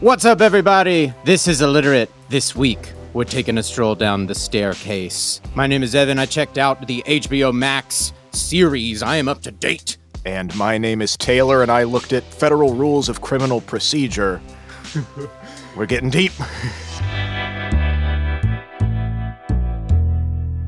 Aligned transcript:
What's 0.00 0.24
up, 0.24 0.40
everybody? 0.40 1.12
This 1.24 1.46
is 1.46 1.60
Illiterate. 1.60 2.10
This 2.30 2.56
week, 2.56 2.94
we're 3.12 3.24
taking 3.24 3.58
a 3.58 3.62
stroll 3.62 3.94
down 3.94 4.24
the 4.24 4.34
staircase. 4.34 5.42
My 5.54 5.66
name 5.66 5.82
is 5.82 5.94
Evan. 5.94 6.18
I 6.18 6.24
checked 6.24 6.56
out 6.56 6.86
the 6.86 7.02
HBO 7.06 7.52
Max 7.52 8.14
series. 8.32 9.02
I 9.02 9.16
am 9.16 9.28
up 9.28 9.42
to 9.42 9.50
date. 9.50 9.98
And 10.24 10.56
my 10.56 10.78
name 10.78 11.02
is 11.02 11.18
Taylor, 11.18 11.60
and 11.60 11.70
I 11.70 11.82
looked 11.82 12.14
at 12.14 12.24
federal 12.24 12.72
rules 12.72 13.10
of 13.10 13.20
criminal 13.20 13.60
procedure. 13.60 14.40
We're 15.76 15.84
getting 15.84 16.08
deep. 16.08 16.32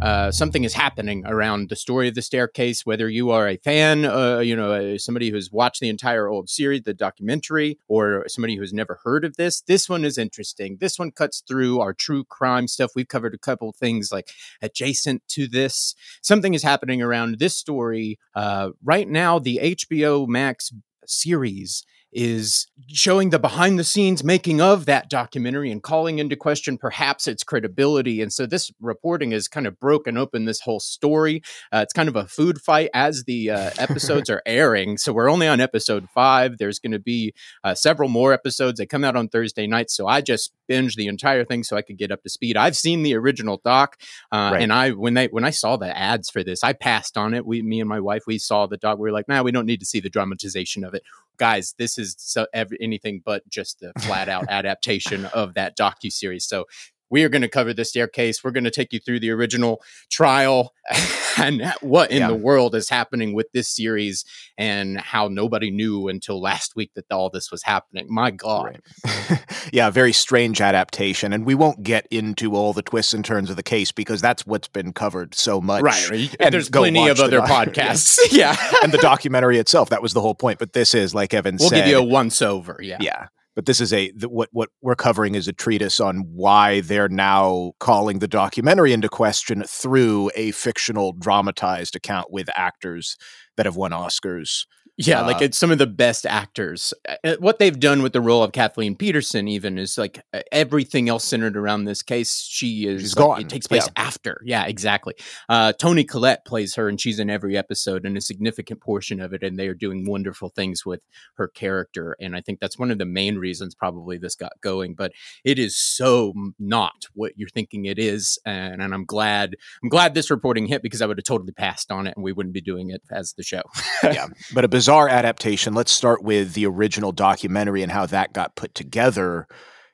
Uh, 0.02 0.32
something 0.32 0.64
is 0.64 0.74
happening 0.74 1.24
around 1.26 1.68
the 1.68 1.76
story 1.76 2.08
of 2.08 2.16
the 2.16 2.22
staircase. 2.22 2.84
Whether 2.84 3.08
you 3.08 3.30
are 3.30 3.46
a 3.46 3.56
fan, 3.56 4.04
uh, 4.04 4.40
you 4.40 4.56
know, 4.56 4.96
somebody 4.96 5.30
who's 5.30 5.52
watched 5.52 5.80
the 5.80 5.88
entire 5.88 6.28
old 6.28 6.50
series, 6.50 6.82
the 6.82 6.92
documentary, 6.92 7.78
or 7.86 8.24
somebody 8.26 8.56
who's 8.56 8.72
never 8.72 8.98
heard 9.04 9.24
of 9.24 9.36
this, 9.36 9.60
this 9.60 9.88
one 9.88 10.04
is 10.04 10.18
interesting. 10.18 10.78
This 10.80 10.98
one 10.98 11.12
cuts 11.12 11.40
through 11.46 11.80
our 11.80 11.93
true 11.93 12.24
crime 12.24 12.66
stuff. 12.66 12.90
We've 12.96 13.07
covered 13.07 13.32
a 13.32 13.38
couple 13.38 13.70
things 13.70 14.10
like 14.10 14.32
adjacent 14.60 15.22
to 15.29 15.46
this. 15.46 15.94
Something 16.21 16.54
is 16.54 16.64
happening 16.64 17.00
around 17.00 17.38
this 17.38 17.57
story 17.57 18.18
uh, 18.34 18.71
right 18.82 19.08
now. 19.08 19.38
The 19.38 19.60
HBO 19.62 20.26
Max 20.26 20.72
series 21.07 21.84
is 22.12 22.66
showing 22.89 23.30
the 23.30 23.39
behind 23.39 23.79
the 23.79 23.84
scenes 23.84 24.22
making 24.22 24.61
of 24.61 24.84
that 24.84 25.08
documentary 25.08 25.71
and 25.71 25.82
calling 25.82 26.18
into 26.18 26.36
question 26.36 26.76
perhaps 26.76 27.26
its 27.26 27.43
credibility. 27.43 28.21
And 28.21 28.32
so 28.32 28.44
this 28.44 28.71
reporting 28.80 29.30
has 29.30 29.48
kind 29.48 29.66
of 29.66 29.80
broken 29.80 30.18
open 30.18 30.44
this 30.44 30.61
whole 30.61 30.80
story. 30.80 31.43
Uh, 31.72 31.79
it's 31.79 31.93
kind 31.93 32.08
of 32.08 32.16
a 32.16 32.27
food 32.27 32.61
fight 32.61 32.91
as 32.92 33.25
the 33.25 33.50
uh, 33.50 33.70
episodes 33.78 34.28
are 34.28 34.42
airing. 34.47 34.98
So 34.98 35.12
we're 35.12 35.30
only 35.30 35.48
on 35.48 35.61
episode 35.61 36.08
five. 36.12 36.58
There's 36.58 36.78
going 36.78 36.92
to 36.92 36.98
be 36.98 37.33
uh, 37.64 37.75
several 37.75 38.08
more 38.08 38.33
episodes. 38.33 38.78
They 38.78 38.86
come 38.86 39.05
out 39.05 39.16
on 39.16 39.28
Thursday 39.28 39.66
nights. 39.66 39.97
So 39.97 40.06
I 40.06 40.20
just 40.20 40.52
binged 40.69 40.97
the 40.97 41.06
entire 41.06 41.44
thing 41.44 41.62
so 41.62 41.77
I 41.77 41.83
could 41.83 41.98
get 41.98 42.10
up 42.10 42.22
to 42.22 42.28
speed. 42.28 42.56
I've 42.56 42.77
seen 42.77 43.02
the 43.02 43.14
original 43.14 43.60
doc, 43.64 43.96
uh, 44.30 44.50
right. 44.52 44.62
and 44.62 44.72
I 44.72 44.90
when 44.90 45.14
they 45.14 45.27
when 45.27 45.44
I 45.44 45.50
saw 45.50 45.77
the 45.77 45.96
ads 45.96 46.30
for 46.30 46.42
this, 46.42 46.64
I 46.64 46.72
passed 46.72 47.16
on 47.16 47.34
it. 47.34 47.46
We, 47.46 47.62
me 47.62 47.80
and 47.80 47.88
my 47.88 48.00
wife, 48.00 48.24
we 48.27 48.38
saw 48.38 48.66
the 48.66 48.77
doc. 48.77 48.98
We 48.98 49.08
were 49.08 49.12
like, 49.12 49.28
nah, 49.28 49.42
we 49.42 49.52
don't 49.52 49.66
need 49.66 49.80
to 49.80 49.86
see 49.86 50.00
the 50.00 50.10
dramatization 50.10 50.84
of 50.84 50.94
it 50.94 51.02
guys, 51.42 51.74
this 51.76 51.98
is 51.98 52.14
so, 52.18 52.46
every, 52.54 52.78
anything 52.80 53.20
but 53.24 53.42
just 53.48 53.80
the 53.80 53.92
flat 54.02 54.28
out 54.28 54.44
adaptation 54.48 55.24
of 55.34 55.54
that 55.54 55.76
docu 55.76 56.08
series. 56.08 56.44
So 56.44 56.66
we 57.12 57.22
are 57.24 57.28
going 57.28 57.42
to 57.42 57.48
cover 57.48 57.74
the 57.74 57.84
staircase. 57.84 58.42
We're 58.42 58.52
going 58.52 58.64
to 58.64 58.70
take 58.70 58.92
you 58.92 58.98
through 58.98 59.20
the 59.20 59.30
original 59.30 59.82
trial 60.10 60.72
and 61.38 61.72
what 61.82 62.10
in 62.10 62.20
yeah. 62.20 62.28
the 62.28 62.34
world 62.34 62.74
is 62.74 62.88
happening 62.88 63.34
with 63.34 63.52
this 63.52 63.68
series 63.68 64.24
and 64.56 64.98
how 64.98 65.28
nobody 65.28 65.70
knew 65.70 66.08
until 66.08 66.40
last 66.40 66.74
week 66.74 66.90
that 66.96 67.05
all 67.10 67.28
this 67.28 67.50
was 67.52 67.62
happening. 67.64 68.06
My 68.08 68.30
God. 68.30 68.80
Right. 69.05 69.44
yeah, 69.72 69.90
very 69.90 70.14
strange 70.14 70.62
adaptation. 70.62 71.34
And 71.34 71.44
we 71.44 71.55
won't 71.55 71.83
get 71.83 72.06
into 72.10 72.56
all 72.56 72.72
the 72.72 72.83
twists 72.83 73.12
and 73.12 73.22
turns 73.22 73.50
of 73.50 73.56
the 73.56 73.62
case 73.62 73.92
because 73.92 74.22
that's 74.22 74.46
what's 74.46 74.68
been 74.68 74.94
covered 74.94 75.34
so 75.34 75.60
much. 75.60 75.83
Right. 75.83 76.34
And 76.40 76.55
there's 76.55 76.70
plenty 76.70 77.08
of 77.08 77.20
other 77.20 77.40
podcasts. 77.42 78.18
yeah. 78.30 78.56
and 78.83 78.90
the 78.90 78.98
documentary 78.98 79.58
itself, 79.58 79.90
that 79.90 80.00
was 80.00 80.14
the 80.14 80.22
whole 80.22 80.34
point. 80.34 80.58
But 80.58 80.72
this 80.72 80.94
is, 80.94 81.14
like 81.14 81.34
Evan 81.34 81.58
we'll 81.60 81.68
said. 81.68 81.77
We'll 81.77 81.84
give 81.84 81.90
you 81.90 81.98
a 81.98 82.02
once 82.02 82.40
over. 82.40 82.78
Yeah. 82.80 82.96
Yeah 83.02 83.27
but 83.55 83.67
this 83.67 83.81
is 83.81 83.92
a 83.92 84.11
the, 84.12 84.28
what 84.28 84.48
what 84.53 84.70
we're 84.81 84.95
covering 84.95 85.34
is 85.34 85.48
a 85.48 85.53
treatise 85.53 86.00
on 86.00 86.20
why 86.33 86.81
they're 86.81 87.08
now 87.08 87.72
calling 87.81 88.19
the 88.19 88.28
documentary 88.28 88.92
into 88.92 89.08
question 89.08 89.62
through 89.67 90.31
a 90.34 90.50
fictional 90.53 91.12
dramatized 91.12 91.97
account 91.97 92.33
with 92.33 92.48
actors 92.56 93.17
that 93.56 93.67
have 93.67 93.77
won 93.77 93.91
Oscars 93.92 94.64
yeah, 94.98 95.22
uh, 95.22 95.26
like 95.26 95.40
it's 95.40 95.56
some 95.56 95.70
of 95.70 95.78
the 95.78 95.86
best 95.86 96.26
actors. 96.26 96.92
What 97.38 97.58
they've 97.58 97.78
done 97.78 98.02
with 98.02 98.12
the 98.12 98.20
role 98.20 98.42
of 98.42 98.52
Kathleen 98.52 98.94
Peterson, 98.94 99.48
even, 99.48 99.78
is 99.78 99.96
like 99.96 100.22
everything 100.50 101.08
else 101.08 101.24
centered 101.24 101.56
around 101.56 101.84
this 101.84 102.02
case. 102.02 102.46
She 102.46 102.86
is 102.86 103.00
she's 103.00 103.14
gone. 103.14 103.40
It 103.40 103.48
takes 103.48 103.66
place 103.66 103.86
yeah. 103.86 104.02
after. 104.02 104.42
Yeah, 104.44 104.66
exactly. 104.66 105.14
Uh, 105.48 105.72
Toni 105.72 106.04
Collette 106.04 106.44
plays 106.44 106.74
her, 106.74 106.88
and 106.88 107.00
she's 107.00 107.18
in 107.18 107.30
every 107.30 107.56
episode 107.56 108.05
and 108.05 108.17
a 108.18 108.20
significant 108.20 108.80
portion 108.80 109.20
of 109.20 109.33
it. 109.33 109.42
And 109.42 109.58
they 109.58 109.67
are 109.68 109.74
doing 109.74 110.05
wonderful 110.06 110.50
things 110.50 110.84
with 110.84 111.00
her 111.36 111.48
character. 111.48 112.14
And 112.20 112.36
I 112.36 112.42
think 112.42 112.61
that's 112.61 112.78
one 112.78 112.90
of 112.90 112.98
the 112.98 113.06
main 113.06 113.36
reasons 113.38 113.74
probably 113.74 114.18
this 114.18 114.34
got 114.34 114.52
going. 114.61 114.94
But 114.94 115.12
it 115.42 115.58
is 115.58 115.77
so 115.77 116.34
not 116.58 117.06
what 117.14 117.33
you're 117.36 117.48
thinking 117.48 117.86
it 117.86 117.98
is, 117.98 118.38
and, 118.44 118.83
and 118.83 118.92
I'm 118.92 119.06
glad. 119.06 119.56
I'm 119.83 119.88
glad 119.88 120.12
this 120.12 120.30
reporting 120.30 120.67
hit 120.67 120.83
because 120.83 121.00
I 121.00 121.06
would 121.06 121.17
have 121.17 121.24
totally 121.24 121.52
passed 121.52 121.90
on 121.90 122.06
it, 122.06 122.14
and 122.14 122.22
we 122.22 122.33
wouldn't 122.33 122.52
be 122.52 122.61
doing 122.61 122.90
it 122.90 123.00
as 123.11 123.33
the 123.33 123.42
show. 123.42 123.62
yeah, 124.02 124.27
but 124.52 124.67
a 124.67 124.68
bizarre 124.82 125.08
adaptation. 125.08 125.74
Let's 125.74 125.92
start 125.92 126.24
with 126.24 126.54
the 126.54 126.66
original 126.66 127.12
documentary 127.12 127.84
and 127.84 127.92
how 127.92 128.04
that 128.06 128.32
got 128.32 128.56
put 128.56 128.75
together 128.75 129.47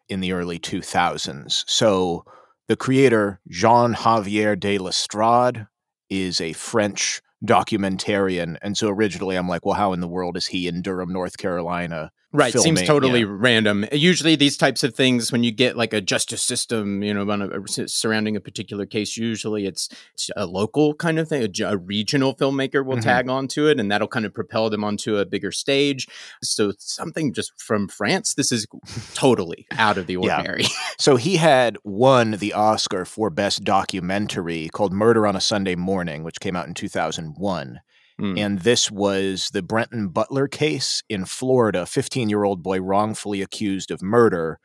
in 0.08 0.20
the 0.20 0.32
early 0.32 0.58
2000s. 0.58 1.62
So, 1.66 2.24
the 2.68 2.76
creator, 2.76 3.38
Jean 3.50 3.94
Xavier 3.94 4.56
de 4.56 4.78
Lestrade, 4.78 5.66
is 6.08 6.40
a 6.40 6.54
French 6.54 7.20
documentarian. 7.44 8.56
And 8.62 8.78
so 8.78 8.88
originally 8.88 9.36
I'm 9.36 9.46
like, 9.46 9.66
well, 9.66 9.74
how 9.74 9.92
in 9.92 10.00
the 10.00 10.08
world 10.08 10.38
is 10.38 10.46
he 10.46 10.66
in 10.66 10.80
Durham, 10.80 11.12
North 11.12 11.36
Carolina? 11.36 12.10
Right, 12.30 12.52
filming, 12.52 12.76
seems 12.76 12.86
totally 12.86 13.24
random. 13.24 13.86
Usually, 13.90 14.36
these 14.36 14.58
types 14.58 14.84
of 14.84 14.94
things, 14.94 15.32
when 15.32 15.44
you 15.44 15.50
get 15.50 15.78
like 15.78 15.94
a 15.94 16.00
justice 16.02 16.42
system, 16.42 17.02
you 17.02 17.14
know, 17.14 17.26
a, 17.30 17.88
surrounding 17.88 18.36
a 18.36 18.40
particular 18.40 18.84
case, 18.84 19.16
usually 19.16 19.64
it's, 19.64 19.88
it's 20.12 20.28
a 20.36 20.44
local 20.44 20.94
kind 20.94 21.18
of 21.18 21.26
thing. 21.26 21.42
A, 21.42 21.64
a 21.64 21.76
regional 21.78 22.34
filmmaker 22.34 22.84
will 22.84 22.96
mm-hmm. 22.96 23.04
tag 23.04 23.30
onto 23.30 23.66
it, 23.66 23.80
and 23.80 23.90
that'll 23.90 24.08
kind 24.08 24.26
of 24.26 24.34
propel 24.34 24.68
them 24.68 24.84
onto 24.84 25.16
a 25.16 25.24
bigger 25.24 25.50
stage. 25.50 26.06
So 26.42 26.72
something 26.78 27.32
just 27.32 27.58
from 27.58 27.88
France, 27.88 28.34
this 28.34 28.52
is 28.52 28.66
totally 29.14 29.66
out 29.72 29.96
of 29.96 30.06
the 30.06 30.16
ordinary. 30.18 30.64
Yeah. 30.64 30.68
so 30.98 31.16
he 31.16 31.36
had 31.36 31.78
won 31.82 32.32
the 32.32 32.52
Oscar 32.52 33.06
for 33.06 33.30
best 33.30 33.64
documentary 33.64 34.68
called 34.68 34.92
"Murder 34.92 35.26
on 35.26 35.34
a 35.34 35.40
Sunday 35.40 35.76
Morning," 35.76 36.24
which 36.24 36.40
came 36.40 36.56
out 36.56 36.68
in 36.68 36.74
two 36.74 36.90
thousand 36.90 37.36
one. 37.38 37.80
Mm. 38.20 38.38
And 38.38 38.58
this 38.60 38.90
was 38.90 39.50
the 39.52 39.62
Brenton 39.62 40.08
Butler 40.08 40.48
case 40.48 41.02
in 41.08 41.24
Florida, 41.24 41.86
15 41.86 42.28
year 42.28 42.44
old 42.44 42.62
boy 42.62 42.80
wrongfully 42.80 43.42
accused 43.42 43.90
of 43.90 44.02
murder. 44.02 44.58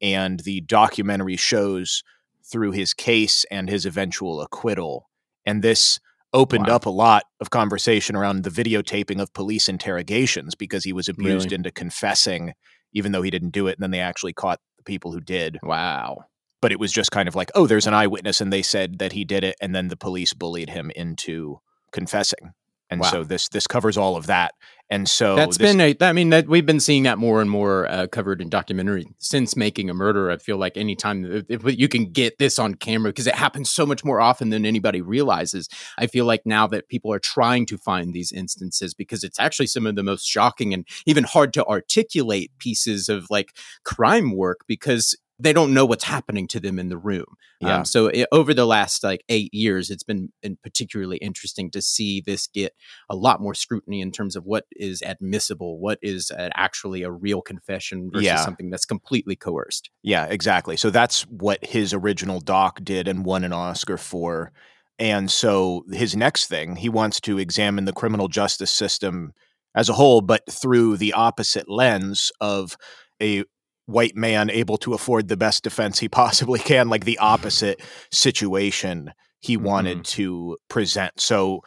And 0.00 0.40
the 0.40 0.60
documentary 0.62 1.36
shows 1.36 2.02
through 2.50 2.72
his 2.72 2.94
case 2.94 3.44
and 3.50 3.68
his 3.68 3.84
eventual 3.84 4.40
acquittal. 4.40 5.08
And 5.44 5.62
this 5.62 5.98
opened 6.32 6.68
wow. 6.68 6.76
up 6.76 6.86
a 6.86 6.90
lot 6.90 7.24
of 7.40 7.50
conversation 7.50 8.14
around 8.14 8.44
the 8.44 8.50
videotaping 8.50 9.20
of 9.20 9.32
police 9.34 9.68
interrogations 9.68 10.54
because 10.54 10.84
he 10.84 10.92
was 10.92 11.08
abused 11.08 11.46
really? 11.46 11.56
into 11.56 11.70
confessing, 11.70 12.54
even 12.92 13.12
though 13.12 13.22
he 13.22 13.30
didn't 13.30 13.50
do 13.50 13.66
it. 13.66 13.76
And 13.76 13.82
then 13.82 13.90
they 13.90 14.00
actually 14.00 14.32
caught 14.32 14.60
the 14.76 14.84
people 14.84 15.12
who 15.12 15.20
did. 15.20 15.58
Wow. 15.62 16.24
But 16.62 16.72
it 16.72 16.78
was 16.78 16.92
just 16.92 17.10
kind 17.10 17.28
of 17.28 17.34
like, 17.34 17.50
oh, 17.54 17.66
there's 17.66 17.86
an 17.86 17.94
eyewitness, 17.94 18.40
and 18.40 18.52
they 18.52 18.62
said 18.62 18.98
that 18.98 19.12
he 19.12 19.24
did 19.24 19.44
it. 19.44 19.56
And 19.62 19.74
then 19.74 19.88
the 19.88 19.96
police 19.96 20.34
bullied 20.34 20.68
him 20.68 20.90
into 20.94 21.60
confessing 21.90 22.52
and 22.90 23.00
wow. 23.00 23.10
so 23.10 23.24
this 23.24 23.48
this 23.48 23.66
covers 23.66 23.96
all 23.96 24.16
of 24.16 24.26
that 24.26 24.54
and 24.90 25.08
so 25.08 25.36
that's 25.36 25.56
this, 25.56 25.72
been 25.72 25.80
a, 25.80 25.96
i 26.00 26.12
mean 26.12 26.30
that 26.30 26.48
we've 26.48 26.66
been 26.66 26.80
seeing 26.80 27.04
that 27.04 27.18
more 27.18 27.40
and 27.40 27.50
more 27.50 27.86
uh, 27.88 28.06
covered 28.08 28.40
in 28.40 28.48
documentary 28.48 29.06
since 29.18 29.56
making 29.56 29.88
a 29.88 29.94
murder 29.94 30.30
i 30.30 30.36
feel 30.36 30.56
like 30.56 30.76
anytime 30.76 31.44
if 31.48 31.62
you 31.78 31.88
can 31.88 32.06
get 32.10 32.38
this 32.38 32.58
on 32.58 32.74
camera 32.74 33.10
because 33.10 33.26
it 33.26 33.34
happens 33.34 33.70
so 33.70 33.86
much 33.86 34.04
more 34.04 34.20
often 34.20 34.50
than 34.50 34.66
anybody 34.66 35.00
realizes 35.00 35.68
i 35.98 36.06
feel 36.06 36.24
like 36.24 36.42
now 36.44 36.66
that 36.66 36.88
people 36.88 37.12
are 37.12 37.20
trying 37.20 37.64
to 37.64 37.78
find 37.78 38.12
these 38.12 38.32
instances 38.32 38.94
because 38.94 39.24
it's 39.24 39.38
actually 39.38 39.66
some 39.66 39.86
of 39.86 39.94
the 39.94 40.02
most 40.02 40.26
shocking 40.26 40.74
and 40.74 40.86
even 41.06 41.24
hard 41.24 41.52
to 41.52 41.64
articulate 41.66 42.50
pieces 42.58 43.08
of 43.08 43.26
like 43.30 43.56
crime 43.84 44.36
work 44.36 44.60
because 44.66 45.16
they 45.40 45.52
don't 45.52 45.74
know 45.74 45.84
what's 45.84 46.04
happening 46.04 46.46
to 46.48 46.60
them 46.60 46.78
in 46.78 46.88
the 46.88 46.98
room. 46.98 47.24
Yeah. 47.60 47.78
Um, 47.78 47.84
so 47.84 48.06
it, 48.06 48.28
over 48.32 48.54
the 48.54 48.66
last 48.66 49.02
like 49.02 49.24
eight 49.28 49.52
years, 49.52 49.90
it's 49.90 50.02
been, 50.02 50.32
been 50.42 50.56
particularly 50.62 51.16
interesting 51.18 51.70
to 51.72 51.82
see 51.82 52.20
this 52.20 52.46
get 52.46 52.74
a 53.08 53.16
lot 53.16 53.40
more 53.40 53.54
scrutiny 53.54 54.00
in 54.00 54.12
terms 54.12 54.36
of 54.36 54.44
what 54.44 54.64
is 54.72 55.02
admissible, 55.02 55.78
what 55.78 55.98
is 56.02 56.30
actually 56.54 57.02
a 57.02 57.10
real 57.10 57.42
confession 57.42 58.10
versus 58.10 58.26
yeah. 58.26 58.44
something 58.44 58.70
that's 58.70 58.84
completely 58.84 59.36
coerced. 59.36 59.90
Yeah, 60.02 60.26
exactly. 60.26 60.76
So 60.76 60.90
that's 60.90 61.22
what 61.22 61.64
his 61.64 61.92
original 61.92 62.40
doc 62.40 62.80
did 62.82 63.08
and 63.08 63.24
won 63.24 63.44
an 63.44 63.52
Oscar 63.52 63.96
for. 63.96 64.52
And 64.98 65.30
so 65.30 65.84
his 65.90 66.14
next 66.14 66.46
thing, 66.46 66.76
he 66.76 66.88
wants 66.88 67.20
to 67.22 67.38
examine 67.38 67.86
the 67.86 67.92
criminal 67.92 68.28
justice 68.28 68.70
system 68.70 69.32
as 69.74 69.88
a 69.88 69.94
whole, 69.94 70.20
but 70.20 70.42
through 70.50 70.96
the 70.96 71.12
opposite 71.12 71.68
lens 71.70 72.32
of 72.40 72.76
a 73.22 73.44
white 73.90 74.16
man 74.16 74.50
able 74.50 74.78
to 74.78 74.94
afford 74.94 75.28
the 75.28 75.36
best 75.36 75.64
defense 75.64 75.98
he 75.98 76.08
possibly 76.22 76.58
can, 76.58 76.88
like 76.88 77.04
the 77.04 77.18
opposite 77.18 77.80
situation 78.10 79.12
he 79.40 79.56
mm-hmm. 79.56 79.66
wanted 79.66 80.04
to 80.04 80.56
present. 80.68 81.18
So 81.20 81.60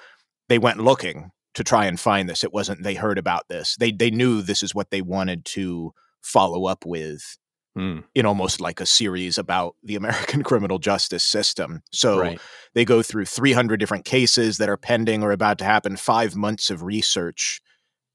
they 0.50 0.60
went 0.60 0.80
looking 0.80 1.32
to 1.56 1.64
try 1.64 1.86
and 1.86 2.00
find 2.00 2.28
this. 2.28 2.44
It 2.44 2.54
wasn't 2.54 2.84
they 2.84 2.96
heard 2.96 3.18
about 3.18 3.48
this. 3.48 3.76
They 3.80 3.92
they 3.92 4.12
knew 4.12 4.42
this 4.42 4.64
is 4.64 4.74
what 4.74 4.90
they 4.90 5.02
wanted 5.02 5.46
to 5.46 5.94
follow 6.22 6.66
up 6.66 6.86
with 6.86 7.38
mm. 7.78 8.04
in 8.16 8.26
almost 8.26 8.62
like 8.62 8.80
a 8.80 8.86
series 8.86 9.38
about 9.38 9.76
the 9.84 9.96
American 10.02 10.44
criminal 10.44 10.80
justice 10.80 11.24
system. 11.24 11.82
So 11.92 12.20
right. 12.20 12.42
they 12.74 12.86
go 12.86 13.02
through 13.02 13.26
300 13.26 13.78
different 13.80 14.06
cases 14.06 14.58
that 14.58 14.70
are 14.70 14.78
pending 14.78 15.24
or 15.24 15.32
about 15.32 15.60
to 15.60 15.66
happen, 15.66 15.96
5 15.98 16.36
months 16.36 16.70
of 16.70 16.84
research 16.84 17.62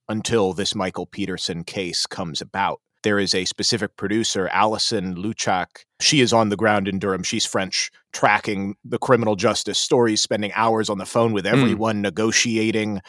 until 0.08 0.52
this 0.52 0.74
Michael 0.74 1.06
Peterson 1.06 1.64
case 1.64 2.06
comes 2.06 2.40
about 2.40 2.80
there 3.08 3.18
is 3.18 3.34
a 3.34 3.46
specific 3.46 3.96
producer, 3.96 4.48
Alison 4.52 5.14
Luchak. 5.14 5.86
She 5.98 6.20
is 6.20 6.34
on 6.34 6.50
the 6.50 6.58
ground 6.58 6.86
in 6.86 6.98
Durham. 6.98 7.22
She's 7.22 7.46
French, 7.46 7.90
tracking 8.12 8.74
the 8.84 8.98
criminal 8.98 9.34
justice 9.34 9.78
stories, 9.78 10.20
spending 10.20 10.52
hours 10.54 10.90
on 10.90 10.98
the 10.98 11.06
phone 11.06 11.32
with 11.32 11.46
everyone, 11.46 11.96
mm. 11.96 12.02
negotiating, 12.02 13.00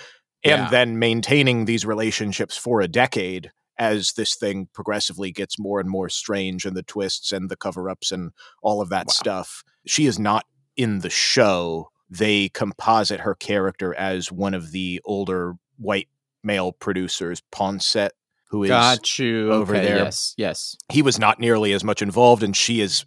and 0.46 0.62
yeah. 0.62 0.69
then 0.69 1.00
maintaining 1.00 1.66
these 1.66 1.86
relationships 1.86 2.56
for 2.56 2.80
a 2.80 2.88
decade 2.88 3.51
as 3.78 4.13
this 4.13 4.38
thing 4.38 4.69
progressively 4.74 5.34
gets 5.34 5.60
more 5.60 5.81
and 5.81 5.90
more 5.90 6.07
strange 6.07 6.63
and 6.63 6.78
the 6.78 6.84
twists 6.84 7.34
and 7.34 7.50
the 7.50 7.57
cover 7.57 7.90
ups 7.90 8.10
and 8.10 8.31
all 8.63 8.81
of 8.81 8.88
that 8.88 9.07
wow. 9.07 9.12
stuff. 9.12 9.66
She 9.86 10.06
is 10.06 10.18
not 10.18 10.45
in 10.78 11.00
the 11.00 11.10
show. 11.10 11.90
They 12.10 12.48
composite 12.48 13.19
her 13.19 13.36
character 13.36 13.94
as 13.95 14.31
one 14.31 14.54
of 14.54 14.72
the 14.72 15.02
older 15.04 15.56
white 15.78 16.07
male 16.42 16.72
producers, 16.72 17.44
Poncet, 17.52 18.13
who 18.50 18.63
is 18.63 18.69
Got 18.69 19.19
you. 19.19 19.51
over 19.51 19.75
okay, 19.75 19.86
there. 19.86 19.98
Yes, 19.98 20.34
yes. 20.38 20.75
He 20.92 21.01
was 21.01 21.19
not 21.19 21.40
nearly 21.40 21.74
as 21.74 21.84
much 21.84 22.01
involved, 22.01 22.44
and 22.44 22.56
she 22.56 22.81
is. 22.81 23.06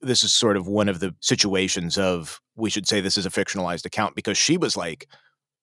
This 0.00 0.22
is 0.22 0.34
sort 0.34 0.58
of 0.58 0.66
one 0.66 0.90
of 0.90 1.00
the 1.00 1.14
situations 1.20 1.96
of 1.96 2.40
we 2.56 2.68
should 2.68 2.86
say 2.86 3.00
this 3.00 3.16
is 3.16 3.24
a 3.24 3.30
fictionalized 3.30 3.86
account 3.86 4.14
because 4.14 4.36
she 4.36 4.58
was 4.58 4.76
like 4.76 5.08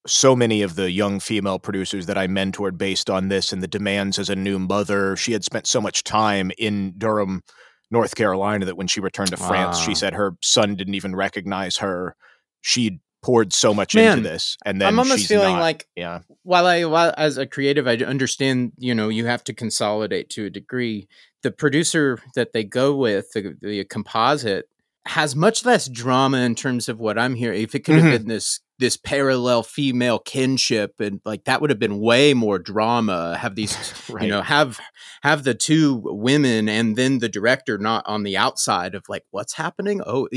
so 0.07 0.35
many 0.35 0.63
of 0.63 0.75
the 0.75 0.89
young 0.89 1.19
female 1.19 1.59
producers 1.59 2.07
that 2.07 2.17
I 2.17 2.27
mentored 2.27 2.77
based 2.77 3.09
on 3.09 3.27
this 3.27 3.53
and 3.53 3.61
the 3.61 3.67
demands 3.67 4.17
as 4.17 4.29
a 4.29 4.35
new 4.35 4.57
mother. 4.57 5.15
She 5.15 5.33
had 5.33 5.43
spent 5.43 5.67
so 5.67 5.79
much 5.79 6.03
time 6.03 6.51
in 6.57 6.95
Durham, 6.97 7.43
North 7.91 8.15
Carolina, 8.15 8.65
that 8.65 8.77
when 8.77 8.87
she 8.87 8.99
returned 8.99 9.29
to 9.29 9.37
France, 9.37 9.77
she 9.77 9.91
ah. 9.91 9.95
said 9.95 10.13
her 10.15 10.35
son 10.41 10.75
didn't 10.75 10.95
even 10.95 11.15
recognize 11.15 11.77
her. 11.77 12.15
She 12.61 12.99
poured 13.21 13.53
so 13.53 13.73
much 13.73 13.95
Man, 13.95 14.17
into 14.17 14.29
this, 14.29 14.57
and 14.65 14.81
then 14.81 14.87
I'm 14.87 14.99
almost 14.99 15.27
feeling 15.27 15.53
not, 15.53 15.61
like, 15.61 15.87
yeah. 15.95 16.21
While 16.43 16.65
I, 16.65 16.85
while 16.85 17.13
as 17.17 17.37
a 17.37 17.45
creative, 17.45 17.87
I 17.87 17.95
understand, 17.97 18.71
you 18.77 18.95
know, 18.95 19.09
you 19.09 19.27
have 19.27 19.43
to 19.45 19.53
consolidate 19.53 20.29
to 20.31 20.45
a 20.45 20.49
degree. 20.49 21.07
The 21.43 21.51
producer 21.51 22.19
that 22.35 22.53
they 22.53 22.63
go 22.63 22.95
with, 22.95 23.31
the, 23.33 23.55
the 23.61 23.83
composite, 23.85 24.67
has 25.07 25.35
much 25.35 25.65
less 25.65 25.87
drama 25.87 26.37
in 26.39 26.55
terms 26.55 26.87
of 26.87 26.99
what 26.99 27.17
I'm 27.17 27.35
hearing. 27.35 27.61
If 27.61 27.73
it 27.75 27.79
could 27.79 27.95
have 27.95 28.03
mm-hmm. 28.03 28.17
been 28.17 28.27
this 28.27 28.59
this 28.81 28.97
parallel 28.97 29.61
female 29.61 30.17
kinship 30.17 30.99
and 30.99 31.21
like 31.23 31.43
that 31.43 31.61
would 31.61 31.69
have 31.69 31.77
been 31.77 31.99
way 31.99 32.33
more 32.33 32.57
drama 32.57 33.37
have 33.37 33.53
these 33.53 33.77
right. 34.09 34.23
you 34.25 34.29
know 34.29 34.41
have 34.41 34.79
have 35.21 35.43
the 35.43 35.53
two 35.53 36.01
women 36.03 36.67
and 36.67 36.95
then 36.95 37.19
the 37.19 37.29
director 37.29 37.77
not 37.77 38.03
on 38.07 38.23
the 38.23 38.35
outside 38.35 38.95
of 38.95 39.03
like 39.07 39.23
what's 39.29 39.53
happening 39.53 40.01
oh 40.07 40.27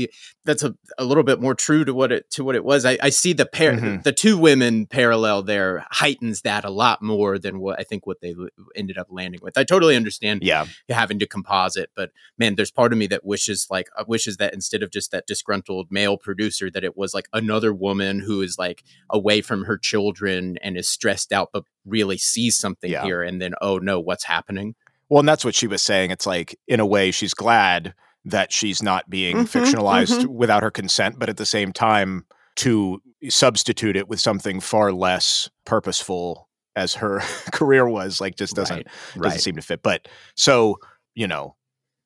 that's 0.45 0.61
a, 0.61 0.75
a 0.99 1.03
little 1.03 1.23
bit 1.23 1.41
more 1.41 1.55
true 1.55 1.83
to 1.83 1.91
what 1.91 2.11
it 2.11 2.29
to 2.29 2.43
what 2.43 2.55
it 2.55 2.63
was 2.63 2.85
i, 2.85 2.99
I 3.01 3.09
see 3.09 3.33
the 3.33 3.47
pair 3.47 3.73
mm-hmm. 3.73 4.01
the 4.03 4.13
two 4.13 4.37
women 4.37 4.85
parallel 4.85 5.41
there 5.41 5.83
heightens 5.89 6.41
that 6.41 6.63
a 6.65 6.69
lot 6.69 7.01
more 7.01 7.39
than 7.39 7.59
what 7.59 7.79
i 7.79 7.83
think 7.83 8.05
what 8.05 8.21
they 8.21 8.35
ended 8.75 8.99
up 8.99 9.07
landing 9.09 9.39
with 9.41 9.57
i 9.57 9.63
totally 9.63 9.95
understand 9.95 10.43
yeah 10.43 10.67
having 10.87 11.17
to 11.17 11.25
composite 11.25 11.89
but 11.95 12.11
man 12.37 12.53
there's 12.53 12.71
part 12.71 12.93
of 12.93 12.99
me 12.99 13.07
that 13.07 13.25
wishes 13.25 13.65
like 13.71 13.89
uh, 13.97 14.03
wishes 14.07 14.37
that 14.37 14.53
instead 14.53 14.83
of 14.83 14.91
just 14.91 15.09
that 15.09 15.25
disgruntled 15.25 15.87
male 15.89 16.15
producer 16.15 16.69
that 16.69 16.83
it 16.83 16.95
was 16.95 17.15
like 17.15 17.27
another 17.33 17.73
woman 17.73 18.19
who 18.19 18.34
who 18.35 18.41
is 18.41 18.57
like 18.57 18.83
away 19.09 19.41
from 19.41 19.65
her 19.65 19.77
children 19.77 20.57
and 20.61 20.77
is 20.77 20.87
stressed 20.87 21.31
out, 21.31 21.49
but 21.53 21.63
really 21.85 22.17
sees 22.17 22.57
something 22.57 22.91
yeah. 22.91 23.03
here. 23.03 23.21
And 23.21 23.41
then, 23.41 23.53
oh 23.61 23.77
no, 23.77 23.99
what's 23.99 24.25
happening? 24.25 24.75
Well, 25.09 25.19
and 25.19 25.29
that's 25.29 25.45
what 25.45 25.55
she 25.55 25.67
was 25.67 25.81
saying. 25.81 26.11
It's 26.11 26.25
like, 26.25 26.57
in 26.67 26.79
a 26.79 26.85
way, 26.85 27.11
she's 27.11 27.33
glad 27.33 27.93
that 28.25 28.51
she's 28.51 28.81
not 28.81 29.09
being 29.09 29.37
mm-hmm, 29.37 29.57
fictionalized 29.57 30.19
mm-hmm. 30.19 30.33
without 30.33 30.63
her 30.63 30.71
consent, 30.71 31.19
but 31.19 31.29
at 31.29 31.37
the 31.37 31.45
same 31.45 31.71
time, 31.71 32.25
to 32.57 33.01
substitute 33.29 33.95
it 33.95 34.07
with 34.07 34.19
something 34.19 34.59
far 34.59 34.91
less 34.91 35.49
purposeful 35.65 36.47
as 36.75 36.95
her 36.95 37.19
career 37.51 37.87
was, 37.87 38.19
like 38.19 38.35
just 38.35 38.55
doesn't 38.55 38.77
right, 38.77 38.87
doesn't 39.15 39.21
right. 39.21 39.41
seem 39.41 39.55
to 39.55 39.61
fit. 39.61 39.83
But 39.83 40.07
so 40.35 40.77
you 41.13 41.27
know, 41.27 41.55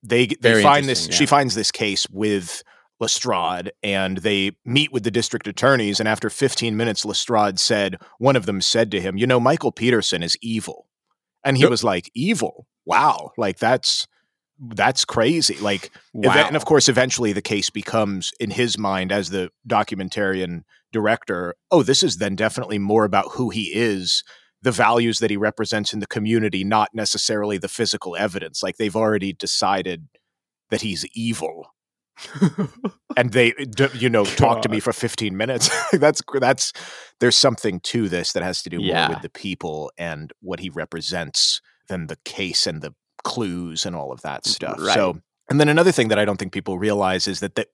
they 0.03 0.27
they 0.27 0.35
Very 0.41 0.63
find 0.63 0.85
this. 0.87 1.07
Yeah. 1.07 1.15
She 1.15 1.25
finds 1.25 1.55
this 1.55 1.71
case 1.71 2.07
with 2.09 2.63
Lestrade 2.99 3.71
and 3.81 4.17
they 4.19 4.51
meet 4.65 4.91
with 4.91 5.03
the 5.03 5.11
district 5.11 5.47
attorneys. 5.47 5.99
And 5.99 6.09
after 6.09 6.29
15 6.29 6.75
minutes, 6.75 7.05
Lestrade 7.05 7.59
said, 7.59 7.97
one 8.17 8.35
of 8.35 8.45
them 8.45 8.61
said 8.61 8.91
to 8.91 9.01
him, 9.01 9.17
You 9.17 9.27
know, 9.27 9.39
Michael 9.39 9.71
Peterson 9.71 10.23
is 10.23 10.37
evil. 10.41 10.87
And 11.43 11.57
he 11.57 11.63
yep. 11.63 11.71
was 11.71 11.83
like, 11.83 12.11
Evil? 12.13 12.67
Wow. 12.85 13.31
Like 13.37 13.59
that's. 13.59 14.07
That's 14.61 15.05
crazy. 15.05 15.55
Like, 15.59 15.89
wow. 16.13 16.33
and 16.33 16.57
of 16.57 16.65
course, 16.65 16.89
eventually 16.89 17.31
the 17.31 17.41
case 17.41 17.69
becomes, 17.69 18.33
in 18.41 18.51
his 18.51 18.77
mind, 18.77 19.09
as 19.09 19.29
the 19.29 19.51
documentarian 19.65 20.63
director, 20.91 21.55
oh, 21.71 21.81
this 21.81 22.03
is 22.03 22.17
then 22.17 22.35
definitely 22.35 22.77
more 22.77 23.05
about 23.05 23.31
who 23.31 23.51
he 23.51 23.71
is 23.73 24.21
the 24.61 24.71
values 24.71 25.19
that 25.19 25.29
he 25.29 25.37
represents 25.37 25.93
in 25.93 25.99
the 25.99 26.07
community, 26.07 26.63
not 26.63 26.89
necessarily 26.93 27.57
the 27.57 27.69
physical 27.69 28.15
evidence. 28.17 28.61
Like 28.61 28.75
they've 28.75 28.95
already 28.95 29.31
decided 29.31 30.07
that 30.69 30.81
he's 30.81 31.05
evil 31.13 31.67
and 33.17 33.31
they 33.31 33.53
you 33.93 34.09
know 34.09 34.25
talk 34.45 34.61
to 34.61 34.69
me 34.69 34.79
for 34.79 34.93
15 34.93 35.35
minutes. 35.35 35.69
That's 35.93 36.21
that's 36.39 36.73
there's 37.19 37.35
something 37.35 37.79
to 37.81 38.07
this 38.09 38.33
that 38.33 38.43
has 38.43 38.61
to 38.63 38.69
do 38.69 38.81
yeah. 38.81 39.07
more 39.07 39.15
with 39.15 39.23
the 39.23 39.29
people 39.29 39.91
and 39.97 40.31
what 40.41 40.59
he 40.59 40.69
represents 40.69 41.61
than 41.87 42.07
the 42.07 42.17
case 42.23 42.67
and 42.67 42.81
the 42.81 42.93
clues 43.23 43.85
and 43.85 43.95
all 43.95 44.11
of 44.11 44.21
that 44.21 44.45
stuff. 44.45 44.77
Right. 44.79 44.93
so 44.93 45.19
and 45.49 45.59
then 45.59 45.69
another 45.69 45.91
thing 45.91 46.07
that 46.09 46.19
i 46.19 46.25
don't 46.25 46.37
think 46.37 46.53
people 46.53 46.77
realize 46.77 47.27
is 47.27 47.39
that 47.39 47.55
that 47.55 47.67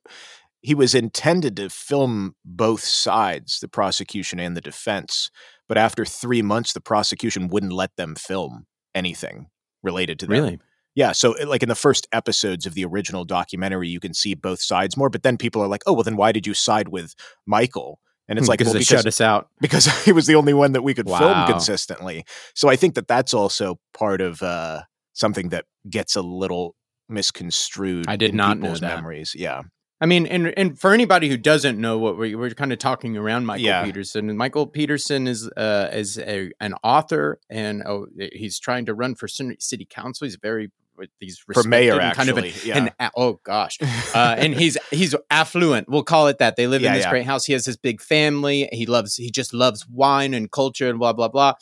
he 0.62 0.74
was 0.74 0.95
intended 0.95 1.56
to 1.57 1.69
film 1.69 2.36
both 2.44 2.83
sides 2.83 3.59
the 3.59 3.68
prosecution 3.68 4.39
and 4.39 4.57
the 4.57 4.62
defense 4.62 5.30
but 5.68 5.77
after 5.77 6.06
3 6.06 6.41
months 6.41 6.74
the 6.74 6.81
prosecution 6.81 7.48
wouldn't 7.48 7.74
let 7.74 7.95
them 7.95 8.15
film 8.15 8.65
anything 8.95 9.48
related 9.83 10.18
to 10.19 10.25
that 10.25 10.33
really 10.33 10.59
yeah, 10.95 11.12
so 11.12 11.33
eh, 11.33 11.45
like 11.45 11.62
in 11.62 11.69
the 11.69 11.75
first 11.75 12.07
episodes 12.12 12.65
of 12.65 12.74
the 12.74 12.86
original 12.86 13.25
documentary, 13.25 13.89
you 13.89 14.00
can 14.00 14.13
see 14.13 14.33
both 14.33 14.62
sides 14.62 14.97
more. 14.97 15.09
But 15.09 15.24
then 15.24 15.38
people 15.38 15.62
are 15.62 15.68
like, 15.68 15.83
"Oh, 15.86 15.94
well, 15.94 16.03
then 16.03 16.15
why 16.15 16.31
did 16.31 16.47
you 16.47 16.53
side 16.53 16.88
with 16.88 17.13
Michael?" 17.45 18.00
And 18.27 18.39
it's 18.39 18.47
hmm, 18.47 18.51
like, 18.51 18.59
because 18.59 18.74
well, 18.74 18.80
because, 18.80 18.88
shut 18.88 19.06
us 19.06 19.21
out 19.21 19.50
because 19.62 19.86
he 20.06 20.12
was 20.12 20.25
the 20.25 20.36
only 20.36 20.53
one 20.53 20.71
that 20.71 20.81
we 20.81 20.94
could 20.94 21.07
wow. 21.07 21.19
film 21.19 21.47
consistently. 21.47 22.25
So 22.56 22.69
I 22.69 22.75
think 22.75 22.95
that 22.95 23.07
that's 23.07 23.33
also 23.33 23.80
part 23.94 24.21
of 24.21 24.42
uh, 24.42 24.81
something 25.13 25.50
that 25.50 25.65
gets 25.89 26.15
a 26.15 26.21
little 26.21 26.75
misconstrued. 27.07 28.06
I 28.07 28.15
did 28.15 28.33
not 28.33 28.57
know 28.57 28.74
that. 28.74 28.81
memories. 28.81 29.36
Yeah. 29.38 29.63
I 30.01 30.07
mean, 30.07 30.27
and 30.27 30.53
and 30.57 30.77
for 30.77 30.94
anybody 30.94 31.30
who 31.30 31.38
doesn't 31.38 31.80
know 31.80 31.98
what 31.98 32.18
we're, 32.18 32.38
we're 32.38 32.50
kind 32.50 32.74
of 32.74 32.80
talking 32.80 33.15
around 33.15 33.45
Michael 33.45 33.65
yeah. 33.65 33.83
Peterson, 33.83 34.36
Michael 34.36 34.68
Peterson 34.68 35.25
is 35.25 35.50
uh, 35.56 35.89
is 35.94 36.18
a, 36.19 36.51
an 36.59 36.74
author, 36.83 37.39
and 37.50 37.81
oh, 37.83 38.07
he's 38.33 38.59
trying 38.59 38.86
to 38.88 38.94
run 38.94 39.15
for 39.15 39.27
city 39.27 39.88
council. 39.89 40.25
He's 40.25 40.36
very 40.36 40.71
these 41.19 41.39
for 41.39 41.63
mayor 41.63 42.00
actually, 42.00 42.15
kind 42.15 42.30
of 42.30 42.44
an, 42.44 42.51
yeah. 42.63 42.89
An, 43.00 43.12
oh 43.15 43.39
gosh, 43.44 43.77
uh, 44.15 44.36
and 44.38 44.53
he's 44.53 44.77
he's 44.91 45.15
affluent. 45.29 45.89
We'll 45.89 46.03
call 46.03 46.27
it 46.27 46.39
that. 46.39 46.55
They 46.55 46.67
live 46.67 46.81
yeah, 46.81 46.89
in 46.89 46.96
this 46.96 47.05
yeah. 47.05 47.10
great 47.10 47.25
house. 47.25 47.46
He 47.46 47.53
has 47.53 47.65
this 47.65 47.77
big 47.77 48.01
family. 48.01 48.70
He 48.72 48.86
loves 48.86 49.15
he 49.15 49.29
just 49.29 49.53
loves 49.53 49.88
wine 49.88 50.34
and 50.34 50.51
culture 50.51 50.89
and 50.89 51.00
blah 51.00 51.13
blah 51.13 51.27
blah. 51.27 51.53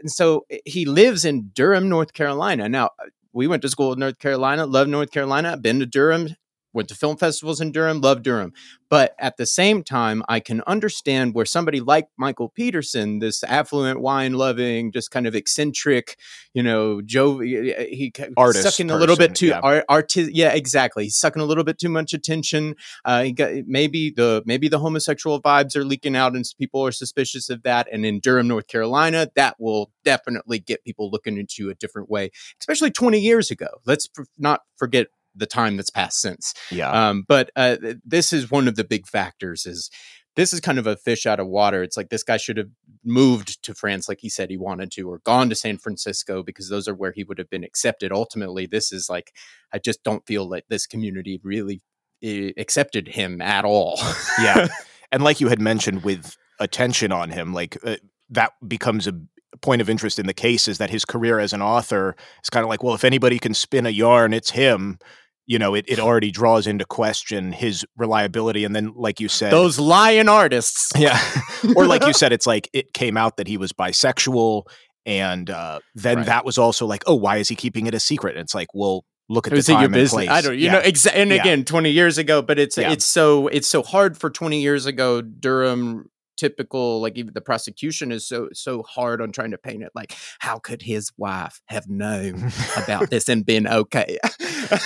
And 0.00 0.10
so 0.10 0.46
eh, 0.50 0.58
he 0.64 0.84
lives 0.84 1.24
in 1.24 1.50
Durham, 1.54 1.88
North 1.88 2.12
Carolina. 2.12 2.68
Now 2.68 2.90
we 3.32 3.46
went 3.46 3.62
to 3.62 3.68
school 3.68 3.92
in 3.92 3.98
North 3.98 4.18
Carolina. 4.18 4.66
Love 4.66 4.88
North 4.88 5.10
Carolina. 5.10 5.56
Been 5.56 5.80
to 5.80 5.86
Durham 5.86 6.28
went 6.74 6.88
to 6.88 6.94
film 6.94 7.16
festivals 7.16 7.60
in 7.60 7.72
Durham, 7.72 8.00
love 8.00 8.22
Durham. 8.22 8.52
But 8.90 9.14
at 9.18 9.38
the 9.38 9.46
same 9.46 9.82
time, 9.82 10.22
I 10.28 10.40
can 10.40 10.60
understand 10.66 11.34
where 11.34 11.46
somebody 11.46 11.80
like 11.80 12.08
Michael 12.16 12.48
Peterson, 12.48 13.18
this 13.18 13.42
affluent, 13.42 14.00
wine 14.00 14.34
loving, 14.34 14.92
just 14.92 15.10
kind 15.10 15.26
of 15.26 15.34
eccentric, 15.34 16.16
you 16.52 16.62
know, 16.62 17.00
Joe, 17.00 17.38
he 17.40 18.12
artist 18.36 18.62
sucking 18.62 18.88
person, 18.88 18.90
a 18.90 19.00
little 19.00 19.16
bit 19.16 19.34
too 19.34 19.48
yeah. 19.48 19.60
art, 19.60 19.84
arti- 19.88 20.30
yeah, 20.32 20.52
exactly. 20.52 21.04
He's 21.04 21.16
sucking 21.16 21.42
a 21.42 21.44
little 21.44 21.64
bit 21.64 21.78
too 21.78 21.88
much 21.88 22.12
attention. 22.12 22.76
Uh, 23.04 23.22
he 23.22 23.32
got 23.32 23.52
maybe 23.66 24.10
the 24.10 24.42
maybe 24.44 24.68
the 24.68 24.78
homosexual 24.78 25.40
vibes 25.40 25.74
are 25.74 25.84
leaking 25.84 26.14
out, 26.14 26.36
and 26.36 26.44
people 26.58 26.84
are 26.86 26.92
suspicious 26.92 27.50
of 27.50 27.62
that. 27.62 27.88
And 27.90 28.04
in 28.04 28.20
Durham, 28.20 28.48
North 28.48 28.68
Carolina, 28.68 29.28
that 29.34 29.56
will 29.58 29.90
definitely 30.04 30.58
get 30.58 30.84
people 30.84 31.10
looking 31.10 31.38
into 31.38 31.64
you 31.64 31.70
a 31.70 31.74
different 31.74 32.10
way, 32.10 32.30
especially 32.60 32.90
20 32.90 33.18
years 33.18 33.50
ago. 33.50 33.68
Let's 33.86 34.08
not 34.38 34.60
forget 34.76 35.06
the 35.34 35.46
time 35.46 35.76
that's 35.76 35.90
passed 35.90 36.20
since. 36.20 36.54
Yeah. 36.70 36.90
Um, 36.90 37.24
but 37.26 37.50
uh, 37.56 37.76
this 38.04 38.32
is 38.32 38.50
one 38.50 38.68
of 38.68 38.76
the 38.76 38.84
big 38.84 39.06
factors. 39.06 39.66
Is 39.66 39.90
this 40.36 40.52
is 40.52 40.60
kind 40.60 40.78
of 40.78 40.86
a 40.86 40.96
fish 40.96 41.26
out 41.26 41.40
of 41.40 41.46
water. 41.46 41.82
It's 41.82 41.96
like 41.96 42.08
this 42.08 42.22
guy 42.22 42.36
should 42.36 42.56
have 42.56 42.70
moved 43.04 43.62
to 43.64 43.74
France, 43.74 44.08
like 44.08 44.20
he 44.20 44.28
said 44.28 44.50
he 44.50 44.56
wanted 44.56 44.90
to, 44.92 45.08
or 45.08 45.18
gone 45.18 45.48
to 45.48 45.54
San 45.54 45.78
Francisco 45.78 46.42
because 46.42 46.68
those 46.68 46.88
are 46.88 46.94
where 46.94 47.12
he 47.12 47.24
would 47.24 47.38
have 47.38 47.50
been 47.50 47.64
accepted. 47.64 48.12
Ultimately, 48.12 48.66
this 48.66 48.92
is 48.92 49.08
like 49.08 49.32
I 49.72 49.78
just 49.78 50.02
don't 50.02 50.26
feel 50.26 50.48
like 50.48 50.64
this 50.68 50.86
community 50.86 51.40
really 51.42 51.82
uh, 52.24 52.52
accepted 52.56 53.08
him 53.08 53.40
at 53.40 53.64
all. 53.64 53.98
yeah, 54.40 54.68
and 55.12 55.22
like 55.22 55.40
you 55.40 55.48
had 55.48 55.60
mentioned 55.60 56.02
with 56.02 56.36
attention 56.58 57.12
on 57.12 57.30
him, 57.30 57.52
like 57.52 57.76
uh, 57.84 57.96
that 58.30 58.52
becomes 58.66 59.06
a 59.06 59.14
point 59.60 59.80
of 59.80 59.88
interest 59.88 60.18
in 60.18 60.26
the 60.26 60.34
case 60.34 60.66
is 60.66 60.78
that 60.78 60.90
his 60.90 61.04
career 61.04 61.38
as 61.38 61.52
an 61.52 61.62
author 61.62 62.16
is 62.42 62.50
kind 62.50 62.64
of 62.64 62.68
like, 62.68 62.82
well, 62.82 62.94
if 62.94 63.04
anybody 63.04 63.38
can 63.38 63.54
spin 63.54 63.86
a 63.86 63.90
yarn, 63.90 64.34
it's 64.34 64.50
him 64.50 64.98
you 65.46 65.58
know, 65.58 65.74
it, 65.74 65.84
it 65.88 65.98
already 65.98 66.30
draws 66.30 66.66
into 66.66 66.84
question 66.84 67.52
his 67.52 67.84
reliability. 67.96 68.64
And 68.64 68.74
then, 68.74 68.92
like 68.96 69.20
you 69.20 69.28
said, 69.28 69.52
those 69.52 69.78
lion 69.78 70.28
artists. 70.28 70.92
Yeah. 70.96 71.20
or 71.76 71.86
like 71.86 72.06
you 72.06 72.12
said, 72.12 72.32
it's 72.32 72.46
like 72.46 72.68
it 72.72 72.94
came 72.94 73.16
out 73.16 73.36
that 73.36 73.46
he 73.48 73.56
was 73.56 73.72
bisexual 73.72 74.64
And 75.06 75.50
uh, 75.50 75.80
then 75.94 76.18
Right. 76.18 76.26
that 76.26 76.44
was 76.46 76.56
also 76.58 76.86
like, 76.86 77.02
oh, 77.06 77.14
why 77.14 77.36
is 77.36 77.48
he 77.48 77.56
keeping 77.56 77.86
it 77.86 77.94
a 77.94 78.00
secret? 78.00 78.36
And 78.36 78.40
it's 78.42 78.54
like, 78.54 78.68
well, 78.72 79.04
look 79.28 79.46
at 79.46 79.50
the 79.52 79.58
Is 79.58 79.68
it 79.68 79.72
time 79.72 79.80
your 79.82 79.86
and 79.86 79.94
business? 79.94 80.26
place. 80.26 80.30
I 80.30 80.40
don't. 80.40 80.54
You 80.58 80.64
Yeah. 80.66 80.72
know, 80.72 80.80
exa- 80.80 81.12
and 81.14 81.30
Yeah. 81.30 81.36
again, 81.40 81.64
twenty 81.64 81.90
years 81.90 82.16
ago, 82.18 82.40
but 82.42 82.58
it's 82.58 82.76
Yeah. 82.78 82.92
it's 82.92 83.04
so 83.04 83.48
it's 83.48 83.68
so 83.68 83.82
hard 83.82 84.16
for 84.16 84.30
twenty 84.30 84.62
years 84.62 84.86
ago. 84.86 85.20
Durham 85.22 86.08
typical 86.36 87.00
like 87.00 87.16
even 87.16 87.32
the 87.34 87.40
prosecution 87.40 88.12
is 88.12 88.26
so 88.26 88.48
so 88.52 88.82
hard 88.82 89.20
on 89.20 89.32
trying 89.32 89.50
to 89.50 89.58
paint 89.58 89.82
it 89.82 89.90
like 89.94 90.14
how 90.40 90.58
could 90.58 90.82
his 90.82 91.10
wife 91.16 91.60
have 91.66 91.88
known 91.88 92.50
about 92.76 93.10
this 93.10 93.28
and 93.28 93.44
been 93.46 93.66
okay? 93.66 94.18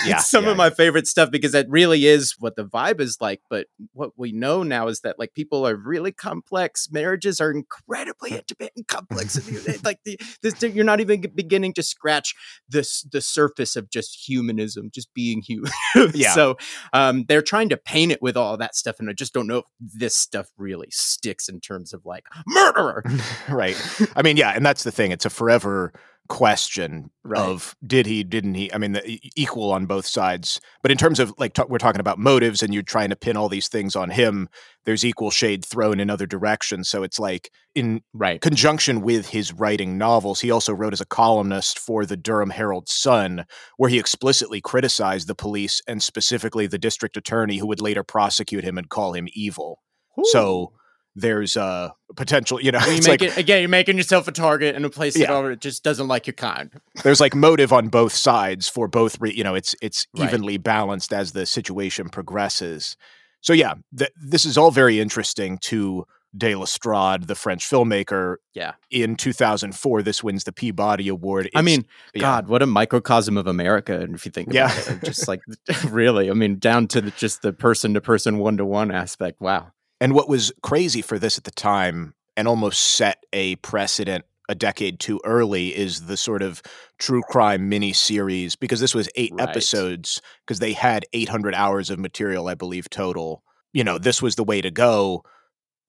Yeah, 0.05 0.19
some 0.19 0.45
yeah, 0.45 0.51
of 0.51 0.57
my 0.57 0.71
favorite 0.71 1.07
stuff 1.07 1.31
because 1.31 1.53
that 1.53 1.69
really 1.69 2.05
is 2.07 2.35
what 2.39 2.57
the 2.57 2.65
vibe 2.65 3.01
is 3.01 3.19
like 3.21 3.41
but 3.49 3.69
what 3.93 4.11
we 4.17 4.33
know 4.33 4.65
now 4.65 4.89
is 4.89 5.01
that 5.01 5.19
like 5.19 5.35
people 5.35 5.67
are 5.67 5.77
really 5.77 6.11
complex. 6.11 6.89
Marriages 6.91 7.41
are 7.41 7.51
incredibly 7.51 8.31
intimate 8.33 8.73
and 8.77 8.87
complex 8.87 9.39
like 9.85 10.01
the, 10.05 10.19
this, 10.43 10.61
you're 10.63 10.85
not 10.85 11.01
even 11.01 11.21
beginning 11.35 11.73
to 11.75 11.83
scratch 11.83 12.35
this 12.69 13.03
the 13.13 13.21
surface 13.21 13.77
of 13.77 13.91
just 13.91 14.29
humanism 14.29 14.91
just 14.93 15.13
being 15.15 15.43
human 15.43 15.71
Yeah. 16.15 16.33
so 16.33 16.57
um 16.93 17.25
they're 17.29 17.43
trying 17.43 17.69
to 17.71 17.77
paint 17.77 18.13
it 18.13 18.23
with 18.23 18.37
all 18.37 18.57
that 18.57 18.75
stuff 18.75 18.97
and 18.99 19.09
i 19.09 19.13
just 19.13 19.33
don't 19.33 19.47
know 19.47 19.59
if 19.59 19.65
this 19.81 20.17
stuff 20.17 20.49
really 20.57 20.89
sticks 20.91 21.38
in 21.47 21.61
terms 21.61 21.93
of 21.93 22.07
like 22.07 22.25
murderer 22.47 23.05
right. 23.51 23.77
I 24.17 24.23
mean, 24.23 24.39
yeah, 24.39 24.53
and 24.57 24.65
that's 24.65 24.85
the 24.85 24.91
thing. 24.93 25.11
It's 25.13 25.27
a 25.27 25.31
forever 25.31 25.93
question 26.29 27.11
Right. 27.25 27.41
of 27.41 27.75
did 27.87 28.07
he, 28.07 28.23
didn't 28.25 28.55
he? 28.55 28.73
I 28.73 28.79
mean, 28.79 28.93
the, 28.93 29.21
equal 29.37 29.71
on 29.73 29.85
both 29.87 30.07
sides. 30.07 30.61
But 30.83 30.91
in 30.91 30.97
terms 30.97 31.21
of 31.21 31.33
like, 31.39 31.53
ta- 31.55 31.67
we're 31.69 31.77
talking 31.79 32.01
about 32.01 32.19
motives 32.19 32.63
and 32.63 32.73
you're 32.73 32.83
trying 32.83 33.11
to 33.11 33.17
pin 33.17 33.37
all 33.37 33.49
these 33.51 33.69
things 33.69 33.95
on 33.97 34.09
him, 34.11 34.49
there's 34.87 35.05
equal 35.05 35.31
shade 35.31 35.65
thrown 35.65 36.01
in 36.01 36.09
other 36.11 36.27
directions. 36.27 36.89
So 36.89 37.03
it's 37.03 37.19
like 37.19 37.51
in 37.75 38.03
right 38.15 38.41
conjunction 38.41 39.01
with 39.03 39.29
his 39.29 39.53
writing 39.53 39.99
novels, 39.99 40.41
he 40.41 40.51
also 40.51 40.73
wrote 40.73 40.93
as 40.95 41.01
a 41.03 41.07
columnist 41.07 41.79
for 41.79 42.07
the 42.07 42.17
Durham 42.17 42.51
Herald 42.51 42.89
Sun, 42.89 43.45
where 43.77 43.91
he 43.91 43.99
explicitly 43.99 44.61
criticized 44.61 45.29
the 45.29 45.35
police 45.35 45.83
and 45.87 46.03
specifically 46.03 46.67
the 46.67 46.79
district 46.79 47.17
attorney 47.17 47.59
who 47.59 47.67
would 47.67 47.81
later 47.83 48.05
prosecute 48.05 48.65
him 48.65 48.79
and 48.79 48.89
call 48.89 49.13
him 49.15 49.29
evil. 49.33 49.83
So 50.25 50.73
there's 51.21 51.57
a 51.57 51.95
potential, 52.17 52.61
you 52.61 52.73
know, 52.73 52.79
you 52.87 52.93
make 53.03 53.07
like 53.09 53.23
it 53.23 53.37
again 53.37 53.61
you're 53.61 53.69
making 53.69 53.97
yourself 53.97 54.29
a 54.29 54.33
target 54.33 54.75
in 54.75 54.85
a 54.85 54.91
place 54.91 55.15
that 55.15 55.21
Yeah. 55.21 55.33
already 55.33 55.57
just 55.57 55.83
doesn't 55.85 56.09
like 56.09 56.27
your 56.27 56.35
kind 56.35 56.71
there's 57.03 57.21
like 57.21 57.35
motive 57.35 57.73
on 57.73 57.89
both 57.89 58.13
sides 58.13 58.69
for 58.69 58.89
both, 58.89 59.21
re- 59.21 59.33
you 59.35 59.45
know, 59.45 59.55
it's 59.55 59.75
it's 59.83 60.07
Right. 60.17 60.29
evenly 60.29 60.57
balanced 60.59 61.13
as 61.13 61.33
the 61.33 61.47
situation 61.47 62.09
progresses. 62.09 62.97
So 63.41 63.53
yeah, 63.53 63.75
th- 63.97 64.11
this 64.21 64.45
is 64.45 64.59
all 64.59 64.71
very 64.71 64.99
interesting 65.01 65.59
to 65.59 66.07
De 66.37 66.55
Lestrade, 66.55 67.23
the 67.23 67.35
French 67.35 67.65
filmmaker. 67.69 68.37
Yeah. 68.53 68.73
In 68.91 69.17
2004, 69.17 70.03
this 70.03 70.23
wins 70.23 70.45
the 70.45 70.53
Peabody 70.53 71.09
Award. 71.09 71.49
i 71.55 71.63
mean 71.63 71.87
yeah. 72.15 72.21
god 72.21 72.49
what 72.49 72.63
a 72.63 72.67
microcosm 72.67 73.37
of 73.39 73.47
america 73.47 73.99
and 73.99 74.15
if 74.15 74.27
you 74.27 74.31
think 74.33 74.49
about 74.49 74.55
Yeah. 74.87 74.93
it 74.95 75.03
just 75.05 75.27
like 75.27 75.41
really 75.89 76.31
i 76.31 76.35
mean 76.35 76.59
down 76.59 76.87
to 76.89 77.01
the, 77.01 77.11
just 77.13 77.41
the 77.43 77.53
person 77.53 77.95
to 77.95 78.01
person 78.03 78.39
one 78.39 78.57
to 78.59 78.65
one 78.67 78.91
aspect 78.91 79.41
wow 79.41 79.73
And 80.01 80.15
what 80.15 80.29
was 80.29 80.53
crazy 80.63 81.03
for 81.03 81.19
this 81.19 81.39
at 81.39 81.45
the 81.45 81.51
time 81.51 82.15
and 82.37 82.47
almost 82.47 82.83
set 82.83 83.25
a 83.33 83.57
precedent 83.57 84.25
a 84.51 84.55
decade 84.55 84.99
too 84.99 85.21
early 85.25 85.77
is 85.77 86.07
the 86.07 86.17
sort 86.17 86.41
of 86.41 86.63
true 86.99 87.21
crime 87.29 87.69
mini 87.69 87.93
series 87.93 88.57
because 88.57 88.81
this 88.81 88.95
was 88.95 89.09
eight 89.15 89.33
Right. 89.35 89.47
episodes 89.47 90.23
because 90.47 90.59
they 90.59 90.73
had 90.73 91.05
800 91.13 91.55
hours 91.55 91.91
of 91.91 91.99
material, 91.99 92.49
I 92.49 92.55
believe, 92.55 92.89
total. 92.89 93.43
You 93.75 93.85
know, 93.85 93.99
this 93.99 94.23
was 94.23 94.37
the 94.37 94.45
way 94.45 94.63
to 94.63 94.71
go, 94.71 95.23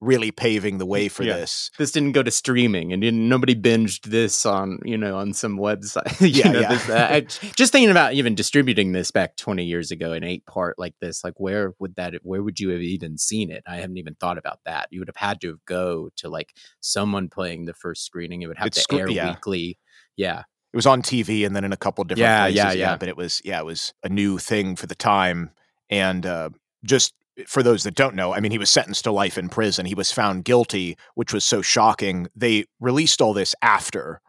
really 0.01 0.31
paving 0.31 0.77
the 0.77 0.85
way 0.85 1.09
for 1.09 1.23
Yeah. 1.23 1.35
this. 1.37 1.69
this 1.77 1.91
didn't 1.91 2.13
go 2.13 2.23
to 2.23 2.31
streaming 2.31 2.93
and 2.93 3.01
didn't, 3.01 3.27
nobody 3.27 3.53
binged 3.53 4.03
this 4.03 4.45
on 4.45 4.79
you 4.85 4.97
know 4.97 5.17
on 5.17 5.33
some 5.33 5.57
website 5.57 6.15
Yeah, 6.35 6.51
know, 6.51 6.59
yeah. 6.61 6.69
this- 6.69 6.89
uh, 6.89 7.07
I- 7.11 7.21
just 7.55 7.71
thinking 7.73 7.91
about 7.91 8.13
even 8.13 8.33
distributing 8.33 8.93
this 8.93 9.11
back 9.11 9.35
20 9.35 9.65
years 9.65 9.91
ago 9.91 10.13
in 10.13 10.23
eight 10.23 10.45
part 10.45 10.79
like 10.79 10.95
this 11.01 11.23
like 11.23 11.33
where 11.37 11.73
would 11.79 11.95
that 11.95 12.13
where 12.23 12.41
would 12.41 12.59
you 12.61 12.69
have 12.69 12.81
even 12.81 13.17
seen 13.17 13.51
it 13.51 13.63
i 13.67 13.75
haven't 13.77 13.97
even 13.97 14.15
thought 14.15 14.37
about 14.37 14.59
that 14.65 14.87
you 14.89 14.99
would 15.01 15.09
have 15.09 15.17
had 15.17 15.41
to 15.41 15.59
go 15.65 16.09
to 16.15 16.29
like 16.29 16.53
someone 16.79 17.27
playing 17.27 17.65
the 17.65 17.73
first 17.73 18.05
screening 18.05 18.41
it 18.41 18.47
would 18.47 18.57
have 18.57 18.67
It's 18.67 18.77
to 18.77 18.81
scre- 18.83 18.99
air 18.99 19.09
yeah. 19.09 19.29
weekly 19.31 19.77
yeah 20.15 20.43
It 20.71 20.77
was 20.77 20.85
on 20.85 21.01
TV 21.01 21.45
and 21.45 21.53
then 21.55 21.65
in 21.65 21.73
a 21.73 21.77
couple 21.77 22.03
different 22.05 22.21
Yeah, 22.21 22.43
places. 22.45 22.55
yeah, 22.57 22.71
yeah. 22.73 22.95
But 22.97 23.09
it 23.09 23.17
was, 23.17 23.41
yeah, 23.43 23.59
it 23.59 23.65
was 23.65 23.91
a 24.03 24.07
new 24.09 24.37
thing 24.37 24.75
for 24.75 24.85
the 24.85 24.93
time. 24.93 25.49
And 25.89 26.23
uh, 26.27 26.49
just 26.85 27.15
for 27.47 27.63
those 27.63 27.83
that 27.83 27.95
don't 27.95 28.15
know, 28.15 28.33
I 28.33 28.39
mean, 28.39 28.51
he 28.51 28.57
was 28.57 28.69
sentenced 28.69 29.03
to 29.05 29.11
life 29.11 29.37
in 29.37 29.49
prison. 29.49 29.85
He 29.85 29.95
was 29.95 30.11
found 30.11 30.45
guilty, 30.45 30.97
which 31.15 31.33
was 31.33 31.45
so 31.45 31.61
shocking. 31.61 32.27
They 32.35 32.65
released 32.79 33.21
all 33.21 33.33
this 33.33 33.55
after 33.61 34.21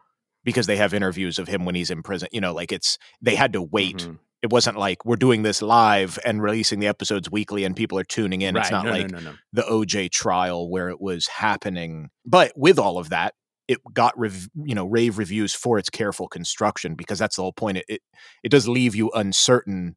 because 0.45 0.67
they 0.67 0.77
have 0.77 0.95
interviews 0.95 1.39
of 1.39 1.49
him 1.49 1.65
when 1.65 1.75
he's 1.75 1.91
in 1.91 2.03
prison. 2.03 2.29
You 2.33 2.41
know, 2.41 2.55
like 2.55 2.73
it's, 2.73 2.99
they 3.21 3.35
had 3.35 3.53
to 3.55 3.63
wait. 3.63 3.99
Mhm. 3.99 4.19
It 4.43 4.51
wasn't 4.51 4.79
like 4.79 5.05
we're 5.05 5.17
doing 5.17 5.43
this 5.43 5.61
live 5.61 6.19
and 6.25 6.43
releasing 6.43 6.81
the 6.81 6.87
episodes 6.87 7.31
weekly 7.31 7.65
and 7.65 7.77
people 7.77 7.99
are 7.99 8.05
tuning 8.05 8.41
in. 8.41 8.57
It's 8.57 8.71
not 8.71 8.87
no, 8.87 8.93
no, 8.93 8.97
like 8.97 9.11
no, 9.11 9.19
no. 9.19 9.35
the 9.53 9.63
OJ 9.63 10.11
trial 10.11 10.71
where 10.71 10.89
it 10.89 10.99
was 10.99 11.27
happening. 11.27 12.09
But 12.25 12.53
with 12.57 12.79
all 12.79 12.97
of 12.97 13.11
that, 13.11 13.35
it 13.69 13.79
got 13.93 14.19
rev- 14.19 14.49
you 14.65 14.75
know 14.75 14.87
rave 14.87 15.19
reviews 15.19 15.55
for 15.55 15.79
its 15.79 15.91
careful 15.91 16.27
construction 16.27 16.95
because 16.95 17.19
that's 17.19 17.37
the 17.37 17.43
whole 17.43 17.53
point. 17.53 17.79
It, 17.79 17.85
it 17.89 18.01
it 18.43 18.49
does 18.49 18.67
leave 18.67 18.95
you 18.97 19.11
uncertain. 19.11 19.97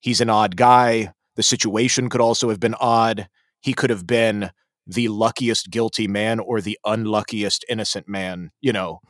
He's 0.00 0.20
an 0.20 0.28
odd 0.28 0.56
guy. 0.56 1.14
The 1.36 1.42
situation 1.42 2.08
could 2.08 2.20
also 2.20 2.50
have 2.50 2.60
been 2.60 2.74
odd. 2.74 3.28
He 3.60 3.74
could 3.74 3.90
have 3.90 4.06
been 4.06 4.50
the 4.86 5.08
luckiest 5.08 5.70
guilty 5.70 6.06
man 6.06 6.40
or 6.40 6.60
the 6.60 6.78
unluckiest 6.84 7.64
innocent 7.68 8.08
man, 8.08 8.50
you 8.60 8.72
know, 8.72 9.00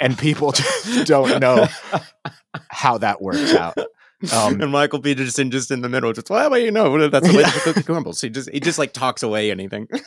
and 0.00 0.18
people 0.18 0.52
just 0.52 1.06
don't 1.06 1.40
know 1.40 1.68
how 2.68 2.98
that 2.98 3.22
works 3.22 3.54
out. 3.54 3.78
Um, 4.32 4.60
and 4.60 4.70
Michael 4.70 5.00
Peterson 5.00 5.50
just 5.50 5.70
in 5.70 5.80
the 5.80 5.88
middle, 5.88 6.12
just 6.12 6.28
well, 6.28 6.58
you 6.58 6.70
know, 6.70 7.08
that's 7.08 7.26
the 7.26 7.36
way 7.36 7.42
the 7.42 7.60
cookie 7.64 7.82
crumbles. 7.82 8.20
He 8.20 8.28
just 8.28 8.50
he 8.50 8.60
just 8.60 8.78
like 8.78 8.92
talks 8.92 9.22
away 9.22 9.50
anything. 9.50 9.88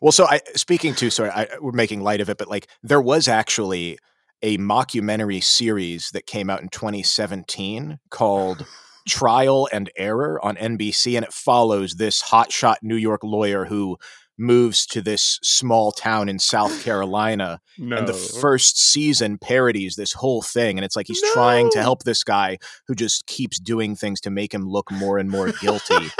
Well, 0.00 0.12
so 0.12 0.24
I 0.24 0.40
speaking 0.56 0.94
to 0.94 1.10
sorry, 1.10 1.28
I, 1.28 1.46
we're 1.60 1.72
making 1.72 2.00
light 2.00 2.22
of 2.22 2.30
it, 2.30 2.38
but 2.38 2.48
like 2.48 2.68
there 2.82 3.02
was 3.02 3.28
actually 3.28 3.98
a 4.40 4.56
mockumentary 4.56 5.44
series 5.44 6.08
that 6.14 6.24
came 6.24 6.48
out 6.48 6.62
in 6.62 6.70
2017 6.70 7.98
called 8.08 8.64
Trial 9.08 9.68
and 9.72 9.90
Error 9.96 10.38
on 10.44 10.56
NBC, 10.56 11.16
and 11.16 11.24
it 11.24 11.32
follows 11.32 11.94
this 11.94 12.22
hotshot 12.22 12.76
New 12.82 12.96
York 12.96 13.22
lawyer 13.24 13.64
who 13.64 13.96
moves 14.40 14.86
to 14.86 15.02
this 15.02 15.40
small 15.42 15.90
town 15.90 16.28
in 16.28 16.38
South 16.38 16.84
Carolina, 16.84 17.60
No, 17.76 17.96
and 17.96 18.06
the 18.06 18.12
first 18.12 18.78
season 18.78 19.36
parodies 19.38 19.96
this 19.96 20.12
whole 20.12 20.42
thing, 20.42 20.78
and 20.78 20.84
it's 20.84 20.94
like 20.94 21.08
he's 21.08 21.22
trying 21.32 21.70
to 21.70 21.80
help 21.82 22.04
this 22.04 22.22
guy 22.22 22.58
who 22.86 22.94
just 22.94 23.26
keeps 23.26 23.58
doing 23.58 23.96
things 23.96 24.20
to 24.20 24.30
make 24.30 24.54
him 24.54 24.68
look 24.68 24.92
more 24.92 25.18
and 25.18 25.28
more 25.30 25.50
guilty. 25.52 26.08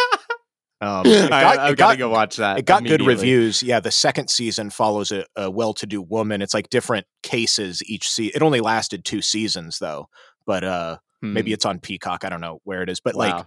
Um, 0.80 1.06
it 1.06 1.32
I, 1.32 1.42
got- 1.42 1.58
I've 1.58 1.76
got 1.76 1.90
to 1.90 1.96
go 1.96 2.08
watch 2.08 2.36
that. 2.36 2.58
it 2.58 2.64
got 2.64 2.84
good 2.84 3.02
reviews. 3.04 3.64
Yeah, 3.64 3.80
the 3.80 3.90
second 3.90 4.30
season 4.30 4.70
follows 4.70 5.10
a, 5.10 5.24
a 5.34 5.50
well-to-do 5.50 6.00
woman. 6.00 6.40
It's 6.40 6.54
like 6.54 6.70
different 6.70 7.04
cases 7.24 7.82
each 7.90 8.08
season. 8.08 8.32
It 8.36 8.42
only 8.42 8.60
lasted 8.60 9.04
two 9.04 9.20
seasons 9.20 9.80
though, 9.80 10.08
but 10.46 10.62
uh, 10.62 10.98
maybe 11.22 11.50
Hmm. 11.50 11.54
it's 11.54 11.64
on 11.64 11.80
Peacock. 11.80 12.24
I 12.24 12.28
don't 12.28 12.40
know 12.40 12.60
where 12.64 12.82
it 12.82 12.88
is, 12.90 13.00
but 13.00 13.14
Wow. 13.14 13.36
like 13.38 13.46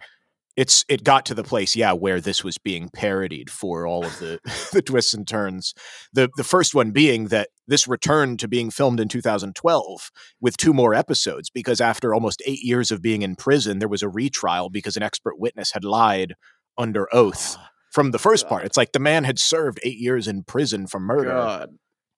it's 0.58 0.84
it 0.90 1.06
got 1.06 1.26
to 1.28 1.34
the 1.34 1.44
place, 1.46 1.78
yeah, 1.78 1.94
where 1.94 2.20
this 2.20 2.44
was 2.44 2.58
being 2.58 2.90
parodied 2.94 3.50
for 3.50 3.88
all 3.88 4.06
of 4.06 4.20
the 4.20 4.40
the 4.74 4.82
twists 4.82 5.14
and 5.14 5.26
turns. 5.28 5.74
The 6.12 6.30
the 6.36 6.44
first 6.44 6.76
one 6.76 6.92
being 6.92 7.28
that 7.30 7.50
this 7.68 7.88
returned 7.88 8.40
to 8.40 8.50
being 8.50 8.70
filmed 8.70 9.00
in 9.00 9.08
2012 9.08 10.12
with 10.42 10.58
two 10.58 10.74
more 10.74 10.94
episodes 10.94 11.50
because 11.50 11.80
after 11.80 12.14
almost 12.14 12.42
eight 12.46 12.64
years 12.64 12.92
of 12.92 13.02
being 13.02 13.22
in 13.22 13.36
prison, 13.38 13.80
there 13.80 13.88
was 13.88 14.04
a 14.04 14.10
retrial 14.10 14.70
because 14.70 14.98
an 14.98 15.04
expert 15.04 15.40
witness 15.40 15.72
had 15.72 15.86
lied 15.86 16.36
under 16.78 17.08
oath 17.16 17.58
from 17.92 18.12
the 18.12 18.20
first 18.20 18.48
part. 18.50 18.66
It's 18.66 18.78
like 18.78 18.92
the 18.92 19.00
man 19.00 19.24
had 19.24 19.40
served 19.40 19.80
eight 19.84 19.98
years 20.00 20.28
in 20.28 20.44
prison 20.44 20.86
for 20.88 21.00
murder, 21.00 21.30
God. 21.30 21.70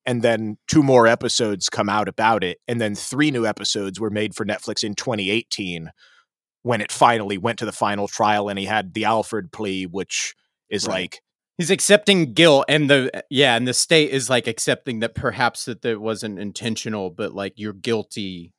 And 0.06 0.22
then 0.22 0.58
two 0.68 0.84
more 0.84 1.08
episodes 1.08 1.70
come 1.70 1.90
out 1.90 2.08
about 2.08 2.44
it, 2.44 2.60
and 2.68 2.80
then 2.82 2.96
three 2.96 3.32
new 3.32 3.46
episodes 3.46 4.00
were 4.00 4.10
made 4.10 4.36
for 4.36 4.46
Netflix 4.46 4.84
in 4.84 4.96
2018 4.96 5.92
when 6.64 6.82
it 6.82 6.92
finally 6.92 7.38
went 7.38 7.60
to 7.60 7.66
the 7.66 7.72
final 7.72 8.08
trial, 8.08 8.50
and 8.50 8.58
he 8.58 8.66
had 8.66 8.94
the 8.94 9.06
Alford 9.06 9.52
plea, 9.52 9.86
which 9.86 10.34
is 10.70 10.88
Right. 10.88 10.94
like 11.04 11.22
He's 11.60 11.70
accepting 11.70 12.34
guilt, 12.34 12.66
and 12.68 12.90
the 12.90 13.12
eh, 13.14 13.22
yeah, 13.30 13.56
and 13.56 13.68
the 13.68 13.76
state 13.76 14.10
is 14.10 14.28
like 14.30 14.48
accepting 14.48 15.02
that 15.02 15.14
perhaps 15.14 15.66
that 15.66 15.86
it 15.86 16.02
wasn't 16.02 16.40
intentional, 16.40 17.12
but 17.12 17.34
like 17.36 17.54
you're 17.58 17.74
guilty, 17.74 18.54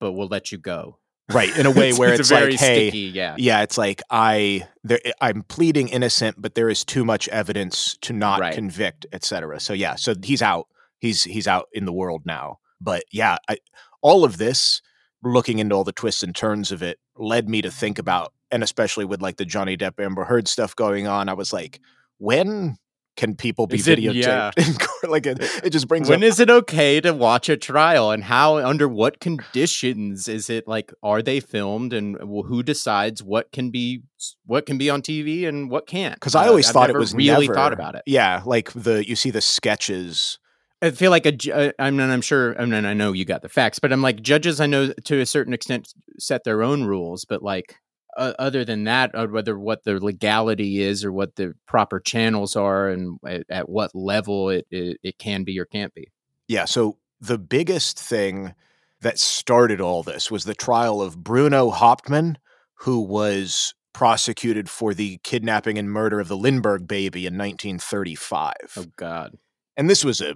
but 0.00 0.12
we'll 0.12 0.28
let 0.28 0.52
you 0.52 0.58
go. 0.58 0.98
Right 1.30 1.56
in 1.56 1.66
a 1.66 1.70
way 1.70 1.92
where 1.92 2.12
it's, 2.14 2.28
very 2.28 2.52
like, 2.52 2.60
hey, 2.60 2.88
sticky, 2.88 2.98
yeah, 3.14 3.34
yeah, 3.38 3.62
it's 3.62 3.78
like 3.78 4.02
I 4.10 4.66
there, 4.84 5.00
eh, 5.04 5.12
I'm 5.20 5.42
pleading 5.44 5.88
innocent, 5.88 6.36
but 6.40 6.54
there 6.54 6.68
is 6.68 6.84
too 6.84 7.04
much 7.04 7.28
evidence 7.28 7.96
to 8.02 8.12
not 8.12 8.40
Right. 8.40 8.54
convict, 8.54 9.06
etc. 9.12 9.60
So 9.60 9.72
yeah, 9.72 9.94
so 9.94 10.14
he's 10.22 10.42
out. 10.42 10.66
He's 10.98 11.24
he's 11.24 11.48
out 11.48 11.68
in 11.72 11.84
the 11.84 11.92
world 11.92 12.22
now. 12.24 12.58
But 12.80 13.04
yeah, 13.12 13.36
I, 13.48 13.58
all 14.02 14.24
of 14.24 14.38
this, 14.38 14.82
looking 15.22 15.58
into 15.58 15.74
all 15.74 15.84
the 15.84 15.92
twists 15.92 16.22
and 16.22 16.34
turns 16.34 16.72
of 16.72 16.82
it, 16.82 16.98
led 17.16 17.48
me 17.48 17.62
to 17.62 17.70
think 17.70 17.98
about, 17.98 18.32
and 18.50 18.62
especially 18.62 19.04
with 19.04 19.22
like 19.22 19.36
the 19.36 19.44
Johnny 19.44 19.76
Depp 19.76 20.02
Amber 20.04 20.24
Heard 20.24 20.48
stuff 20.48 20.74
going 20.74 21.06
on, 21.06 21.28
I 21.28 21.34
was 21.34 21.52
like, 21.52 21.80
when 22.18 22.76
can 23.16 23.34
people 23.36 23.66
be 23.66 23.76
Is 23.76 23.86
it- 23.88 23.98
videotaped 23.98 24.22
yeah. 24.22 24.50
in 24.56 24.74
court? 24.74 25.10
Like 25.10 25.26
it, 25.26 25.38
it 25.64 25.70
just 25.70 25.88
brings 25.88 26.08
When 26.08 26.20
up 26.22 26.24
is 26.28 26.40
it 26.40 26.48
okay 26.48 27.00
to 27.00 27.12
watch 27.12 27.48
a 27.48 27.56
trial 27.56 28.10
and 28.10 28.24
how 28.24 28.58
under 28.58 28.88
what 28.88 29.20
conditions 29.20 30.28
is 30.28 30.48
it 30.48 30.66
like 30.68 30.92
are 31.02 31.22
they 31.22 31.40
filmed 31.40 31.92
and 31.92 32.16
who 32.20 32.62
decides 32.62 33.22
what 33.22 33.50
can 33.52 33.70
be 33.70 34.02
what 34.46 34.64
can 34.66 34.78
be 34.78 34.88
on 34.88 35.02
TV 35.02 35.46
and 35.46 35.70
what 35.70 35.86
can't? 35.86 36.14
because 36.14 36.34
I 36.34 36.44
Uh, 36.44 36.48
always 36.50 36.68
I've 36.68 36.72
thought 36.72 36.90
it 36.90 36.96
was 36.96 37.14
really 37.14 37.46
never, 37.48 37.54
thought 37.54 37.72
about 37.72 37.94
it. 37.96 38.02
Yeah, 38.06 38.42
like 38.46 38.72
the 38.72 39.06
you 39.06 39.16
see 39.16 39.30
the 39.30 39.40
sketches. 39.40 40.38
I 40.80 40.90
feel 40.90 41.10
like 41.10 41.26
a 41.26 41.34
uh, 41.52 41.72
I 41.78 41.90
mean 41.90 42.08
I'm 42.10 42.22
sure 42.22 42.60
I 42.60 42.64
mean 42.64 42.84
I 42.84 42.94
know 42.94 43.12
you 43.12 43.24
got 43.24 43.42
the 43.42 43.48
facts, 43.48 43.78
but 43.78 43.92
I'm 43.92 44.02
like 44.02 44.22
judges 44.22 44.60
I 44.60 44.66
know 44.66 44.92
to 44.92 45.20
a 45.20 45.26
certain 45.26 45.52
extent 45.52 45.92
set 46.18 46.44
their 46.44 46.62
own 46.62 46.84
rules, 46.84 47.24
but 47.24 47.42
like 47.42 47.76
uh, 48.16 48.32
other 48.38 48.64
than 48.64 48.84
that, 48.84 49.14
uh, 49.14 49.26
whether 49.26 49.58
what 49.58 49.84
the 49.84 49.98
legality 49.98 50.80
is 50.82 51.04
or 51.04 51.12
what 51.12 51.36
the 51.36 51.54
proper 51.66 52.00
channels 52.00 52.56
are 52.56 52.88
and 52.88 53.18
at, 53.26 53.44
at 53.48 53.68
what 53.68 53.94
level 53.94 54.50
it, 54.50 54.66
it 54.70 54.98
it 55.02 55.18
can 55.18 55.44
be 55.44 55.58
or 55.58 55.64
can't 55.64 55.94
be. 55.94 56.08
Yeah, 56.48 56.64
so 56.64 56.98
the 57.20 57.38
biggest 57.38 57.98
thing 57.98 58.54
that 59.00 59.18
started 59.18 59.80
all 59.80 60.02
this 60.02 60.30
was 60.30 60.44
the 60.44 60.54
trial 60.54 61.02
of 61.02 61.22
Bruno 61.22 61.70
Hauptmann, 61.70 62.38
who 62.74 63.00
was 63.00 63.74
prosecuted 63.92 64.70
for 64.70 64.94
the 64.94 65.18
kidnapping 65.22 65.78
and 65.78 65.90
murder 65.90 66.18
of 66.20 66.28
the 66.28 66.36
Lindbergh 66.36 66.86
baby 66.86 67.26
in 67.26 67.34
1935. 67.34 68.54
Oh 68.76 68.86
God. 68.96 69.36
and 69.76 69.88
this 69.88 70.04
was 70.04 70.20
a 70.20 70.34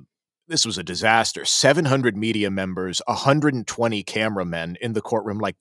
this 0.48 0.64
was 0.64 0.78
a 0.78 0.84
disaster 0.84 1.44
700 1.44 2.16
media 2.16 2.50
members 2.50 3.02
120 3.06 4.02
cameramen 4.04 4.76
in 4.80 4.92
the 4.92 5.00
courtroom 5.00 5.38
like 5.38 5.56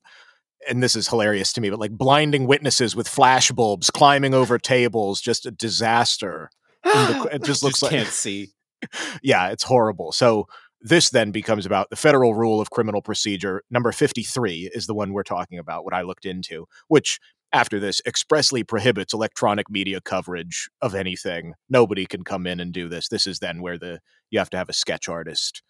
and 0.70 0.82
this 0.84 0.96
is 0.96 1.08
hilarious 1.08 1.54
to 1.54 1.62
me 1.62 1.70
but 1.70 1.80
like 1.80 1.92
blinding 1.92 2.48
witnesses 2.48 2.96
with 2.96 3.08
flash 3.08 3.52
bulbs 3.52 3.90
climbing 3.90 4.34
over 4.34 4.58
tables 4.58 5.22
just 5.22 5.46
a 5.46 5.52
disaster. 5.52 6.50
The- 6.84 7.30
it 7.34 7.44
just 7.46 7.64
looks 7.64 7.82
like- 7.82 7.92
can't 7.92 8.08
see. 8.10 8.50
yeah 9.24 9.50
it's 9.50 9.64
horrible. 9.64 10.12
So 10.12 10.48
this 10.82 11.10
then 11.10 11.32
becomes 11.32 11.66
about 11.66 11.90
the 11.90 11.96
federal 11.96 12.36
rule 12.36 12.62
of 12.62 12.70
criminal 12.70 13.02
procedure 13.02 13.64
number 13.72 13.92
53 13.92 14.70
is 14.74 14.86
the 14.86 14.94
one 14.94 15.14
we're 15.14 15.24
talking 15.24 15.58
about 15.58 15.84
what 15.84 15.94
i 15.96 16.02
looked 16.02 16.26
into 16.26 16.68
which 16.90 17.20
after 17.54 17.80
this 17.80 18.02
expressly 18.06 18.64
prohibits 18.64 19.14
electronic 19.14 19.70
media 19.70 20.02
coverage 20.02 20.70
of 20.82 20.94
anything. 20.94 21.54
Nobody 21.70 22.06
can 22.06 22.24
come 22.26 22.46
in 22.46 22.60
and 22.60 22.74
do 22.74 22.90
this. 22.90 23.08
This 23.08 23.26
is 23.26 23.40
then 23.40 23.62
where 23.62 23.78
the 23.78 24.00
you 24.30 24.40
have 24.40 24.50
to 24.50 24.58
have 24.58 24.68
a 24.68 24.74
sketch 24.74 25.08
artist 25.08 25.62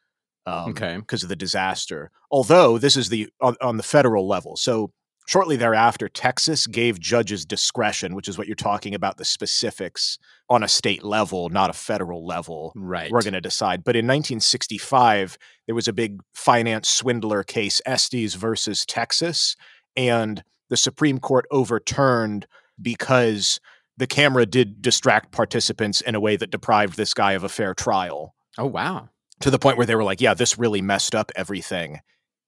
um, 0.46 0.70
Okay. 0.72 0.98
because 0.98 1.24
of 1.24 1.30
the 1.30 1.36
disaster 1.36 2.12
although 2.32 2.78
this 2.78 2.96
is 2.96 3.10
the 3.10 3.28
on, 3.42 3.56
on 3.62 3.78
the 3.78 3.84
federal 3.84 4.28
level 4.28 4.56
so 4.56 4.92
shortly 5.28 5.56
thereafter 5.56 6.08
texas 6.08 6.68
gave 6.68 7.00
judges 7.00 7.46
discretion 7.46 8.14
which 8.16 8.28
is 8.28 8.38
what 8.38 8.46
you're 8.48 8.56
talking 8.56 8.94
about 8.94 9.18
the 9.18 9.26
specifics 9.26 10.18
on 10.50 10.62
a 10.64 10.68
state 10.68 11.04
level 11.04 11.50
not 11.50 11.70
a 11.70 11.74
federal 11.74 12.26
level 12.26 12.72
Right. 12.76 13.12
we're 13.12 13.24
going 13.24 13.34
to 13.34 13.42
decide. 13.42 13.84
But 13.84 13.96
in 13.96 14.06
1965, 14.06 15.38
there 15.66 15.74
was 15.76 15.88
a 15.88 15.94
big 15.94 16.22
finance 16.36 16.88
swindler 16.88 17.44
case, 17.44 17.82
Estes 17.86 18.36
versus 18.36 18.86
Texas, 18.86 19.56
and 19.96 20.44
the 20.70 20.78
Supreme 20.78 21.20
Court 21.20 21.46
overturned 21.52 22.46
because 22.82 23.60
the 23.98 24.06
camera 24.08 24.46
did 24.46 24.82
distract 24.82 25.32
participants 25.32 26.02
in 26.02 26.14
a 26.16 26.20
way 26.20 26.36
that 26.36 26.52
deprived 26.52 26.98
this 26.98 27.14
guy 27.16 27.32
of 27.32 27.44
a 27.44 27.50
fair 27.50 27.74
trial 27.74 28.36
oh 28.58 28.66
wow. 28.68 29.10
To 29.42 29.52
the 29.52 29.60
point 29.60 29.78
where 29.78 29.86
they 29.86 29.96
were 29.96 30.04
like, 30.04 30.22
yeah, 30.22 30.34
this 30.34 30.58
really 30.58 30.82
messed 30.82 31.14
up 31.16 31.32
everything. 31.36 32.00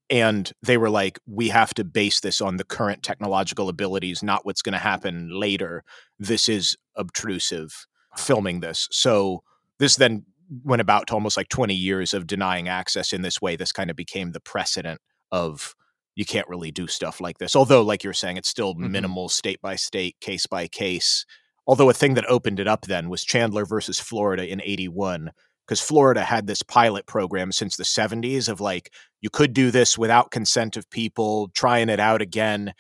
And 0.10 0.52
they 0.64 0.78
were 0.78 0.90
like, 0.90 1.20
we 1.28 1.50
have 1.50 1.74
to 1.74 1.84
base 1.84 2.22
this 2.22 2.40
on 2.40 2.56
the 2.58 2.64
current 2.64 3.04
technological 3.04 3.68
abilities, 3.68 4.24
not 4.24 4.46
what's 4.46 4.62
going 4.62 4.74
to 4.74 4.80
happen 4.80 5.30
later. 5.38 5.84
This 6.18 6.48
is 6.48 6.78
obtrusive 6.96 7.86
filming 8.16 8.62
this. 8.62 8.88
So 8.92 9.44
this 9.80 9.98
then 9.98 10.26
went 10.64 10.82
about 10.82 11.08
to 11.08 11.14
almost 11.14 11.36
like 11.36 11.50
20 11.50 11.74
years 11.74 12.14
of 12.14 12.26
denying 12.26 12.70
access 12.70 13.12
in 13.12 13.22
this 13.22 13.42
way. 13.42 13.58
This 13.58 13.74
kind 13.74 13.90
of 13.90 13.98
became 13.98 14.32
the 14.32 14.40
precedent 14.40 15.02
of 15.30 15.76
you 16.16 16.26
can't 16.26 16.48
really 16.48 16.72
do 16.72 16.88
stuff 16.88 17.20
like 17.20 17.38
this. 17.38 17.54
Although, 17.56 17.82
like 17.84 18.04
you're 18.04 18.14
saying, 18.14 18.38
it's 18.38 18.50
still 18.50 18.74
Mhm. 18.76 18.90
minimal 18.90 19.28
state 19.30 19.62
by 19.62 19.76
state, 19.76 20.16
case 20.22 20.48
by 20.48 20.68
case. 20.68 21.26
Although 21.68 21.90
a 21.90 21.94
thing 21.94 22.14
that 22.14 22.26
opened 22.30 22.62
it 22.62 22.68
up 22.68 22.86
then 22.86 23.10
was 23.10 23.26
Chandler 23.26 23.66
versus 23.66 24.00
Florida 24.00 24.48
in 24.48 24.62
81 24.64 25.32
because 25.68 25.82
Florida 25.82 26.24
had 26.24 26.48
this 26.48 26.64
pilot 26.64 27.06
program 27.06 27.52
since 27.52 27.76
the 27.76 27.84
70s 27.84 28.48
of 28.48 28.62
like, 28.62 28.94
you 29.20 29.30
could 29.30 29.54
do 29.54 29.70
this 29.70 29.98
without 29.98 30.32
consent 30.32 30.78
of 30.78 30.90
people, 30.90 31.50
trying 31.54 31.90
it 31.90 32.00
out 32.00 32.22
again. 32.22 32.74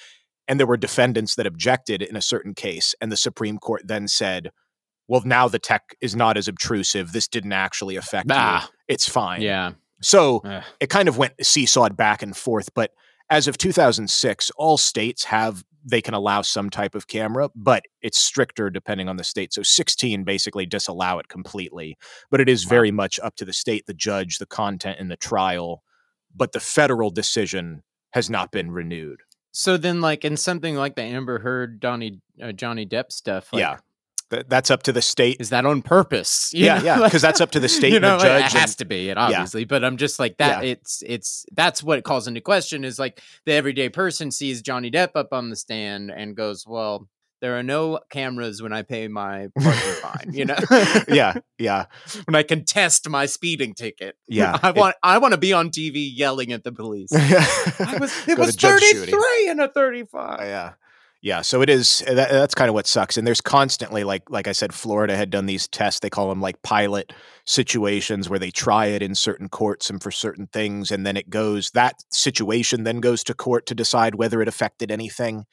And 0.48 0.58
there 0.58 0.68
were 0.68 0.78
defendants 0.78 1.36
that 1.36 1.46
objected 1.46 2.02
in 2.02 2.16
a 2.16 2.22
certain 2.22 2.54
case. 2.54 2.96
And 3.02 3.12
the 3.12 3.18
Supreme 3.18 3.58
Court 3.58 3.82
then 3.86 4.08
said, 4.08 4.52
well, 5.10 5.22
now 5.26 5.50
the 5.50 5.60
tech 5.60 5.96
is 6.00 6.16
not 6.16 6.38
as 6.38 6.48
obtrusive. 6.48 7.12
This 7.12 7.28
didn't 7.28 7.54
actually 7.54 7.98
affect 7.98 8.30
you. 8.30 8.36
Ah. 8.38 8.70
It's 8.88 9.10
fine. 9.10 9.42
Yeah. 9.42 9.74
So 10.02 10.42
Ugh. 10.46 10.64
it 10.80 10.90
kind 10.90 11.10
of 11.10 11.18
went 11.18 11.34
seesawed 11.44 11.98
back 11.98 12.22
and 12.22 12.36
forth. 12.36 12.74
But 12.74 12.92
as 13.30 13.48
of 13.48 13.58
2006, 13.58 14.52
all 14.58 14.78
states 14.78 15.26
have 15.26 15.64
they 15.90 16.02
can 16.02 16.14
allow 16.14 16.42
some 16.42 16.70
type 16.70 16.96
of 16.96 17.08
camera, 17.08 17.50
but 17.56 17.86
it's 18.02 18.18
stricter 18.18 18.70
depending 18.70 19.08
on 19.08 19.16
the 19.16 19.24
state. 19.24 19.54
So 19.54 19.64
16 19.64 20.26
basically 20.26 20.66
disallow 20.66 21.18
it 21.20 21.30
completely, 21.30 21.98
but 22.30 22.42
it 22.42 22.50
is 22.50 22.66
very 22.66 22.92
much 22.92 23.20
up 23.24 23.38
to 23.38 23.46
the 23.46 23.54
state, 23.54 23.86
the 23.86 23.94
judge, 23.94 24.38
the 24.38 24.46
content 24.46 24.98
and 25.00 25.10
the 25.10 25.16
trial. 25.16 25.84
But 26.36 26.52
the 26.52 26.60
federal 26.60 27.10
decision 27.10 27.84
has 28.12 28.30
not 28.30 28.52
been 28.52 28.72
renewed. 28.72 29.22
So 29.52 29.78
then, 29.78 30.02
like 30.02 30.26
in 30.26 30.38
something 30.38 30.76
like 30.76 30.96
the 30.96 31.04
Amber 31.04 31.40
Heard, 31.40 31.82
Johnny 31.82 32.22
uh, 32.42 32.52
Johnny 32.52 32.86
Depp 32.86 33.12
stuff, 33.12 33.52
like, 33.52 33.62
yeah, 33.62 33.78
Th- 34.30 34.44
that's 34.48 34.70
up 34.70 34.84
to 34.84 34.92
the 34.92 35.02
state. 35.02 35.38
is 35.40 35.50
that 35.52 35.66
on 35.66 35.82
purpose? 35.82 36.52
You 36.54 36.66
Yeah, 36.66 36.80
know, 36.80 36.84
yeah, 36.84 37.10
'cause 37.10 37.22
that's 37.22 37.40
up 37.40 37.52
to 37.52 37.60
the 37.62 37.70
state 37.78 37.90
you 37.92 37.96
and 37.98 38.04
the 38.06 38.18
know, 38.18 38.20
judge 38.20 38.42
It 38.42 38.54
and- 38.54 38.62
has 38.62 38.76
to 38.78 38.86
be 38.86 39.10
it, 39.10 39.18
obviously, 39.18 39.64
but 39.66 39.84
I'm 39.86 39.96
just 39.98 40.20
like 40.20 40.38
that. 40.38 40.66
It's 40.66 41.02
it's 41.06 41.46
that's 41.54 41.82
what 41.82 41.98
it 41.98 42.04
calls 42.04 42.28
into 42.28 42.42
question 42.42 42.84
is 42.84 43.00
like 43.00 43.22
the 43.46 43.54
everyday 43.54 43.90
person 43.90 44.32
sees 44.32 44.62
Johnny 44.62 44.92
Depp 44.92 45.12
up 45.16 45.30
on 45.32 45.50
the 45.50 45.56
stand 45.56 46.12
and 46.12 46.36
goes, 46.36 46.66
"Well, 46.68 47.08
there 47.40 47.58
are 47.58 47.64
no 47.64 48.00
cameras 48.10 48.62
when 48.62 48.74
I 48.74 48.82
pay 48.82 49.08
my 49.08 49.48
parking 49.58 49.94
fine." 50.02 50.34
You 50.34 50.46
know, 50.46 50.58
yeah, 51.08 51.36
yeah, 51.58 51.86
when 52.26 52.36
I 52.36 52.44
contest 52.44 53.08
my 53.08 53.28
speeding 53.28 53.76
ticket. 53.76 54.18
yeah. 54.28 54.58
I 54.62 54.70
It- 54.72 54.76
want 54.76 54.96
I 55.04 55.20
want 55.20 55.34
to 55.34 55.38
be 55.38 55.54
on 55.54 55.70
TV 55.70 56.12
yelling 56.14 56.52
at 56.52 56.66
the 56.66 56.74
police. 56.74 57.14
I 57.14 57.98
was 58.00 58.28
it 58.28 58.38
was 58.38 58.56
Judy. 58.58 58.92
33 58.94 59.50
and 59.52 59.62
a 59.62 59.68
35. 59.70 60.40
Uh, 60.40 60.44
yeah 60.44 60.72
yeah 61.22 61.42
so 61.42 61.62
it 61.62 61.70
is 61.70 62.04
uh, 62.08 62.14
that, 62.14 62.30
that's 62.30 62.56
kind 62.56 62.70
of 62.70 62.74
what 62.74 62.88
sucks 62.88 63.18
and 63.18 63.26
there's 63.26 63.42
constantly 63.42 64.04
like 64.04 64.30
like 64.30 64.48
i 64.48 64.52
said 64.52 64.74
florida 64.74 65.16
had 65.16 65.30
done 65.30 65.46
these 65.46 65.68
tests 65.68 66.00
they 66.00 66.10
call 66.10 66.30
them 66.30 66.42
like 66.42 66.62
pilot 66.62 67.12
situations 67.46 68.30
where 68.30 68.40
they 68.40 68.52
try 68.52 68.88
it 68.88 69.02
in 69.02 69.16
certain 69.16 69.50
courts 69.50 69.90
and 69.90 70.02
for 70.04 70.12
certain 70.12 70.48
things 70.48 70.92
and 70.92 71.06
then 71.06 71.18
it 71.18 71.30
goes 71.30 71.72
that 71.72 71.96
situation 72.12 72.84
then 72.84 73.00
goes 73.00 73.24
to 73.24 73.34
court 73.34 73.66
to 73.66 73.76
decide 73.76 74.16
whether 74.16 74.42
it 74.42 74.48
affected 74.48 74.92
anything 74.92 75.46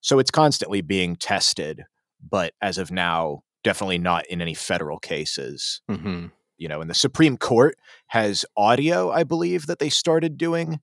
so 0.00 0.18
it's 0.18 0.30
constantly 0.30 0.80
being 0.80 1.16
tested 1.16 1.84
but 2.30 2.52
as 2.60 2.78
of 2.78 2.90
now 2.90 3.42
definitely 3.62 3.98
not 3.98 4.26
in 4.26 4.40
any 4.40 4.54
federal 4.54 4.98
cases 4.98 5.80
Mm-hmm. 5.90 6.26
you 6.56 6.68
know 6.68 6.80
and 6.80 6.90
the 6.90 6.94
supreme 6.94 7.36
court 7.36 7.76
has 8.08 8.44
audio 8.56 9.10
i 9.10 9.24
believe 9.24 9.66
that 9.66 9.78
they 9.78 9.88
started 9.90 10.38
doing 10.38 10.80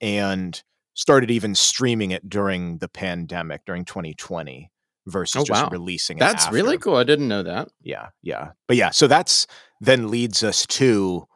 and 0.00 0.62
started 0.94 1.30
even 1.30 1.54
streaming 1.54 2.10
it 2.12 2.28
during 2.28 2.78
the 2.78 2.88
pandemic 2.88 3.62
during 3.66 3.84
2020 3.84 4.70
versus 5.06 5.42
Oh, 5.42 5.44
just 5.44 5.62
wow. 5.64 5.68
releasing 5.70 6.16
it 6.16 6.20
That's 6.20 6.44
after. 6.46 6.54
really 6.54 6.78
cool. 6.78 6.96
I 6.96 7.04
didn't 7.04 7.28
know 7.28 7.42
that. 7.42 7.68
yeah 7.82 8.08
yeah 8.22 8.50
but 8.68 8.76
yeah 8.76 8.90
so 8.90 9.06
that's 9.06 9.46
then 9.80 10.10
leads 10.10 10.42
us 10.42 10.66
to 10.66 11.26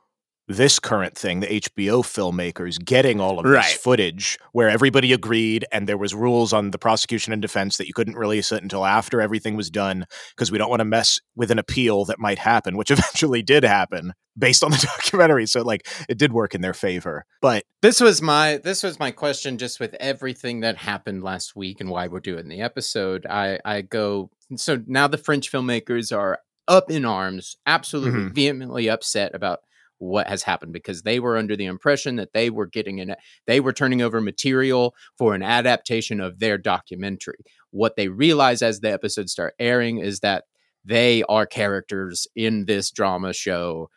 this 0.50 0.78
current 0.78 1.14
thing 1.16 1.40
the 1.40 1.46
hbo 1.46 2.02
filmmakers 2.02 2.82
getting 2.82 3.20
all 3.20 3.38
of 3.38 3.44
Right. 3.44 3.62
this 3.64 3.74
footage 3.74 4.38
where 4.52 4.68
everybody 4.70 5.12
agreed 5.12 5.66
and 5.72 5.86
there 5.86 5.98
was 5.98 6.14
rules 6.14 6.52
on 6.54 6.70
the 6.70 6.78
prosecution 6.78 7.32
and 7.32 7.42
defense 7.42 7.76
that 7.76 7.86
you 7.86 7.92
couldn't 7.94 8.14
release 8.16 8.50
it 8.50 8.62
until 8.62 8.84
after 8.86 9.20
everything 9.20 9.56
was 9.56 9.70
done 9.70 10.06
because 10.34 10.50
we 10.50 10.56
don't 10.58 10.70
want 10.70 10.80
to 10.80 10.84
mess 10.86 11.20
with 11.36 11.50
an 11.50 11.58
appeal 11.58 12.04
that 12.06 12.18
might 12.18 12.38
happen 12.38 12.76
which 12.76 12.90
eventually 12.98 13.42
did 13.42 13.62
happen 13.62 14.14
based 14.38 14.64
on 14.64 14.70
the 14.70 14.78
documentary 14.96 15.46
so 15.46 15.62
like 15.62 15.86
it 16.08 16.16
did 16.18 16.32
work 16.32 16.54
in 16.54 16.60
their 16.62 16.74
favor 16.74 17.24
but 17.42 17.64
This 17.82 18.00
was 18.00 18.22
my 18.22 18.56
this 18.64 18.82
was 18.82 18.98
my 18.98 19.10
question 19.10 19.58
just 19.58 19.78
with 19.80 19.94
everything 20.00 20.60
that 20.60 20.76
happened 20.78 21.22
last 21.22 21.54
week 21.56 21.80
and 21.80 21.90
why 21.90 22.08
we're 22.08 22.20
doing 22.20 22.48
the 22.48 22.60
episode. 22.62 23.26
I 23.26 23.58
I 23.64 23.82
go 23.82 24.30
so 24.56 24.82
now 24.86 25.06
the 25.08 25.18
French 25.18 25.52
filmmakers 25.52 26.16
are 26.16 26.38
up 26.66 26.90
in 26.90 27.04
arms, 27.04 27.56
absolutely 27.66 28.20
Mhm. 28.20 28.34
vehemently 28.34 28.88
upset 28.88 29.34
about 29.34 29.60
what 29.98 30.26
has 30.28 30.42
happened 30.42 30.72
because 30.72 31.02
they 31.02 31.18
were 31.20 31.36
under 31.36 31.56
the 31.56 31.64
impression 31.66 32.16
that 32.16 32.32
they 32.32 32.50
were 32.50 32.66
getting 32.66 33.00
an 33.00 33.14
they 33.46 33.60
were 33.60 33.72
turning 33.72 34.00
over 34.02 34.20
material 34.20 34.94
for 35.16 35.34
an 35.34 35.42
adaptation 35.42 36.20
of 36.20 36.38
their 36.38 36.56
documentary. 36.58 37.38
What 37.70 37.96
they 37.96 38.08
realize 38.08 38.62
as 38.62 38.80
the 38.80 38.92
episodes 38.92 39.32
start 39.32 39.54
airing 39.58 39.98
is 39.98 40.20
that 40.20 40.44
they 40.84 41.22
are 41.24 41.46
characters 41.46 42.26
in 42.34 42.64
this 42.64 42.90
drama 42.90 43.32
show 43.32 43.90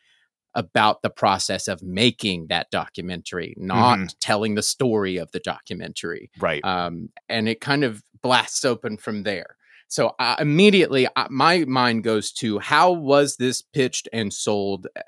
about 0.53 1.01
the 1.01 1.09
process 1.09 1.69
of 1.69 1.81
making 1.81 2.47
that 2.47 2.69
documentary, 2.71 3.53
not 3.57 3.97
Mhm. 3.99 4.15
telling 4.19 4.55
the 4.55 4.61
story 4.61 5.15
of 5.15 5.31
the 5.31 5.39
documentary. 5.39 6.29
right 6.39 6.63
Um, 6.65 7.09
and 7.29 7.47
it 7.47 7.61
kind 7.61 7.83
of 7.85 8.03
blasts 8.21 8.65
open 8.65 8.97
from 8.97 9.23
there. 9.23 9.55
So 9.87 10.15
uh, 10.19 10.35
immediately, 10.39 11.07
uh, 11.15 11.27
my 11.29 11.59
mind 11.65 12.03
goes 12.03 12.31
to 12.33 12.59
how 12.59 12.91
was 12.91 13.37
this 13.37 13.61
pitched 13.61 14.09
and 14.11 14.33
sold 14.33 14.87
uh, 14.95 15.01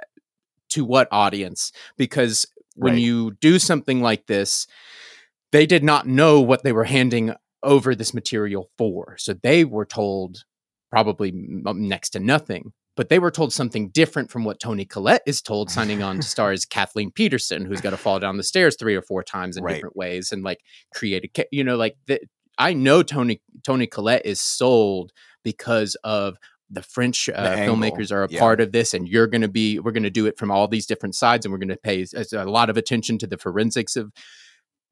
to 0.74 0.86
what 0.86 1.08
audience? 1.12 1.72
Because 1.98 2.46
when 2.76 2.94
Right. 2.94 3.02
you 3.02 3.32
do 3.42 3.60
something 3.60 4.02
like 4.02 4.28
this, 4.28 4.68
they 5.52 5.66
did 5.66 5.84
not 5.84 6.08
know 6.08 6.42
what 6.42 6.64
they 6.64 6.72
were 6.72 6.84
handing 6.86 7.34
over 7.62 7.96
this 7.96 8.14
material 8.14 8.70
for. 8.78 9.16
So 9.18 9.34
they 9.34 9.64
were 9.66 9.86
told 9.86 10.44
probably 10.92 11.32
next 11.34 12.12
to 12.12 12.20
nothing. 12.20 12.74
But 12.96 13.10
they 13.10 13.18
were 13.18 13.32
told 13.32 13.52
something 13.52 13.90
different 13.90 14.30
from 14.30 14.44
what 14.44 14.60
Toni 14.60 14.86
Collette 14.86 15.24
is 15.26 15.42
told, 15.42 15.72
signing 15.72 16.04
on 16.04 16.20
to 16.20 16.28
star 16.28 16.52
as 16.58 16.64
Kathleen 16.66 17.10
Peterson, 17.12 17.66
who's 17.66 17.82
got 17.82 17.90
to 17.92 17.98
fall 17.98 18.20
down 18.20 18.38
the 18.38 18.44
stairs 18.44 18.76
three 18.80 18.96
or 18.96 19.02
four 19.02 19.24
times 19.24 19.58
in 19.58 19.64
Right. 19.64 19.74
different 19.76 19.96
ways 19.96 20.32
and 20.32 20.44
like 20.44 20.60
create 20.94 21.26
a, 21.40 21.46
you 21.52 21.64
know, 21.64 21.76
like 21.76 21.96
the, 22.06 22.20
I 22.60 22.74
know 22.74 23.02
Tony 23.02 23.42
Toni 23.64 23.88
Collette 23.88 24.26
is 24.26 24.40
sold 24.42 25.12
because 25.44 25.96
of 26.04 26.38
the 26.70 26.82
French 26.82 27.30
uh, 27.30 27.34
angle, 27.34 27.76
filmmakers 27.76 28.12
are 28.12 28.24
a 28.24 28.28
yeah. 28.30 28.40
part 28.40 28.62
of 28.62 28.72
this, 28.72 28.94
and 28.94 29.08
you're 29.08 29.28
going 29.28 29.42
to 29.42 29.48
be 29.48 29.80
we're 29.80 29.92
going 29.92 30.04
to 30.04 30.10
do 30.10 30.26
it 30.26 30.38
from 30.38 30.52
all 30.52 30.68
these 30.68 30.86
different 30.86 31.16
sides, 31.16 31.46
and 31.46 31.52
we're 31.52 31.60
going 31.60 31.68
to 31.70 31.78
pay 31.78 32.06
a 32.34 32.46
lot 32.46 32.70
of 32.70 32.78
attention 32.78 33.18
to 33.20 33.28
the 33.28 33.38
forensics 33.38 33.96
of. 33.96 34.12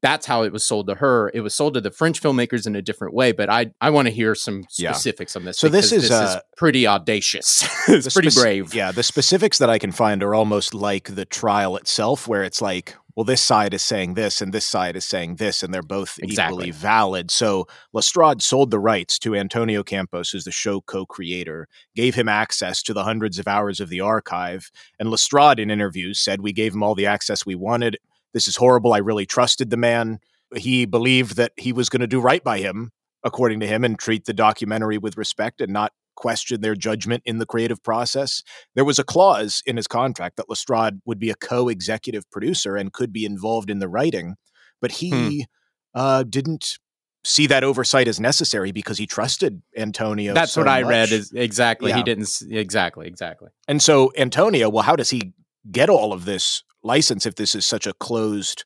That's 0.02 0.26
how 0.26 0.42
it 0.42 0.52
was 0.52 0.64
sold 0.64 0.88
to 0.88 0.96
her. 0.96 1.30
It 1.32 1.42
was 1.42 1.54
sold 1.54 1.74
to 1.74 1.80
the 1.80 1.92
French 1.92 2.20
filmmakers 2.20 2.66
in 2.66 2.74
a 2.74 2.82
different 2.82 3.14
way, 3.14 3.30
but 3.30 3.48
I 3.48 3.70
I 3.80 3.90
want 3.90 4.08
to 4.08 4.12
hear 4.12 4.34
some 4.34 4.64
Yeah. 4.76 4.90
specifics 4.90 5.36
on 5.36 5.44
this. 5.44 5.58
So 5.58 5.68
this 5.68 5.92
is, 5.92 6.10
uh, 6.10 6.40
pretty 6.56 6.88
audacious. 6.88 7.62
it's 7.88 8.12
pretty 8.12 8.30
spec- 8.30 8.42
brave. 8.42 8.74
Yeah, 8.74 8.90
the 8.90 9.04
specifics 9.04 9.58
that 9.58 9.70
I 9.70 9.78
can 9.78 9.92
find 9.92 10.24
are 10.24 10.34
almost 10.34 10.74
like 10.74 11.14
the 11.14 11.24
trial 11.24 11.76
itself, 11.76 12.26
where 12.26 12.42
it's 12.42 12.60
like, 12.60 12.96
well, 13.16 13.24
this 13.24 13.42
side 13.42 13.74
is 13.74 13.82
saying 13.82 14.14
this 14.14 14.40
and 14.40 14.52
this 14.52 14.66
side 14.66 14.96
is 14.96 15.04
saying 15.04 15.36
this, 15.36 15.62
and 15.62 15.72
they're 15.72 15.82
both 15.82 16.18
Exactly. 16.22 16.54
equally 16.54 16.70
valid. 16.70 17.30
So 17.30 17.66
Lestrade 17.92 18.42
sold 18.42 18.70
the 18.70 18.78
rights 18.78 19.18
to 19.20 19.34
Antonio 19.34 19.82
Campos, 19.82 20.30
who's 20.30 20.44
the 20.44 20.50
show 20.50 20.80
co-creator, 20.80 21.68
gave 21.94 22.14
him 22.14 22.28
access 22.28 22.82
to 22.84 22.94
the 22.94 23.04
hundreds 23.04 23.38
of 23.38 23.48
hours 23.48 23.80
of 23.80 23.88
the 23.88 24.00
archive, 24.00 24.70
and 24.98 25.10
Lestrade 25.10 25.58
in 25.58 25.70
interviews 25.70 26.20
said, 26.20 26.40
"We 26.40 26.52
gave 26.52 26.74
him 26.74 26.82
all 26.82 26.94
the 26.94 27.06
access 27.06 27.44
we 27.44 27.54
wanted. 27.54 27.98
This 28.32 28.48
is 28.48 28.56
horrible. 28.56 28.92
I 28.92 28.98
really 28.98 29.26
trusted 29.26 29.70
the 29.70 29.76
man. 29.76 30.18
He 30.56 30.86
believed 30.86 31.36
that 31.36 31.52
he 31.56 31.72
was 31.72 31.88
going 31.88 32.00
to 32.00 32.06
do 32.06 32.20
right 32.20 32.42
by 32.42 32.58
him." 32.58 32.92
According 33.24 33.60
to 33.60 33.68
him, 33.68 33.84
and 33.84 33.96
treat 33.96 34.24
the 34.24 34.32
documentary 34.32 34.98
with 34.98 35.16
respect 35.16 35.60
and 35.60 35.72
not 35.72 35.92
question 36.14 36.60
their 36.60 36.74
judgment 36.74 37.22
in 37.24 37.38
the 37.38 37.46
creative 37.46 37.82
process. 37.82 38.42
There 38.74 38.84
was 38.84 38.98
a 38.98 39.04
clause 39.04 39.62
in 39.66 39.76
his 39.76 39.86
contract 39.86 40.36
that 40.36 40.48
Lestrade 40.48 41.00
would 41.04 41.18
be 41.18 41.30
a 41.30 41.34
co-executive 41.34 42.30
producer 42.30 42.76
and 42.76 42.92
could 42.92 43.12
be 43.12 43.24
involved 43.24 43.70
in 43.70 43.78
the 43.78 43.88
writing, 43.88 44.36
but 44.80 44.92
he 44.92 45.46
uh, 45.94 46.24
didn't 46.24 46.78
see 47.24 47.46
that 47.46 47.62
oversight 47.64 48.08
as 48.08 48.18
necessary 48.18 48.72
because 48.72 48.98
he 48.98 49.06
trusted 49.06 49.62
Antonio. 49.76 50.34
That's 50.34 50.52
so 50.52 50.60
what 50.60 50.68
I 50.68 50.82
read. 50.82 51.12
Is 51.12 51.32
exactly 51.32 51.92
he 51.92 52.02
didn't 52.02 52.28
exactly 52.50 53.06
exactly. 53.06 53.50
And 53.68 53.80
so 53.80 54.12
Antonio, 54.16 54.68
well, 54.68 54.82
how 54.82 54.96
does 54.96 55.10
he 55.10 55.32
get 55.70 55.88
all 55.88 56.12
of 56.12 56.24
this 56.24 56.62
license 56.82 57.26
if 57.26 57.36
this 57.36 57.54
is 57.54 57.66
such 57.66 57.86
a 57.86 57.92
closed, 57.94 58.64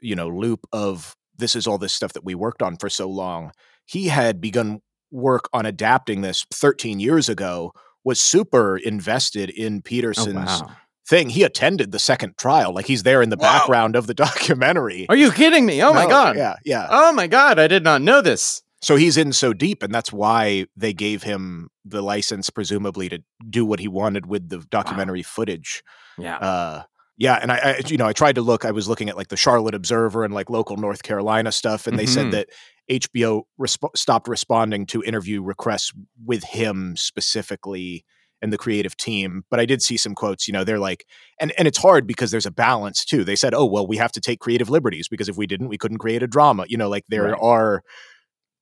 you 0.00 0.14
know, 0.14 0.28
loop 0.28 0.66
of 0.72 1.16
this 1.38 1.56
is 1.56 1.66
all 1.66 1.78
this 1.78 1.94
stuff 1.94 2.12
that 2.12 2.24
we 2.24 2.34
worked 2.34 2.62
on 2.62 2.76
for 2.76 2.90
so 2.90 3.08
long? 3.08 3.52
He 3.86 4.08
had 4.08 4.40
begun 4.40 4.80
work 5.10 5.48
on 5.52 5.66
adapting 5.66 6.20
this 6.22 6.46
13 6.52 7.00
years 7.00 7.28
ago, 7.28 7.72
was 8.04 8.20
super 8.20 8.76
invested 8.76 9.50
in 9.50 9.78
Oh 9.78 9.80
Peterson's 9.84 10.34
wow! 10.62 10.70
thing. 11.08 11.30
He 11.30 11.42
attended 11.42 11.92
the 11.92 11.98
second 11.98 12.36
trial, 12.38 12.72
like 12.74 12.86
he's 12.86 13.02
there 13.02 13.20
in 13.22 13.28
the 13.30 13.36
Wow. 13.36 13.58
background 13.58 13.96
of 13.96 14.06
the 14.06 14.14
documentary. 14.26 15.06
Are 15.08 15.16
you 15.16 15.30
kidding 15.32 15.66
me? 15.66 15.82
Oh 15.82 15.92
my 15.92 16.06
god! 16.06 16.36
Yeah, 16.36 16.54
yeah. 16.64 16.86
Oh 16.90 17.12
my 17.12 17.26
god! 17.26 17.58
I 17.58 17.66
did 17.68 17.84
not 17.84 18.02
know 18.02 18.20
this. 18.20 18.62
So 18.82 18.96
he's 18.96 19.18
in 19.18 19.34
so 19.34 19.52
deep, 19.52 19.82
and 19.82 19.92
that's 19.94 20.10
why 20.10 20.64
they 20.74 20.94
gave 20.94 21.22
him 21.22 21.68
the 21.84 22.00
license, 22.00 22.48
presumably, 22.48 23.10
to 23.10 23.22
do 23.50 23.66
what 23.66 23.78
he 23.78 23.88
wanted 23.88 24.24
with 24.24 24.48
the 24.48 24.58
documentary 24.70 25.22
footage. 25.22 25.82
Yeah. 26.16 26.38
Uh, 26.38 26.82
yeah, 27.18 27.38
and 27.42 27.52
I, 27.52 27.56
I, 27.56 27.80
you 27.86 27.98
know, 27.98 28.06
I 28.06 28.14
tried 28.14 28.36
to 28.36 28.40
look. 28.40 28.64
I 28.64 28.70
was 28.70 28.88
looking 28.88 29.10
at 29.10 29.16
like 29.18 29.28
the 29.28 29.36
Charlotte 29.36 29.74
Observer 29.74 30.24
and 30.24 30.32
like 30.32 30.48
local 30.48 30.78
North 30.78 31.02
Carolina 31.02 31.52
stuff, 31.52 31.86
and 31.86 31.98
they 31.98 32.06
Mhm. 32.06 32.08
said 32.14 32.30
that 32.30 32.48
HBO 32.90 33.42
resp- 33.60 33.96
stopped 33.96 34.28
responding 34.28 34.84
to 34.86 35.02
interview 35.02 35.42
requests 35.42 35.92
with 36.24 36.44
him 36.44 36.96
specifically 36.96 38.04
and 38.42 38.52
the 38.52 38.58
creative 38.58 38.96
team. 38.96 39.42
But 39.50 39.60
I 39.60 39.66
did 39.66 39.82
see 39.82 39.96
some 39.96 40.14
quotes. 40.14 40.48
You 40.48 40.52
know, 40.52 40.64
they're 40.64 40.78
like, 40.78 41.04
and 41.40 41.52
and 41.58 41.68
it's 41.68 41.78
hard 41.78 42.06
because 42.06 42.30
there's 42.30 42.46
a 42.46 42.50
balance 42.50 43.04
too. 43.04 43.22
They 43.24 43.36
said, 43.36 43.54
"Oh, 43.54 43.66
well, 43.66 43.86
we 43.86 43.96
have 43.98 44.12
to 44.12 44.20
take 44.20 44.40
creative 44.40 44.70
liberties 44.70 45.08
because 45.08 45.28
if 45.28 45.36
we 45.36 45.46
didn't, 45.46 45.68
we 45.68 45.78
couldn't 45.78 45.98
create 45.98 46.22
a 46.22 46.26
drama." 46.26 46.64
You 46.68 46.76
know, 46.78 46.88
like 46.88 47.04
there 47.08 47.24
Right. 47.30 47.38
are. 47.40 47.82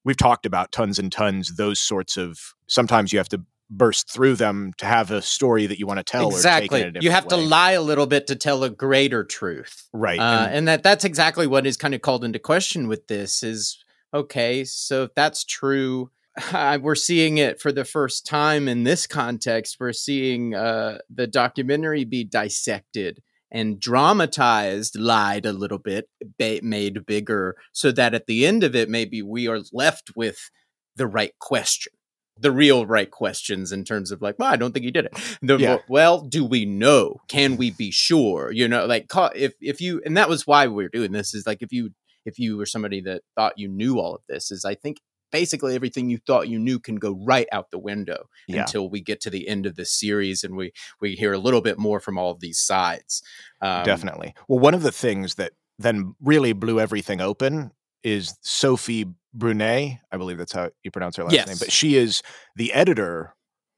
We've 0.04 0.16
talked 0.16 0.46
about 0.46 0.72
tons 0.72 0.98
and 0.98 1.10
tons 1.12 1.56
those 1.56 1.80
sorts 1.80 2.16
of. 2.16 2.38
Sometimes 2.68 3.12
you 3.12 3.18
have 3.18 3.28
to 3.30 3.42
burst 3.70 4.10
through 4.10 4.34
them 4.34 4.72
to 4.78 4.86
have 4.86 5.10
a 5.10 5.20
story 5.20 5.66
that 5.66 5.78
you 5.78 5.86
want 5.86 5.98
to 5.98 6.04
tell. 6.04 6.26
Or 6.26 6.32
exactly. 6.32 6.78
take 6.78 6.86
it 6.86 6.88
in 6.88 6.96
a 6.96 7.00
You 7.04 7.10
have 7.10 7.24
different 7.24 7.44
to 7.44 7.48
lie 7.50 7.72
a 7.72 7.82
little 7.82 8.06
bit 8.06 8.26
to 8.28 8.36
tell 8.36 8.64
a 8.64 8.70
greater 8.70 9.24
truth. 9.24 9.88
right? 9.92 10.18
Uh, 10.18 10.22
and- 10.46 10.54
and 10.54 10.68
that 10.68 10.82
that's 10.82 11.04
exactly 11.04 11.46
what 11.46 11.66
is 11.66 11.76
kind 11.76 11.94
of 11.94 12.00
called 12.00 12.24
into 12.24 12.38
question 12.38 12.88
with 12.88 13.06
this 13.08 13.42
is 13.42 13.78
okay 14.12 14.64
so 14.64 15.04
if 15.04 15.14
that's 15.14 15.44
true 15.44 16.10
we're 16.80 16.94
seeing 16.94 17.38
it 17.38 17.60
for 17.60 17.72
the 17.72 17.84
first 17.84 18.26
time 18.26 18.68
in 18.68 18.84
this 18.84 19.06
context 19.06 19.76
we're 19.80 19.92
seeing 19.92 20.54
uh, 20.54 20.98
the 21.12 21.26
documentary 21.26 22.04
be 22.04 22.24
dissected 22.24 23.20
and 23.50 23.80
dramatized 23.80 24.98
lied 24.98 25.46
a 25.46 25.52
little 25.52 25.78
bit 25.78 26.08
ba- 26.38 26.60
made 26.62 27.04
bigger 27.06 27.56
so 27.72 27.90
that 27.90 28.14
at 28.14 28.26
the 28.26 28.46
end 28.46 28.62
of 28.62 28.76
it 28.76 28.88
maybe 28.88 29.22
we 29.22 29.48
are 29.48 29.60
left 29.72 30.12
with 30.14 30.50
the 30.96 31.06
right 31.06 31.32
question 31.38 31.92
the 32.40 32.52
real 32.52 32.86
right 32.86 33.10
questions 33.10 33.72
in 33.72 33.84
terms 33.84 34.10
of 34.10 34.22
like, 34.22 34.38
well, 34.38 34.50
I 34.52 34.56
don't 34.56 34.72
think 34.72 34.84
he 34.84 34.90
did 34.90 35.06
it. 35.06 35.38
The 35.42 35.56
Yeah. 35.56 35.78
well, 35.88 36.20
do 36.20 36.44
we 36.44 36.64
know? 36.64 37.20
Can 37.28 37.56
we 37.56 37.70
be 37.70 37.90
sure? 37.90 38.52
You 38.52 38.68
know, 38.68 38.86
like 38.86 39.06
if 39.34 39.54
if 39.60 39.80
you 39.80 40.00
and 40.04 40.16
that 40.16 40.28
was 40.28 40.46
why 40.46 40.66
we 40.68 40.84
are 40.84 40.88
doing 40.88 41.12
this 41.12 41.34
is 41.34 41.46
like 41.46 41.62
if 41.62 41.72
you 41.72 41.90
if 42.28 42.38
you 42.38 42.56
were 42.56 42.66
somebody 42.66 43.00
that 43.00 43.22
thought 43.34 43.58
you 43.58 43.68
knew 43.68 43.98
all 43.98 44.14
of 44.14 44.22
this 44.28 44.50
is 44.50 44.64
I 44.64 44.74
think 44.74 44.98
basically 45.32 45.74
everything 45.74 46.08
you 46.08 46.18
thought 46.26 46.48
you 46.48 46.58
knew 46.58 46.78
can 46.78 46.96
go 46.96 47.18
right 47.26 47.48
out 47.52 47.70
the 47.70 47.78
window 47.78 48.28
Yeah. 48.46 48.60
until 48.62 48.88
we 48.88 49.00
get 49.00 49.20
to 49.22 49.30
the 49.30 49.46
end 49.48 49.66
of 49.66 49.76
this 49.76 49.92
series 49.92 50.44
and 50.44 50.56
we 50.56 50.72
we 51.00 51.14
hear 51.16 51.32
a 51.32 51.38
little 51.38 51.60
bit 51.60 51.78
more 51.78 52.00
from 52.00 52.16
all 52.18 52.30
of 52.30 52.40
these 52.40 52.58
sides. 52.58 53.22
Um, 53.60 53.84
Definitely. 53.84 54.34
Well, 54.48 54.58
one 54.60 54.74
of 54.74 54.82
the 54.82 54.92
things 54.92 55.34
that 55.34 55.52
then 55.78 56.14
really 56.20 56.52
blew 56.54 56.80
everything 56.80 57.20
open 57.20 57.72
is 58.02 58.36
Sophie 58.42 59.06
Brunet. 59.36 59.98
I 60.10 60.16
believe 60.16 60.38
that's 60.38 60.52
how 60.52 60.70
you 60.82 60.90
pronounce 60.90 61.16
her 61.16 61.24
last 61.24 61.46
name. 61.46 61.56
But 61.58 61.72
she 61.72 61.96
is 61.96 62.22
the 62.56 62.72
editor. 62.72 63.34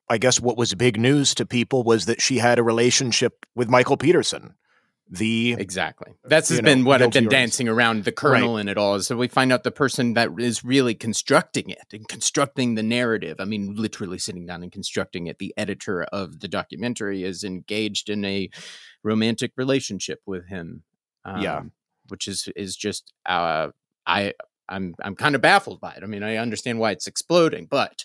I 0.08 0.18
guess 0.18 0.40
what 0.40 0.56
was 0.56 0.74
big 0.74 0.98
news 1.00 1.34
to 1.36 1.46
people 1.46 1.82
was 1.84 2.06
that 2.06 2.20
she 2.20 2.38
had 2.38 2.58
a 2.58 2.62
relationship 2.62 3.44
with 3.54 3.68
Michael 3.68 3.96
Peterson, 3.96 4.54
the 5.10 5.56
Exactly. 5.58 6.12
That's 6.24 6.48
has 6.50 6.62
know, 6.62 6.64
been 6.64 6.84
what 6.84 7.02
I've 7.02 7.10
been 7.10 7.28
dancing 7.28 7.68
around 7.68 8.04
the 8.04 8.12
kernel 8.12 8.56
in 8.56 8.68
it 8.68 8.78
all. 8.78 9.00
So 9.00 9.16
we 9.16 9.28
find 9.28 9.52
out 9.52 9.64
the 9.64 9.70
person 9.70 10.14
that 10.14 10.30
is 10.38 10.64
really 10.64 10.94
constructing 10.94 11.68
it 11.70 11.86
and 11.92 12.06
constructing 12.06 12.76
the 12.76 12.82
narrative. 12.82 13.36
I 13.40 13.44
mean, 13.44 13.74
literally 13.74 14.18
sitting 14.18 14.46
down 14.46 14.62
and 14.62 14.70
constructing 14.70 15.26
it. 15.26 15.38
The 15.38 15.52
editor 15.56 16.04
of 16.04 16.40
the 16.40 16.48
documentary 16.48 17.24
is 17.24 17.42
engaged 17.42 18.08
in 18.08 18.24
a 18.24 18.48
romantic 19.02 19.52
relationship 19.56 20.20
with 20.26 20.46
him. 20.46 20.84
Yeah. 21.26 21.58
um, 21.58 21.72
which 22.08 22.26
is 22.26 22.48
is 22.56 22.76
just 22.76 23.12
uh, 23.26 23.68
I 24.06 24.34
I'm 24.68 24.94
I'm 25.02 25.16
kind 25.16 25.34
of 25.34 25.40
baffled 25.40 25.80
by 25.80 25.92
it. 25.92 26.02
I 26.02 26.06
mean, 26.06 26.22
I 26.22 26.36
understand 26.36 26.78
why 26.78 26.92
it's 26.92 27.06
exploding, 27.06 27.66
but. 27.66 28.04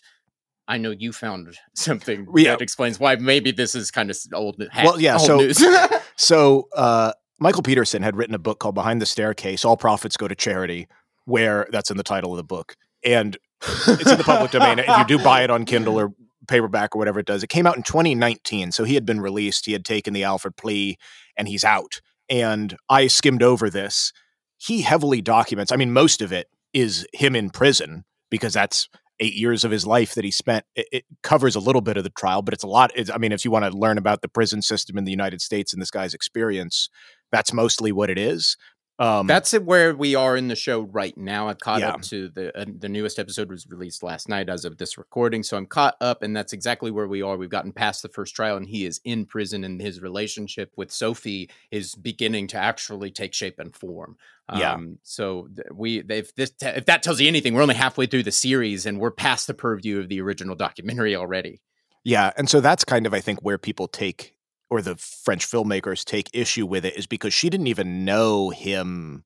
I 0.67 0.77
know 0.77 0.91
you 0.91 1.11
found 1.13 1.55
something 1.75 2.27
Yeah. 2.35 2.51
that 2.51 2.61
explains 2.61 2.99
why 2.99 3.15
maybe 3.15 3.51
this 3.51 3.75
is 3.75 3.91
kind 3.91 4.09
of 4.09 4.17
old. 4.33 4.61
Well, 4.83 4.99
yeah, 4.99 5.13
old 5.17 5.21
so- 5.21 5.37
news. 5.37 5.63
So 6.17 6.69
uh, 6.73 7.11
Michael 7.41 7.61
Peterson 7.61 8.01
had 8.01 8.15
written 8.15 8.33
a 8.35 8.39
book 8.39 8.59
called 8.59 8.73
Behind 8.75 9.01
the 9.01 9.05
Staircase: 9.05 9.65
All 9.65 9.75
Profits 9.75 10.15
Go 10.15 10.27
to 10.29 10.35
Charity, 10.35 10.87
where 11.25 11.67
that's 11.71 11.91
in 11.91 11.97
the 11.97 12.03
title 12.03 12.31
of 12.31 12.37
the 12.37 12.43
book, 12.43 12.75
and 13.03 13.37
it's 13.61 14.09
in 14.09 14.17
the 14.17 14.23
public 14.23 14.51
domain. 14.51 14.79
If 14.79 14.87
you 14.87 15.05
do 15.17 15.21
buy 15.21 15.43
it 15.43 15.49
on 15.49 15.65
Kindle 15.65 15.99
or 15.99 16.13
paperback 16.47 16.95
or 16.95 16.99
whatever 16.99 17.19
it 17.19 17.25
does, 17.25 17.43
it 17.43 17.49
came 17.49 17.67
out 17.67 17.75
in 17.75 17.83
2019. 17.83 18.71
So 18.71 18.85
he 18.85 18.93
had 18.95 19.05
been 19.05 19.19
released. 19.19 19.65
He 19.65 19.73
had 19.73 19.83
taken 19.83 20.13
the 20.13 20.23
Alford 20.23 20.55
plea, 20.55 20.97
and 21.37 21.49
he's 21.49 21.65
out. 21.65 21.99
And 22.29 22.77
I 22.89 23.07
skimmed 23.07 23.43
over 23.43 23.69
this. 23.69 24.13
He 24.57 24.83
heavily 24.83 25.21
documents. 25.21 25.71
I 25.73 25.75
mean, 25.75 25.91
most 25.91 26.21
of 26.21 26.31
it 26.31 26.47
is 26.73 27.05
him 27.13 27.35
in 27.35 27.49
prison 27.49 28.05
because 28.29 28.53
that's 28.53 28.87
eight 29.19 29.33
years 29.33 29.63
of 29.63 29.71
his 29.71 29.85
life 29.85 30.15
that 30.15 30.23
he 30.23 30.31
spent. 30.31 30.65
It, 30.75 30.87
it 30.91 31.05
covers 31.23 31.55
a 31.55 31.59
little 31.59 31.81
bit 31.81 31.97
of 31.97 32.03
the 32.03 32.09
trial, 32.09 32.41
but 32.41 32.53
it's 32.53 32.63
a 32.63 32.67
lot. 32.67 32.91
It's, 32.95 33.09
I 33.09 33.17
mean, 33.17 33.31
if 33.31 33.45
you 33.45 33.51
want 33.51 33.65
to 33.65 33.77
learn 33.77 33.97
about 33.97 34.21
the 34.21 34.27
prison 34.27 34.61
system 34.61 34.97
in 34.97 35.05
the 35.05 35.11
United 35.11 35.41
States 35.41 35.73
and 35.73 35.81
this 35.81 35.91
guy's 35.91 36.13
experience, 36.13 36.89
that's 37.31 37.53
mostly 37.53 37.91
what 37.91 38.09
it 38.09 38.17
is. 38.17 38.57
Um, 38.97 39.27
That's 39.27 39.51
where 39.51 39.93
we 39.93 40.15
are 40.15 40.37
in 40.37 40.47
the 40.47 40.55
show 40.55 40.81
right 40.83 41.17
now. 41.17 41.49
I've 41.49 41.59
caught 41.59 41.81
Yeah. 41.81 41.89
up 41.89 42.01
to 42.03 42.29
the 42.29 42.57
uh, 42.57 42.65
the 42.79 42.87
newest 42.87 43.19
episode 43.19 43.49
was 43.49 43.67
released 43.69 44.03
last 44.03 44.29
night 44.29 44.47
as 44.47 44.63
of 44.63 44.77
this 44.77 44.97
recording, 44.97 45.43
so 45.43 45.57
I'm 45.57 45.65
caught 45.65 45.95
up, 45.99 46.23
and 46.23 46.33
that's 46.35 46.53
exactly 46.53 46.91
where 46.91 47.07
we 47.07 47.21
are. 47.21 47.35
We've 47.35 47.49
gotten 47.49 47.73
past 47.73 48.03
the 48.03 48.09
first 48.09 48.33
trial, 48.35 48.55
and 48.55 48.65
he 48.65 48.85
is 48.85 49.01
in 49.03 49.25
prison, 49.25 49.65
and 49.65 49.81
his 49.81 49.99
relationship 50.01 50.71
with 50.77 50.91
Sophie 50.91 51.49
is 51.71 51.93
beginning 51.95 52.47
to 52.47 52.57
actually 52.57 53.11
take 53.11 53.33
shape 53.33 53.59
and 53.59 53.75
form. 53.75 54.15
Yeah. 54.55 54.73
Um, 54.75 54.99
so 55.03 55.49
th- 55.53 55.67
we 55.73 55.99
if 56.07 56.33
this 56.35 56.53
if 56.61 56.85
that 56.85 57.03
tells 57.03 57.19
you 57.19 57.27
anything, 57.27 57.53
we're 57.53 57.63
only 57.63 57.75
halfway 57.75 58.05
through 58.05 58.23
the 58.23 58.31
series, 58.31 58.85
and 58.85 58.99
we're 58.99 59.11
past 59.11 59.47
the 59.47 59.53
purview 59.53 59.99
of 59.99 60.07
the 60.07 60.21
original 60.21 60.55
documentary 60.55 61.17
already. 61.17 61.59
Yeah, 62.05 62.31
and 62.37 62.47
so 62.49 62.61
that's 62.61 62.85
kind 62.85 63.05
of 63.05 63.13
I 63.13 63.19
think 63.19 63.39
where 63.41 63.57
people 63.57 63.87
take 63.89 64.34
or 64.69 64.81
the 64.81 64.95
French 64.95 65.49
filmmakers 65.49 66.03
take 66.03 66.29
issue 66.33 66.65
with 66.65 66.85
it 66.85 66.97
is 66.97 67.07
because 67.07 67.33
she 67.33 67.49
didn't 67.49 67.67
even 67.67 68.05
know 68.05 68.49
him 68.49 69.23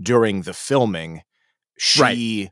during 0.00 0.42
the 0.42 0.54
filming. 0.54 1.22
She 1.78 2.00
Right. 2.00 2.50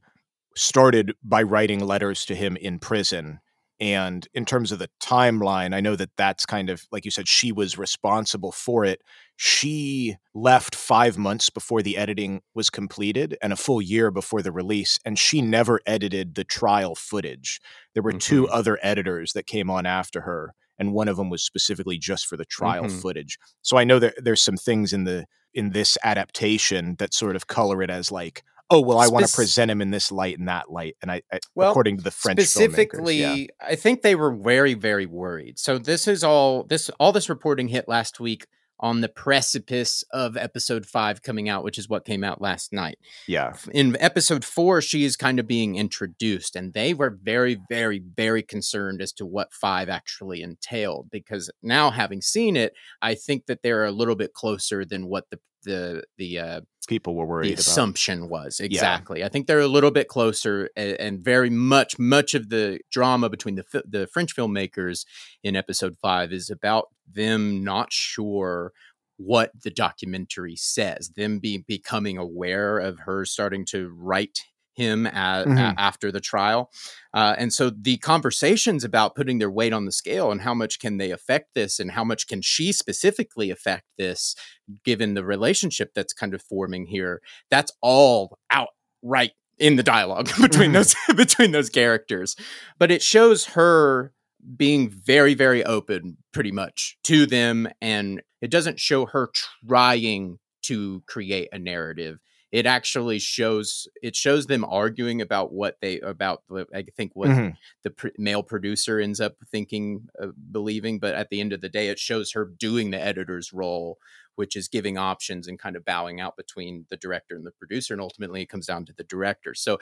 started 0.56 1.14
by 1.22 1.42
writing 1.42 1.80
letters 1.80 2.24
to 2.26 2.34
him 2.34 2.56
in 2.56 2.78
prison. 2.78 3.40
And 3.80 4.26
in 4.32 4.44
terms 4.44 4.70
of 4.70 4.78
the 4.78 4.88
timeline, 5.02 5.74
I 5.74 5.80
know 5.80 5.96
that 5.96 6.16
that's 6.16 6.46
kind 6.46 6.70
of 6.70 6.86
like 6.92 7.04
you 7.04 7.10
said, 7.10 7.26
she 7.26 7.50
was 7.50 7.76
responsible 7.76 8.52
for 8.52 8.84
it. 8.84 9.02
She 9.36 10.16
left 10.32 10.76
five 10.76 11.18
months 11.18 11.50
before 11.50 11.82
the 11.82 11.96
editing 11.96 12.40
was 12.54 12.70
completed 12.70 13.36
and 13.42 13.52
a 13.52 13.56
full 13.56 13.82
year 13.82 14.12
before 14.12 14.42
the 14.42 14.52
release. 14.52 15.00
And 15.04 15.18
she 15.18 15.42
never 15.42 15.80
edited 15.86 16.36
the 16.36 16.44
trial 16.44 16.94
footage. 16.94 17.60
There 17.94 18.02
were 18.02 18.12
two 18.12 18.44
mm-hmm. 18.44 18.54
other 18.54 18.78
editors 18.80 19.32
that 19.32 19.46
came 19.48 19.70
on 19.70 19.86
after 19.86 20.20
her, 20.20 20.54
and 20.78 20.92
one 20.92 21.08
of 21.08 21.16
them 21.16 21.30
was 21.30 21.42
specifically 21.42 21.98
just 21.98 22.26
for 22.26 22.36
the 22.36 22.44
trial 22.44 22.84
Mhm. 22.84 23.00
footage. 23.02 23.38
So 23.62 23.76
I 23.76 23.84
know 23.84 23.98
that 23.98 24.14
there's 24.22 24.42
some 24.42 24.56
things 24.56 24.92
in 24.92 25.04
the 25.04 25.26
in 25.52 25.70
this 25.70 25.96
adaptation 26.02 26.96
that 26.98 27.14
sort 27.14 27.36
of 27.36 27.46
color 27.46 27.80
it 27.82 27.88
as 27.90 28.10
like, 28.10 28.42
oh 28.70 28.80
well, 28.80 28.98
I 28.98 29.06
want 29.08 29.26
to 29.26 29.32
present 29.34 29.70
him 29.70 29.80
in 29.80 29.90
this 29.90 30.10
light 30.10 30.36
and 30.38 30.48
that 30.48 30.70
light, 30.70 30.96
and 31.00 31.10
I, 31.12 31.22
I 31.32 31.38
Well, 31.54 31.70
according 31.70 31.98
to 31.98 32.02
the 32.02 32.10
French 32.10 32.40
specifically 32.40 33.20
yeah. 33.20 33.46
i 33.60 33.76
think 33.76 34.02
they 34.02 34.14
were 34.14 34.32
very 34.34 34.74
very 34.74 35.06
worried 35.06 35.58
so 35.58 35.78
this 35.78 36.08
is 36.08 36.24
all 36.24 36.64
this 36.64 36.90
all 36.98 37.12
this 37.12 37.28
reporting 37.28 37.68
hit 37.68 37.86
last 37.88 38.18
week 38.18 38.46
on 38.80 39.00
the 39.00 39.08
precipice 39.08 40.04
of 40.10 40.36
episode 40.36 40.86
5 40.86 41.22
coming 41.22 41.48
out 41.48 41.64
which 41.64 41.78
is 41.78 41.88
what 41.88 42.04
came 42.04 42.24
out 42.24 42.40
last 42.40 42.72
night. 42.72 42.98
Yeah, 43.26 43.54
in 43.72 43.96
episode 44.00 44.44
4 44.44 44.80
she 44.80 45.04
is 45.04 45.16
kind 45.16 45.38
of 45.38 45.46
being 45.46 45.76
introduced 45.76 46.56
and 46.56 46.72
they 46.72 46.94
were 46.94 47.18
very 47.22 47.60
very 47.68 48.02
very 48.16 48.42
concerned 48.42 49.00
as 49.00 49.12
to 49.14 49.26
what 49.26 49.52
5 49.52 49.88
actually 49.88 50.42
entailed 50.42 51.10
because 51.10 51.50
now 51.62 51.90
having 51.90 52.20
seen 52.20 52.56
it 52.56 52.74
i 53.02 53.14
think 53.14 53.46
that 53.46 53.62
they're 53.62 53.84
a 53.84 53.92
little 53.92 54.16
bit 54.16 54.32
closer 54.32 54.84
than 54.84 55.06
what 55.06 55.30
the 55.30 55.38
the 55.64 56.04
the 56.18 56.38
uh 56.38 56.60
people 56.86 57.14
were 57.14 57.26
worried 57.26 57.48
the 57.48 57.54
about. 57.54 57.60
assumption 57.60 58.28
was 58.28 58.60
exactly. 58.60 59.24
I 59.24 59.28
think 59.28 59.46
they're 59.46 59.60
a 59.60 59.68
little 59.68 59.90
bit 59.90 60.08
closer, 60.08 60.70
and, 60.76 60.92
and 61.00 61.24
very 61.24 61.50
much 61.50 61.98
much 61.98 62.34
of 62.34 62.50
the 62.50 62.80
drama 62.90 63.28
between 63.28 63.56
the 63.56 63.82
the 63.88 64.06
French 64.06 64.36
filmmakers 64.36 65.04
in 65.42 65.56
episode 65.56 65.96
five 66.00 66.32
is 66.32 66.50
about 66.50 66.88
them 67.12 67.64
not 67.64 67.92
sure 67.92 68.72
what 69.16 69.50
the 69.62 69.70
documentary 69.70 70.56
says, 70.56 71.10
them 71.10 71.38
be 71.38 71.58
becoming 71.58 72.18
aware 72.18 72.78
of 72.78 73.00
her 73.00 73.24
starting 73.24 73.64
to 73.66 73.88
write 73.96 74.40
him 74.74 75.06
at, 75.06 75.46
Mhm. 75.46 75.74
after 75.78 76.10
the 76.12 76.20
trial, 76.20 76.70
uh, 77.12 77.34
and 77.38 77.52
so 77.52 77.70
the 77.70 77.96
conversations 77.98 78.84
about 78.84 79.14
putting 79.14 79.38
their 79.38 79.50
weight 79.50 79.72
on 79.72 79.84
the 79.84 79.92
scale 79.92 80.30
and 80.32 80.40
how 80.42 80.54
much 80.54 80.78
can 80.78 80.96
they 80.98 81.10
affect 81.10 81.54
this, 81.54 81.78
and 81.80 81.92
how 81.92 82.04
much 82.04 82.26
can 82.26 82.42
she 82.42 82.72
specifically 82.72 83.50
affect 83.50 83.84
this, 83.98 84.34
given 84.84 85.14
the 85.14 85.24
relationship 85.24 85.92
that's 85.94 86.12
kind 86.12 86.34
of 86.34 86.40
forming 86.42 86.86
here 86.86 87.20
that's 87.50 87.70
all 87.82 88.38
outright 88.50 89.32
in 89.58 89.76
the 89.76 89.82
dialogue 89.82 90.26
between 90.40 90.70
Mhm. 90.70 90.74
those 90.74 90.94
between 91.16 91.50
those 91.52 91.68
characters 91.68 92.34
but 92.78 92.90
it 92.90 93.02
shows 93.02 93.44
her 93.44 94.12
being 94.56 94.88
very 94.90 95.34
very 95.34 95.62
open 95.64 96.16
pretty 96.32 96.50
much 96.50 96.96
to 97.04 97.26
them 97.26 97.68
and 97.82 98.22
it 98.40 98.50
doesn't 98.50 98.80
show 98.80 99.06
her 99.06 99.30
trying 99.68 100.38
to 100.62 101.02
create 101.06 101.48
a 101.52 101.58
narrative 101.58 102.18
it 102.54 102.66
actually 102.66 103.18
shows 103.18 103.88
it 104.00 104.14
shows 104.14 104.46
them 104.46 104.64
arguing 104.64 105.20
about 105.20 105.52
what 105.52 105.74
they 105.82 105.98
about 106.00 106.42
i 106.72 106.84
think 106.96 107.10
what 107.14 107.28
Mhm. 107.28 107.56
the 107.82 107.90
pr- 107.90 108.08
male 108.16 108.44
producer 108.44 109.00
ends 109.00 109.20
up 109.20 109.34
thinking 109.50 110.06
uh, 110.22 110.28
believing 110.52 111.00
but 111.00 111.14
at 111.16 111.30
the 111.30 111.40
end 111.40 111.52
of 111.52 111.60
the 111.60 111.68
day 111.68 111.88
it 111.88 111.98
shows 111.98 112.30
her 112.32 112.44
doing 112.66 112.92
the 112.92 113.00
editor's 113.10 113.52
role 113.52 113.98
which 114.36 114.54
is 114.56 114.68
giving 114.68 114.96
options 114.96 115.48
and 115.48 115.58
kind 115.58 115.74
of 115.76 115.84
bowing 115.84 116.20
out 116.20 116.36
between 116.36 116.86
the 116.90 116.96
director 116.96 117.34
and 117.34 117.44
the 117.44 117.50
producer 117.58 117.92
and 117.92 118.00
ultimately 118.00 118.40
it 118.42 118.48
comes 118.48 118.66
down 118.66 118.84
to 118.86 118.94
the 118.96 119.04
director 119.04 119.52
so 119.52 119.78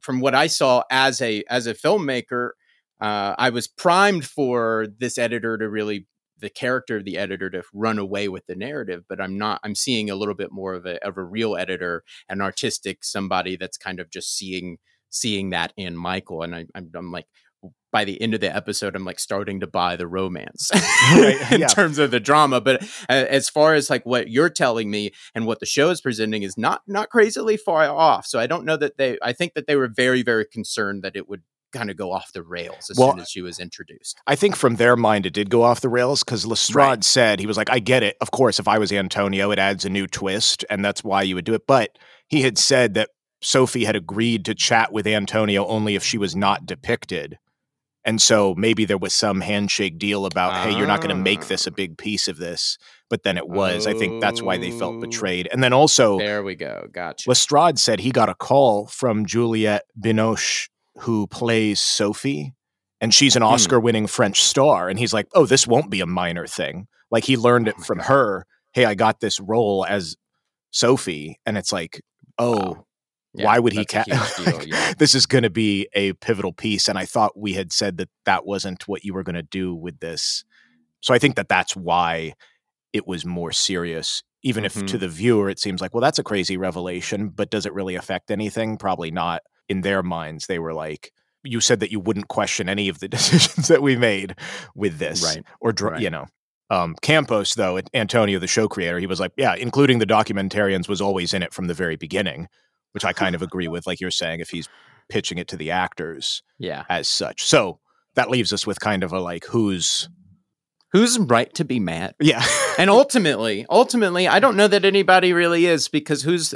from 0.00 0.20
what 0.20 0.34
i 0.34 0.46
saw 0.46 0.82
as 0.90 1.20
a 1.20 1.42
as 1.50 1.66
a 1.66 1.74
filmmaker 1.74 2.50
uh, 3.00 3.34
i 3.36 3.50
was 3.50 3.66
primed 3.66 4.24
for 4.24 4.86
this 4.98 5.18
editor 5.18 5.58
to 5.58 5.68
really 5.68 6.06
the 6.42 6.50
character 6.50 6.96
of 6.98 7.04
the 7.04 7.16
editor 7.16 7.48
to 7.48 7.62
run 7.72 7.98
away 7.98 8.28
with 8.28 8.44
the 8.46 8.54
narrative 8.54 9.04
but 9.08 9.20
i'm 9.20 9.38
not 9.38 9.60
i'm 9.64 9.74
seeing 9.74 10.10
a 10.10 10.16
little 10.16 10.34
bit 10.34 10.52
more 10.52 10.74
of 10.74 10.84
a 10.84 11.02
of 11.06 11.16
a 11.16 11.24
real 11.24 11.56
editor 11.56 12.02
an 12.28 12.42
artistic 12.42 13.02
somebody 13.04 13.56
that's 13.56 13.78
kind 13.78 14.00
of 14.00 14.10
just 14.10 14.36
seeing 14.36 14.76
seeing 15.08 15.50
that 15.50 15.72
in 15.76 15.96
michael 15.96 16.42
and 16.42 16.54
I, 16.54 16.66
I'm, 16.74 16.90
I'm 16.94 17.12
like 17.12 17.26
by 17.92 18.04
the 18.04 18.20
end 18.20 18.34
of 18.34 18.40
the 18.40 18.54
episode 18.54 18.96
i'm 18.96 19.04
like 19.04 19.20
starting 19.20 19.60
to 19.60 19.66
buy 19.68 19.94
the 19.94 20.08
romance 20.08 20.70
Right, 21.14 21.38
in 21.52 21.60
yeah. 21.60 21.68
terms 21.68 21.98
of 21.98 22.10
the 22.10 22.20
drama 22.20 22.60
but 22.60 22.82
uh, 23.08 23.12
as 23.28 23.48
far 23.48 23.74
as 23.74 23.88
like 23.88 24.04
what 24.04 24.28
you're 24.28 24.50
telling 24.50 24.90
me 24.90 25.12
and 25.34 25.46
what 25.46 25.60
the 25.60 25.66
show 25.66 25.90
is 25.90 26.00
presenting 26.00 26.42
is 26.42 26.58
not 26.58 26.82
not 26.88 27.08
crazily 27.08 27.56
far 27.56 27.84
off 27.84 28.26
so 28.26 28.40
i 28.40 28.48
don't 28.48 28.64
know 28.64 28.76
that 28.76 28.98
they 28.98 29.16
i 29.22 29.32
think 29.32 29.54
that 29.54 29.66
they 29.68 29.76
were 29.76 29.88
very 29.88 30.22
very 30.22 30.44
concerned 30.44 31.04
that 31.04 31.14
it 31.14 31.28
would 31.28 31.42
kind 31.72 31.90
of 31.90 31.96
go 31.96 32.12
off 32.12 32.32
the 32.32 32.42
rails 32.42 32.88
as 32.90 32.96
Well, 32.98 33.12
soon 33.12 33.20
as 33.20 33.30
she 33.30 33.42
was 33.42 33.58
introduced 33.58 34.20
I 34.26 34.36
think 34.36 34.56
from 34.56 34.76
their 34.76 34.96
mind 34.96 35.26
it 35.26 35.32
did 35.32 35.50
go 35.50 35.62
off 35.62 35.80
the 35.80 35.88
rails 35.88 36.22
because 36.22 36.46
Lestrade 36.46 36.76
Right. 36.86 37.04
said 37.04 37.40
he 37.40 37.46
was 37.46 37.56
like, 37.56 37.70
I 37.70 37.78
get 37.78 38.02
it. 38.02 38.16
Of 38.20 38.30
course, 38.30 38.58
if 38.58 38.68
I 38.68 38.78
was 38.78 38.92
Antonio, 38.92 39.50
it 39.50 39.58
adds 39.58 39.84
a 39.84 39.90
new 39.90 40.06
twist, 40.06 40.64
and 40.70 40.84
that's 40.84 41.02
why 41.02 41.22
you 41.22 41.34
would 41.34 41.44
do 41.44 41.54
it. 41.54 41.66
But 41.66 41.98
he 42.28 42.42
had 42.42 42.58
said 42.58 42.94
that 42.94 43.10
Sophie 43.42 43.84
had 43.84 43.96
agreed 43.96 44.44
to 44.44 44.54
chat 44.54 44.92
with 44.92 45.06
Antonio 45.06 45.66
only 45.66 45.94
if 45.96 46.04
she 46.04 46.18
was 46.18 46.36
not 46.36 46.64
depicted. 46.66 47.38
And 48.04 48.20
so 48.20 48.54
maybe 48.56 48.84
there 48.84 48.98
was 48.98 49.14
some 49.14 49.40
handshake 49.40 49.96
deal 49.96 50.26
about, 50.26 50.54
hey, 50.64 50.76
you're 50.76 50.88
not 50.88 51.00
going 51.00 51.14
to 51.16 51.22
make 51.22 51.46
this 51.46 51.68
a 51.68 51.70
Ah. 51.70 51.74
big 51.76 51.96
piece 51.98 52.26
of 52.26 52.36
this. 52.38 52.76
But 53.08 53.22
then 53.22 53.36
it 53.36 53.48
was. 53.48 53.86
I 53.86 53.94
think 53.94 54.20
that's 54.20 54.42
why 54.42 54.56
they 54.58 54.70
felt 54.72 54.96
Oh. 54.96 55.00
betrayed. 55.00 55.48
And 55.52 55.62
then 55.62 55.72
also, 55.72 56.18
there 56.18 56.42
we 56.42 56.56
go 56.56 56.88
gotcha 56.92 57.28
Lestrade 57.28 57.78
said 57.78 58.00
he 58.00 58.10
got 58.10 58.28
a 58.28 58.34
call 58.34 58.86
from 58.88 59.24
Juliette 59.24 59.84
Binoche, 60.00 60.68
who 60.98 61.26
plays 61.26 61.80
Sophie, 61.80 62.54
and 63.00 63.12
she's 63.14 63.34
Hmm. 63.34 63.38
an 63.38 63.42
Oscar 63.44 63.80
winning 63.80 64.06
French 64.06 64.42
star. 64.42 64.88
And 64.88 64.98
he's 64.98 65.12
like, 65.12 65.26
oh, 65.34 65.46
this 65.46 65.66
won't 65.66 65.90
be 65.90 66.00
a 66.00 66.06
minor 66.06 66.46
thing. 66.46 66.86
Like 67.10 67.24
he 67.24 67.36
learned 67.36 67.68
it 67.68 67.74
Oh 67.78 67.82
from 67.82 67.98
her. 68.00 68.46
Hey, 68.72 68.84
I 68.84 68.94
got 68.94 69.20
this 69.20 69.38
role 69.40 69.84
as 69.88 70.16
Sophie. 70.70 71.38
And 71.46 71.56
it's 71.58 71.72
like, 71.72 72.00
oh, 72.38 72.56
Wow. 72.56 72.86
Yeah, 73.34 73.44
why 73.46 73.58
would 73.60 73.72
he 73.72 73.86
ca- 73.86 74.04
deal, 74.04 74.62
yeah. 74.66 74.92
this 74.98 75.14
is 75.14 75.24
going 75.24 75.42
to 75.44 75.48
be 75.50 75.88
a 75.94 76.12
pivotal 76.14 76.52
piece. 76.52 76.86
And 76.86 76.98
I 76.98 77.06
thought 77.06 77.32
we 77.34 77.54
had 77.54 77.72
said 77.72 77.96
that 77.96 78.10
that 78.26 78.44
wasn't 78.44 78.86
what 78.86 79.04
you 79.04 79.14
were 79.14 79.22
going 79.22 79.36
to 79.36 79.42
do 79.42 79.74
with 79.74 80.00
this. 80.00 80.44
So 81.00 81.14
I 81.14 81.18
think 81.18 81.36
that 81.36 81.48
that's 81.48 81.74
why 81.74 82.34
it 82.92 83.06
was 83.06 83.24
more 83.24 83.50
serious. 83.50 84.22
Even 84.42 84.66
if 84.66 84.74
to 84.74 84.82
Mhm. 84.84 85.00
the 85.00 85.08
viewer 85.08 85.48
it 85.48 85.58
seems 85.58 85.80
like, 85.80 85.94
well, 85.94 86.02
that's 86.02 86.18
a 86.18 86.22
crazy 86.22 86.58
revelation, 86.58 87.30
but 87.30 87.50
does 87.50 87.64
it 87.64 87.72
really 87.72 87.94
affect 87.94 88.30
anything? 88.30 88.76
Probably 88.76 89.10
not. 89.10 89.40
In 89.68 89.82
their 89.82 90.02
minds, 90.02 90.46
they 90.46 90.58
were 90.58 90.74
like, 90.74 91.12
you 91.44 91.60
said 91.60 91.80
that 91.80 91.90
you 91.90 92.00
wouldn't 92.00 92.28
question 92.28 92.68
any 92.68 92.88
of 92.88 93.00
the 93.00 93.08
decisions 93.16 93.68
that 93.68 93.82
we 93.82 93.96
made 93.96 94.36
with 94.74 94.98
this, 94.98 95.22
Right, 95.22 95.44
Or, 95.60 95.72
right. 95.80 96.00
you 96.00 96.10
know, 96.10 96.26
um, 96.70 96.94
Campos, 97.02 97.54
though, 97.54 97.80
Antonio, 97.92 98.38
the 98.38 98.46
show 98.46 98.66
creator, 98.68 98.98
he 98.98 99.06
was 99.06 99.20
like, 99.20 99.32
yeah, 99.36 99.54
including 99.54 99.98
the 99.98 100.06
documentarians 100.06 100.88
was 100.88 101.00
always 101.00 101.34
in 101.34 101.42
it 101.42 101.52
from 101.52 101.66
the 101.66 101.74
very 101.74 101.96
beginning, 101.96 102.48
which 102.92 103.04
I 103.04 103.12
kind 103.12 103.34
of 103.34 103.42
agree 103.42 103.68
with. 103.68 103.86
Like 103.86 104.00
you're 104.00 104.10
saying, 104.10 104.40
if 104.40 104.50
he's 104.50 104.68
pitching 105.08 105.36
it 105.36 105.48
to 105.48 105.56
the 105.56 105.70
actors 105.70 106.42
yeah 106.58 106.84
as 106.88 107.08
such. 107.08 107.44
So 107.44 107.80
that 108.14 108.30
leaves 108.30 108.52
us 108.52 108.66
with 108.66 108.80
kind 108.80 109.02
of 109.04 109.12
a 109.12 109.20
like, 109.20 109.44
who's, 109.44 110.08
who's 110.92 111.18
right 111.18 111.52
to 111.54 111.64
be 111.64 111.80
mad 111.80 112.14
yeah. 112.20 112.44
and 112.78 112.90
ultimately 112.90 113.66
ultimately 113.70 114.28
i 114.28 114.38
don't 114.38 114.56
know 114.56 114.68
that 114.68 114.84
anybody 114.84 115.32
really 115.32 115.66
is 115.66 115.88
because 115.88 116.22
who's 116.22 116.54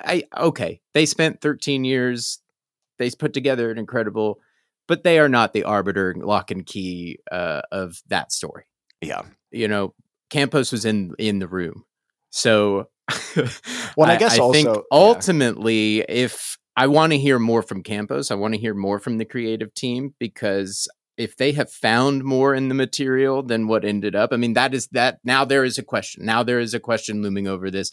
i 0.00 0.22
okay 0.36 0.80
they 0.94 1.06
spent 1.06 1.40
13 1.40 1.84
years 1.84 2.38
they 2.98 3.10
put 3.10 3.32
together 3.32 3.70
an 3.70 3.78
incredible 3.78 4.38
but 4.86 5.02
they 5.04 5.18
are 5.18 5.28
not 5.28 5.52
the 5.52 5.64
arbiter 5.64 6.14
lock 6.16 6.50
and 6.50 6.66
key 6.66 7.18
uh, 7.32 7.62
of 7.72 8.00
that 8.08 8.32
story 8.32 8.64
yeah. 9.00 9.22
you 9.50 9.66
know 9.68 9.94
campos 10.28 10.70
was 10.70 10.84
in 10.84 11.14
in 11.18 11.38
the 11.38 11.48
room 11.48 11.84
so 12.30 12.88
Well, 13.96 14.08
I 14.08 14.16
guess 14.16 14.36
think 14.36 14.68
also- 14.68 14.84
yeah. 14.92 14.98
ultimately 14.98 16.04
if 16.08 16.56
i 16.76 16.86
want 16.86 17.12
to 17.12 17.18
hear 17.18 17.38
more 17.38 17.62
from 17.62 17.82
campos 17.82 18.30
i 18.30 18.34
want 18.34 18.54
to 18.54 18.60
hear 18.60 18.74
more 18.74 19.00
from 19.00 19.18
the 19.18 19.24
creative 19.24 19.74
team 19.74 20.14
because 20.20 20.86
if 21.16 21.36
they 21.36 21.52
have 21.52 21.70
found 21.70 22.24
more 22.24 22.54
in 22.54 22.68
the 22.68 22.74
material 22.74 23.42
than 23.42 23.66
what 23.66 23.84
ended 23.84 24.14
up 24.14 24.32
i 24.32 24.36
mean 24.36 24.54
that 24.54 24.74
is 24.74 24.88
that 24.88 25.18
now 25.24 25.44
there 25.44 25.64
is 25.64 25.78
a 25.78 25.82
question 25.82 26.24
now 26.24 26.42
there 26.42 26.60
is 26.60 26.74
a 26.74 26.80
question 26.80 27.22
looming 27.22 27.46
over 27.46 27.70
this 27.70 27.90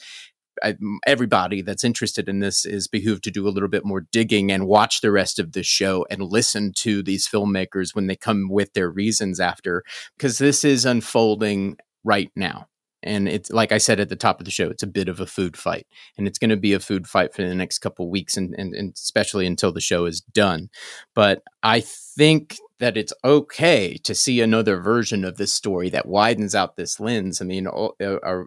I, 0.63 0.75
everybody 1.05 1.61
that's 1.61 1.83
interested 1.83 2.27
in 2.29 2.39
this 2.39 2.65
is 2.65 2.87
behooved 2.87 3.23
to 3.25 3.31
do 3.31 3.47
a 3.47 3.51
little 3.51 3.69
bit 3.69 3.85
more 3.85 4.01
digging 4.11 4.51
and 4.51 4.67
watch 4.67 5.01
the 5.01 5.11
rest 5.11 5.39
of 5.39 5.53
the 5.53 5.63
show 5.63 6.05
and 6.09 6.21
listen 6.21 6.73
to 6.77 7.03
these 7.03 7.27
filmmakers 7.27 7.95
when 7.95 8.07
they 8.07 8.15
come 8.15 8.49
with 8.49 8.73
their 8.73 8.89
reasons 8.89 9.39
after, 9.39 9.83
because 10.17 10.37
this 10.37 10.63
is 10.63 10.85
unfolding 10.85 11.77
right 12.03 12.31
now. 12.35 12.67
And 13.03 13.29
it's 13.29 13.51
like 13.51 13.71
I 13.71 13.77
said 13.77 13.99
at 13.99 14.09
the 14.09 14.15
top 14.15 14.39
of 14.39 14.45
the 14.45 14.51
show, 14.51 14.69
it's 14.69 14.83
a 14.83 14.87
bit 14.87 15.07
of 15.07 15.19
a 15.19 15.27
food 15.27 15.55
fight, 15.55 15.85
and 16.17 16.27
it's 16.27 16.39
going 16.39 16.49
to 16.49 16.57
be 16.57 16.73
a 16.73 16.79
food 16.79 17.07
fight 17.07 17.33
for 17.33 17.43
the 17.43 17.55
next 17.55 17.79
couple 17.79 18.09
weeks, 18.09 18.35
and, 18.35 18.55
and, 18.57 18.73
and 18.73 18.93
especially 18.95 19.45
until 19.45 19.71
the 19.71 19.79
show 19.79 20.05
is 20.05 20.21
done. 20.21 20.69
But 21.13 21.43
I 21.61 21.81
think 21.81 22.57
that 22.79 22.97
it's 22.97 23.13
okay 23.23 23.97
to 24.03 24.13
see 24.13 24.41
another 24.41 24.79
version 24.79 25.25
of 25.25 25.37
this 25.37 25.53
story 25.53 25.89
that 25.89 26.05
widens 26.05 26.53
out 26.53 26.75
this 26.75 26.99
lens. 26.99 27.41
I 27.41 27.45
mean, 27.45 27.67
uh, 27.67 28.43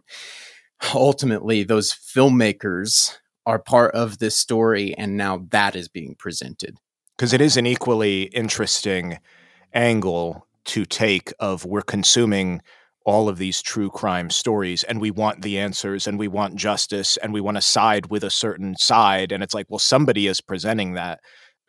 ultimately, 0.94 1.64
those 1.64 1.92
filmmakers 1.92 3.16
are 3.46 3.58
part 3.58 3.94
of 3.94 4.18
this 4.18 4.36
story, 4.36 4.94
and 4.96 5.16
now 5.16 5.46
that 5.50 5.74
is 5.74 5.88
being 5.88 6.14
presented. 6.18 6.76
Because 7.16 7.32
it 7.32 7.40
is 7.40 7.56
an 7.56 7.66
equally 7.66 8.24
interesting 8.24 9.18
angle 9.74 10.46
to 10.66 10.84
take 10.84 11.32
of 11.40 11.64
we're 11.64 11.82
consuming 11.82 12.60
all 13.04 13.28
of 13.28 13.38
these 13.38 13.62
true 13.62 13.90
crime 13.90 14.30
stories 14.30 14.82
and 14.84 15.00
we 15.00 15.10
want 15.10 15.42
the 15.42 15.58
answers 15.58 16.06
and 16.06 16.18
we 16.18 16.28
want 16.28 16.54
justice 16.54 17.16
and 17.16 17.32
we 17.32 17.40
want 17.40 17.56
to 17.56 17.62
side 17.62 18.10
with 18.10 18.22
a 18.22 18.30
certain 18.30 18.76
side 18.76 19.32
and 19.32 19.42
it's 19.42 19.54
like 19.54 19.66
well 19.70 19.78
somebody 19.78 20.26
is 20.26 20.40
presenting 20.40 20.92
that 20.92 21.18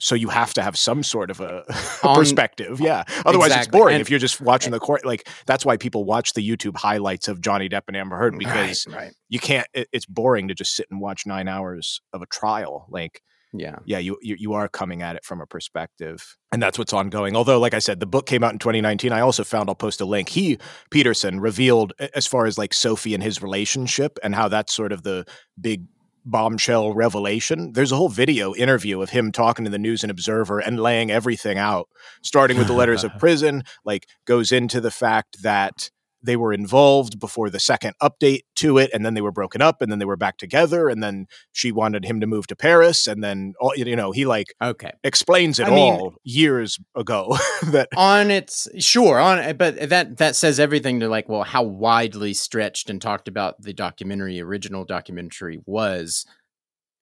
so 0.02 0.16
you 0.16 0.30
have 0.30 0.54
to 0.54 0.62
have 0.62 0.78
some 0.78 1.04
sort 1.04 1.30
of 1.30 1.40
a, 1.40 1.64
a 2.04 2.16
perspective 2.16 2.80
yeah. 2.80 3.04
Otherwise 3.26 3.48
exactly. 3.48 3.60
it's 3.60 3.68
boring 3.68 3.96
and, 3.96 4.02
if 4.02 4.10
you're 4.10 4.20
just 4.20 4.42
watching 4.42 4.72
the 4.72 4.80
court 4.80 5.06
like 5.06 5.28
that's 5.46 5.66
why 5.66 5.78
people 5.78 6.04
watch 6.04 6.34
the 6.34 6.48
youtube 6.48 6.76
highlights 6.76 7.28
of 7.28 7.42
johnny 7.42 7.70
depp 7.70 7.84
and 7.88 7.96
amber 7.96 8.18
heard 8.18 8.38
because 8.38 8.86
right, 8.88 8.96
right. 8.96 9.14
you 9.30 9.40
can't 9.40 9.68
it, 9.74 9.88
it's 9.92 10.06
boring 10.06 10.48
to 10.48 10.54
just 10.54 10.76
sit 10.76 10.88
and 10.90 11.00
watch 11.00 11.26
nine 11.26 11.48
hours 11.48 12.02
of 12.14 12.22
a 12.22 12.26
trial 12.26 12.88
like 12.90 13.22
yeah. 13.54 13.78
yeah 13.86 13.98
you, 13.98 14.18
you 14.22 14.36
you 14.40 14.54
are 14.54 14.70
coming 14.70 15.02
at 15.02 15.16
it 15.16 15.26
from 15.26 15.42
a 15.42 15.46
perspective 15.46 16.38
and 16.54 16.62
that's 16.62 16.78
what's 16.78 16.94
ongoing. 16.94 17.36
Although 17.36 17.60
like 17.60 17.74
i 17.74 17.80
said 17.80 18.00
the 18.00 18.06
book 18.06 18.26
came 18.26 18.44
out 18.44 18.54
in 18.54 18.60
2019 18.60 19.12
i 19.12 19.20
also 19.20 19.44
found 19.44 19.70
i'll 19.70 19.76
post 19.76 20.00
a 20.02 20.06
link. 20.06 20.30
He 20.30 20.58
peterson 20.90 21.40
revealed 21.40 21.94
as 22.16 22.28
far 22.28 22.46
as 22.46 22.58
like 22.58 22.74
sophie 22.74 23.14
and 23.14 23.22
his 23.22 23.42
relationship 23.42 24.18
and 24.24 24.34
how 24.36 24.48
that's 24.48 24.74
sort 24.74 24.92
of 24.92 25.04
the 25.04 25.26
big 25.60 25.84
bombshell 26.26 26.94
revelation. 26.94 27.74
There's 27.74 27.92
a 27.92 27.96
whole 27.96 28.10
video 28.10 28.54
interview 28.56 29.02
of 29.02 29.10
him 29.10 29.32
talking 29.32 29.66
to 29.66 29.72
the 29.72 29.80
news 29.80 30.04
and 30.04 30.12
observer 30.12 30.60
and 30.60 30.80
laying 30.80 31.12
everything 31.12 31.58
out 31.58 31.88
starting 32.22 32.58
with 32.58 32.68
the 32.68 32.74
letters 32.74 33.04
of 33.04 33.12
prison 33.20 33.64
like 33.86 34.08
goes 34.26 34.52
into 34.52 34.80
the 34.82 34.92
fact 34.92 35.42
that 35.44 35.90
they 36.24 36.36
were 36.36 36.54
involved 36.54 37.20
before 37.20 37.50
the 37.50 37.60
second 37.60 37.94
update 38.02 38.42
to 38.56 38.78
it 38.78 38.90
and 38.94 39.06
then 39.06 39.14
they 39.14 39.22
were 39.22 39.32
broken 39.32 39.62
up 39.62 39.82
and 39.82 39.92
then 39.92 40.00
they 40.00 40.06
were 40.06 40.18
back 40.18 40.38
together 40.38 40.90
and 40.90 41.02
then 41.02 41.28
she 41.52 41.72
wanted 41.72 42.06
him 42.06 42.20
to 42.20 42.28
move 42.28 42.48
to 42.48 42.56
paris 42.56 43.08
and 43.08 43.24
then 43.24 43.54
you 43.76 43.96
know 43.96 44.12
he 44.12 44.26
like 44.26 44.54
okay. 44.62 44.92
explains 45.04 45.60
it 45.60 45.68
I 45.68 45.72
all 45.72 46.00
mean, 46.02 46.12
years 46.24 46.80
ago 46.96 47.38
that 47.72 47.90
on 47.96 48.32
its 48.32 48.68
sure 48.78 49.20
on 49.20 49.58
but 49.58 49.90
that 49.90 50.18
that 50.18 50.36
says 50.36 50.60
everything 50.60 51.00
to 51.00 51.10
like 51.10 51.28
well 51.30 51.44
how 51.44 51.64
widely 51.64 52.34
stretched 52.34 52.90
and 52.90 53.02
talked 53.02 53.28
about 53.28 53.62
the 53.62 53.74
documentary 53.74 54.40
original 54.40 54.86
documentary 54.86 55.60
was 55.66 56.26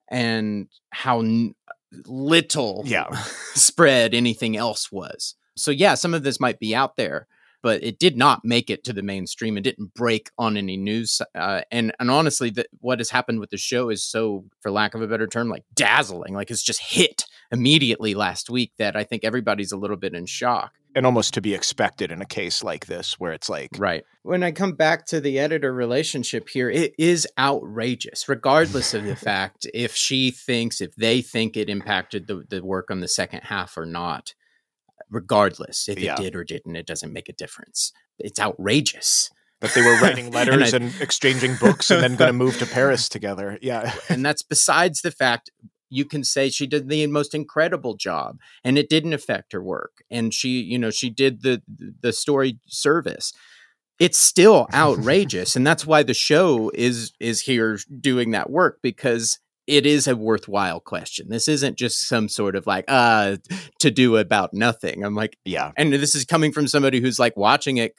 and 0.10 0.68
how 0.92 1.20
n- 1.20 1.56
little 2.06 2.84
yeah. 2.86 3.08
spread 3.54 4.14
anything 4.14 4.58
else 4.58 4.92
was. 4.92 5.36
So 5.56 5.72
yeah 5.72 5.96
some 5.96 6.14
of 6.14 6.24
this 6.24 6.40
might 6.40 6.60
be 6.60 6.76
out 6.76 6.96
there 6.96 7.28
but 7.62 7.84
it 7.84 8.00
did 8.00 8.18
not 8.18 8.42
make 8.44 8.70
it 8.70 8.84
to 8.86 8.94
the 8.94 9.04
mainstream. 9.04 9.58
It 9.58 9.62
didn't 9.62 9.94
break 9.94 10.30
on 10.38 10.58
any 10.58 10.78
news. 10.78 11.22
Uh, 11.36 11.62
and 11.72 11.94
and 12.00 12.10
honestly, 12.10 12.50
the, 12.50 12.66
what 12.80 13.00
has 13.00 13.10
happened 13.10 13.40
with 13.40 13.50
the 13.50 13.58
show 13.58 13.90
is 13.90 14.04
so, 14.04 14.46
for 14.62 14.72
lack 14.72 14.96
of 14.96 15.02
a 15.02 15.08
better 15.08 15.28
term, 15.28 15.50
like 15.50 15.64
dazzling. 15.74 16.34
Like 16.34 16.52
it's 16.52 16.64
just 16.64 16.82
hit 16.82 17.26
immediately 17.52 18.14
last 18.14 18.50
week 18.50 18.74
that 18.78 18.96
I 18.96 19.04
think 19.04 19.24
everybody's 19.24 19.72
a 19.72 19.78
little 19.78 19.98
bit 19.98 20.14
in 20.14 20.26
shock. 20.26 20.74
And 20.96 21.06
almost 21.06 21.36
to 21.36 21.42
be 21.42 21.54
expected 21.54 22.12
in 22.12 22.20
a 22.20 22.26
case 22.26 22.64
like 22.64 22.88
this, 22.88 23.20
where 23.20 23.32
it's 23.32 23.48
like. 23.48 23.70
Right. 23.78 24.04
When 24.24 24.42
I 24.42 24.52
come 24.52 24.74
back 24.74 25.06
to 25.08 25.22
the 25.22 25.38
editor 25.38 25.72
relationship 25.72 26.50
here, 26.50 26.70
it 26.70 26.94
is 26.98 27.28
outrageous, 27.38 28.28
regardless 28.28 28.96
of 28.96 29.04
the 29.04 29.16
fact 29.30 29.68
if 29.72 29.96
she 29.96 30.32
thinks, 30.32 30.82
if 30.82 30.96
they 30.96 31.22
think 31.22 31.56
it 31.56 31.70
impacted 31.70 32.26
the, 32.26 32.44
the 32.50 32.64
work 32.64 32.90
on 32.90 33.02
the 33.02 33.08
second 33.08 33.42
half 33.44 33.78
or 33.78 33.86
not 33.86 34.34
regardless 35.10 35.88
if 35.90 36.00
yeah. 36.00 36.14
it 36.14 36.18
did 36.18 36.36
or 36.36 36.44
didn't. 36.44 36.76
It 36.76 36.88
doesn't 36.88 37.14
make 37.14 37.30
a 37.30 37.34
difference. 37.34 37.92
It's 38.18 38.40
outrageous. 38.40 39.30
That 39.62 39.74
they 39.74 39.82
were 39.82 39.98
writing 40.02 40.32
letters 40.32 40.74
and, 40.74 40.86
I, 40.86 40.88
and 40.88 41.02
exchanging 41.02 41.56
books 41.56 41.92
and 41.92 42.02
then 42.02 42.16
going 42.16 42.30
to 42.30 42.34
move 42.34 42.58
to 42.60 42.66
Paris 42.68 43.10
together. 43.10 43.58
Yeah. 43.62 43.94
and 44.08 44.26
that's 44.26 44.44
besides 44.44 45.02
the 45.02 45.12
fact 45.12 45.52
you 45.90 46.06
can 46.06 46.24
say 46.24 46.50
she 46.50 46.68
did 46.68 46.88
the 46.88 47.06
most 47.08 47.34
incredible 47.34 47.96
job 47.96 48.40
and 48.64 48.78
it 48.78 48.90
didn't 48.90 49.14
affect 49.14 49.52
her 49.54 49.62
work 49.62 50.04
and 50.10 50.34
she 50.34 50.62
you 50.62 50.78
know 50.78 50.92
she 50.92 51.10
did 51.10 51.42
the 51.42 51.62
the 52.02 52.14
story 52.14 52.60
service 52.68 53.34
it's 54.00 54.18
still 54.18 54.68
outrageous 54.74 55.56
and 55.56 55.66
that's 55.66 55.86
why 55.86 56.04
the 56.04 56.14
show 56.14 56.72
is 56.74 57.12
is 57.20 57.42
here 57.42 57.80
doing 58.00 58.32
that 58.32 58.50
work 58.50 58.80
because 58.82 59.40
it 59.70 59.86
is 59.86 60.08
a 60.08 60.16
worthwhile 60.16 60.80
question. 60.80 61.30
This 61.30 61.48
isn't 61.48 61.78
just 61.78 62.08
some 62.08 62.28
sort 62.28 62.56
of 62.56 62.66
like 62.66 62.86
uh 62.88 63.38
to 63.80 63.92
do 63.92 64.18
about 64.18 64.54
nothing. 64.54 65.04
I'm 65.04 65.16
like, 65.16 65.38
yeah. 65.46 65.72
And 65.78 65.94
this 65.94 66.16
is 66.16 66.26
coming 66.26 66.52
from 66.52 66.68
somebody 66.68 67.00
who's 67.00 67.20
like 67.20 67.38
watching 67.38 67.78
it 67.78 67.94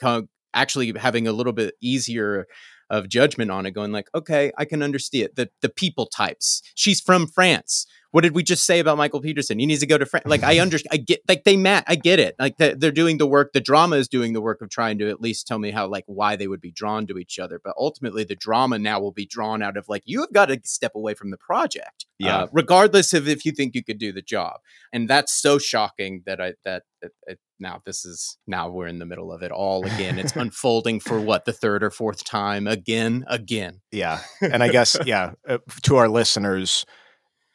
actually 0.53 0.93
having 0.99 1.29
a 1.29 1.33
little 1.33 1.53
bit 1.53 1.75
easier 1.81 2.47
of 2.91 3.09
judgment 3.09 3.53
on 3.53 3.67
it 3.67 3.71
going 3.71 3.93
like, 3.93 4.09
okay, 4.17 4.51
I 4.59 4.65
can 4.65 4.83
understand 4.83 5.27
it. 5.27 5.37
the 5.37 5.49
the 5.63 5.69
people 5.69 6.07
types. 6.07 6.61
She's 6.75 7.01
from 7.01 7.29
France 7.29 7.87
what 8.13 8.23
did 8.23 8.35
we 8.35 8.43
just 8.43 8.65
say 8.65 8.81
about 8.81 8.99
Michael 8.99 9.21
Peterson? 9.21 9.59
He 9.59 9.67
needs 9.67 9.81
to 9.81 9.87
go 9.87 9.97
to 9.97 10.07
France. 10.07 10.27
Like 10.27 10.43
I 10.43 10.59
understand, 10.61 10.91
I 10.93 10.97
get 10.97 11.21
like 11.29 11.45
they 11.45 11.57
met, 11.57 11.85
I 11.87 11.95
get 11.95 12.19
it. 12.19 12.35
Like 12.39 12.57
the, 12.57 12.75
they're 12.77 12.91
doing 12.91 13.19
the 13.19 13.27
work. 13.27 13.53
The 13.53 13.61
drama 13.61 13.97
is 13.97 14.09
doing 14.09 14.33
the 14.33 14.41
work 14.41 14.61
of 14.61 14.71
trying 14.71 14.99
to 14.99 15.09
at 15.09 15.21
least 15.21 15.47
tell 15.47 15.59
me 15.59 15.71
how 15.71 15.87
like 15.87 16.05
why 16.07 16.37
they 16.37 16.49
would 16.49 16.61
be 16.61 16.73
drawn 16.73 17.07
to 17.07 17.19
each 17.19 17.39
other. 17.39 17.61
But 17.63 17.75
ultimately, 17.79 18.25
the 18.25 18.37
drama 18.37 18.79
now 18.79 19.01
will 19.01 19.13
be 19.13 19.27
drawn 19.27 19.63
out 19.63 19.77
of 19.77 19.89
like 19.89 20.03
you 20.07 20.21
have 20.21 20.33
got 20.33 20.47
to 20.47 20.61
step 20.65 20.93
away 20.95 21.15
from 21.15 21.31
the 21.31 21.39
project, 21.39 22.07
yeah. 22.19 22.39
Uh, 22.39 22.47
regardless 22.53 23.13
of 23.13 23.29
if 23.29 23.45
you 23.45 23.53
think 23.53 23.75
you 23.75 23.85
could 23.85 23.99
do 23.99 24.13
the 24.13 24.23
job. 24.23 24.61
And 24.93 25.09
that's 25.09 25.33
so 25.33 25.59
shocking 25.59 26.23
that 26.27 26.41
I 26.41 26.55
that, 26.65 26.83
that, 27.03 27.13
that 27.27 27.39
now 27.61 27.81
this 27.85 28.05
is 28.05 28.39
now 28.47 28.69
we're 28.71 28.87
in 28.87 28.99
the 28.99 29.07
middle 29.07 29.33
of 29.33 29.43
it 29.43 29.53
all 29.53 29.85
again. 29.85 30.19
It's 30.19 30.35
unfolding 30.37 30.99
for 30.99 31.21
what 31.21 31.45
the 31.45 31.53
third 31.53 31.85
or 31.85 31.91
fourth 31.91 32.25
time 32.25 32.67
again, 32.67 33.25
again. 33.29 33.83
Yeah, 33.93 34.21
and 34.41 34.63
I 34.63 34.69
guess 34.69 34.97
yeah, 35.07 35.33
uh, 35.49 35.59
to 35.83 35.97
our 35.97 36.09
listeners 36.09 36.85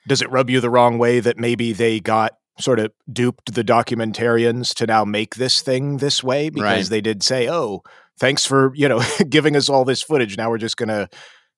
does 0.08 0.22
it 0.22 0.32
rub 0.32 0.50
you 0.50 0.60
the 0.60 0.70
wrong 0.70 0.98
way 0.98 1.20
that 1.20 1.38
maybe 1.38 1.74
they 1.74 2.00
got 2.00 2.34
sort 2.60 2.80
of 2.80 2.92
duped 3.12 3.54
the 3.54 3.64
documentarians 3.64 4.74
to 4.76 4.88
now 4.88 5.04
make 5.04 5.36
this 5.36 5.62
thing 5.62 5.98
this 5.98 6.24
way 6.24 6.50
because 6.50 6.64
right. 6.64 6.90
they 6.90 7.02
did 7.02 7.24
say, 7.24 7.50
"Oh, 7.50 7.82
thanks 8.20 8.46
for 8.46 8.72
you 8.76 8.88
know 8.88 9.02
giving 9.30 9.56
us 9.56 9.70
all 9.70 9.86
this 9.86 10.02
footage. 10.02 10.38
Now 10.38 10.50
we're 10.50 10.58
just 10.58 10.78
going 10.78 10.90
to 10.90 11.10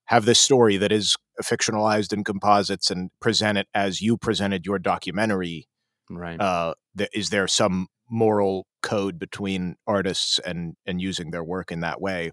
have 0.06 0.26
this 0.26 0.40
story 0.40 0.78
that 0.78 0.92
is 0.92 1.16
fictionalized 1.44 2.14
in 2.14 2.24
composites 2.24 2.90
and 2.90 3.12
present 3.20 3.58
it 3.58 3.68
as 3.74 4.02
you 4.02 4.18
presented 4.18 4.66
your 4.66 4.80
documentary." 4.80 5.68
Right. 6.10 6.40
Uh, 6.40 6.74
th- 6.98 7.10
is 7.14 7.30
there 7.30 7.48
some 7.48 7.88
moral 8.10 8.66
code 8.82 9.20
between 9.20 9.76
artists 9.86 10.40
and 10.40 10.76
and 10.86 11.02
using 11.02 11.32
their 11.32 11.44
work 11.44 11.72
in 11.72 11.82
that 11.82 12.02
way? 12.02 12.32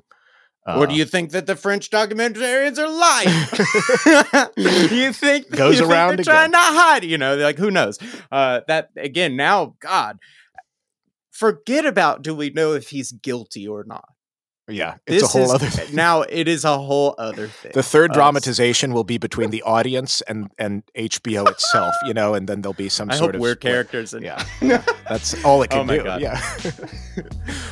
Uh, 0.66 0.78
or 0.78 0.86
do 0.86 0.94
you 0.94 1.04
think 1.04 1.32
that 1.32 1.46
the 1.46 1.56
French 1.56 1.90
documentarians 1.90 2.78
are 2.78 2.88
lying? 2.88 3.28
you 4.96 5.12
think 5.12 5.50
goes 5.50 5.78
you 5.78 5.86
around 5.86 6.16
think 6.16 6.24
they're 6.24 6.34
trying 6.34 6.52
to 6.52 6.58
hide? 6.58 7.04
You 7.04 7.18
know, 7.18 7.36
like 7.36 7.58
who 7.58 7.70
knows? 7.70 7.98
Uh, 8.32 8.62
that 8.66 8.90
again, 8.96 9.36
now, 9.36 9.76
God, 9.80 10.18
forget 11.30 11.84
about 11.84 12.22
do 12.22 12.34
we 12.34 12.50
know 12.50 12.72
if 12.72 12.88
he's 12.88 13.12
guilty 13.12 13.68
or 13.68 13.84
not? 13.84 14.13
Yeah, 14.66 14.94
it's 15.06 15.22
this 15.22 15.22
a 15.24 15.26
whole 15.26 15.44
is, 15.44 15.52
other 15.52 15.66
thing. 15.66 15.94
Now 15.94 16.22
it 16.22 16.48
is 16.48 16.64
a 16.64 16.78
whole 16.78 17.14
other 17.18 17.48
thing. 17.62 17.72
The 17.74 17.82
third 17.82 18.12
dramatization 18.12 18.94
will 18.94 19.04
be 19.04 19.18
between 19.18 19.50
the 19.50 19.62
audience 19.62 20.22
and 20.22 20.50
and 20.58 20.82
HBO 20.96 21.46
itself, 21.50 21.94
you 22.06 22.14
know, 22.14 22.34
and 22.34 22.48
then 22.48 22.62
there'll 22.62 22.72
be 22.72 22.88
some 22.88 23.10
I 23.10 23.16
sort 23.16 23.34
of 23.34 23.40
we're 23.42 23.56
characters. 23.56 24.14
And- 24.14 24.24
yeah, 24.24 24.42
that's 25.08 25.42
all 25.44 25.62
it 25.62 25.70
can 25.70 25.80
oh 25.80 25.84
my 25.84 25.98
do. 25.98 26.04
God. 26.04 26.20
Yeah. 26.22 26.40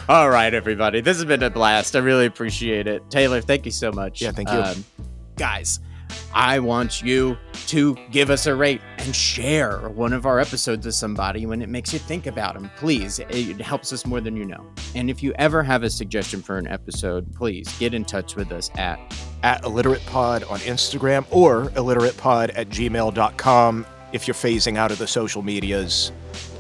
all 0.09 0.29
right, 0.29 0.53
everybody, 0.53 1.01
this 1.01 1.17
has 1.17 1.25
been 1.25 1.43
a 1.43 1.51
blast. 1.51 1.97
I 1.97 2.01
really 2.01 2.27
appreciate 2.27 2.87
it, 2.87 3.09
Taylor. 3.11 3.41
Thank 3.41 3.65
you 3.65 3.73
so 3.73 3.91
much. 3.91 4.21
Yeah, 4.21 4.33
thank 4.33 4.51
you, 4.51 4.59
um, 4.59 4.85
guys. 5.37 5.81
I 6.35 6.59
want 6.59 7.03
you 7.03 7.37
to 7.69 7.97
give 8.11 8.31
us 8.31 8.47
a 8.47 8.55
rate 8.55 8.81
and 8.99 9.15
share 9.15 9.79
one 9.91 10.13
of 10.13 10.27
our 10.27 10.41
episodes 10.41 10.87
with 10.87 10.95
somebody 10.95 11.47
when 11.47 11.63
it 11.63 11.69
makes 11.69 11.93
you 11.93 11.99
think 11.99 12.27
about 12.27 12.55
them. 12.55 12.71
Please, 12.77 13.19
it 13.19 13.61
helps 13.61 13.93
us 13.93 14.07
more 14.07 14.21
than 14.21 14.37
you 14.37 14.45
know. 14.45 14.67
And 14.95 15.11
if 15.11 15.23
you 15.23 15.33
ever 15.35 15.63
have 15.63 15.83
a 15.83 15.91
suggestion 15.91 16.43
for 16.43 16.59
an 16.59 16.67
episode, 16.67 17.35
please 17.35 17.77
get 17.79 17.95
in 17.95 18.05
touch 18.05 18.37
with 18.37 18.53
us 18.53 18.71
at 18.77 18.99
at 19.43 19.63
illiteratepod 19.65 20.49
on 20.51 20.61
Instagram 20.61 21.27
or 21.31 21.65
illiteratepod 21.71 22.53
at 22.55 22.69
gmail.com 22.69 23.87
if 24.13 24.29
you're 24.29 24.35
phasing 24.35 24.77
out 24.77 24.93
of 24.93 24.99
the 24.99 25.07
social 25.07 25.43
medias 25.43 26.13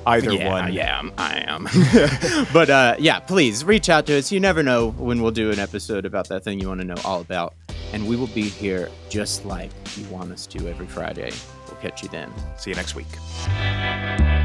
either 0.06 0.32
yeah, 0.32 0.48
one. 0.48 0.72
Yeah, 0.72 1.02
I 1.18 1.38
am. 1.38 1.68
I 1.68 2.46
am. 2.46 2.46
but 2.52 2.70
uh, 2.70 2.96
yeah, 2.98 3.20
please 3.20 3.64
reach 3.64 3.88
out 3.88 4.06
to 4.06 4.18
us. 4.18 4.30
You 4.32 4.40
never 4.40 4.62
know 4.62 4.90
when 4.92 5.22
we'll 5.22 5.30
do 5.32 5.50
an 5.50 5.58
episode 5.58 6.04
about 6.04 6.28
that 6.28 6.44
thing 6.44 6.60
you 6.60 6.68
want 6.68 6.80
to 6.80 6.86
know 6.86 6.96
all 7.04 7.20
about. 7.20 7.54
and 7.92 8.08
we 8.08 8.16
will 8.16 8.28
be 8.28 8.42
here 8.42 8.88
just 9.10 9.44
like 9.44 9.70
you 9.96 10.04
want 10.08 10.32
us 10.32 10.46
to 10.48 10.68
every 10.68 10.86
Friday. 10.86 11.30
We'll 11.68 11.80
catch 11.80 12.02
you 12.02 12.08
then. 12.08 12.32
See 12.56 12.70
you 12.70 12.76
next 12.76 12.94
week. 12.94 14.41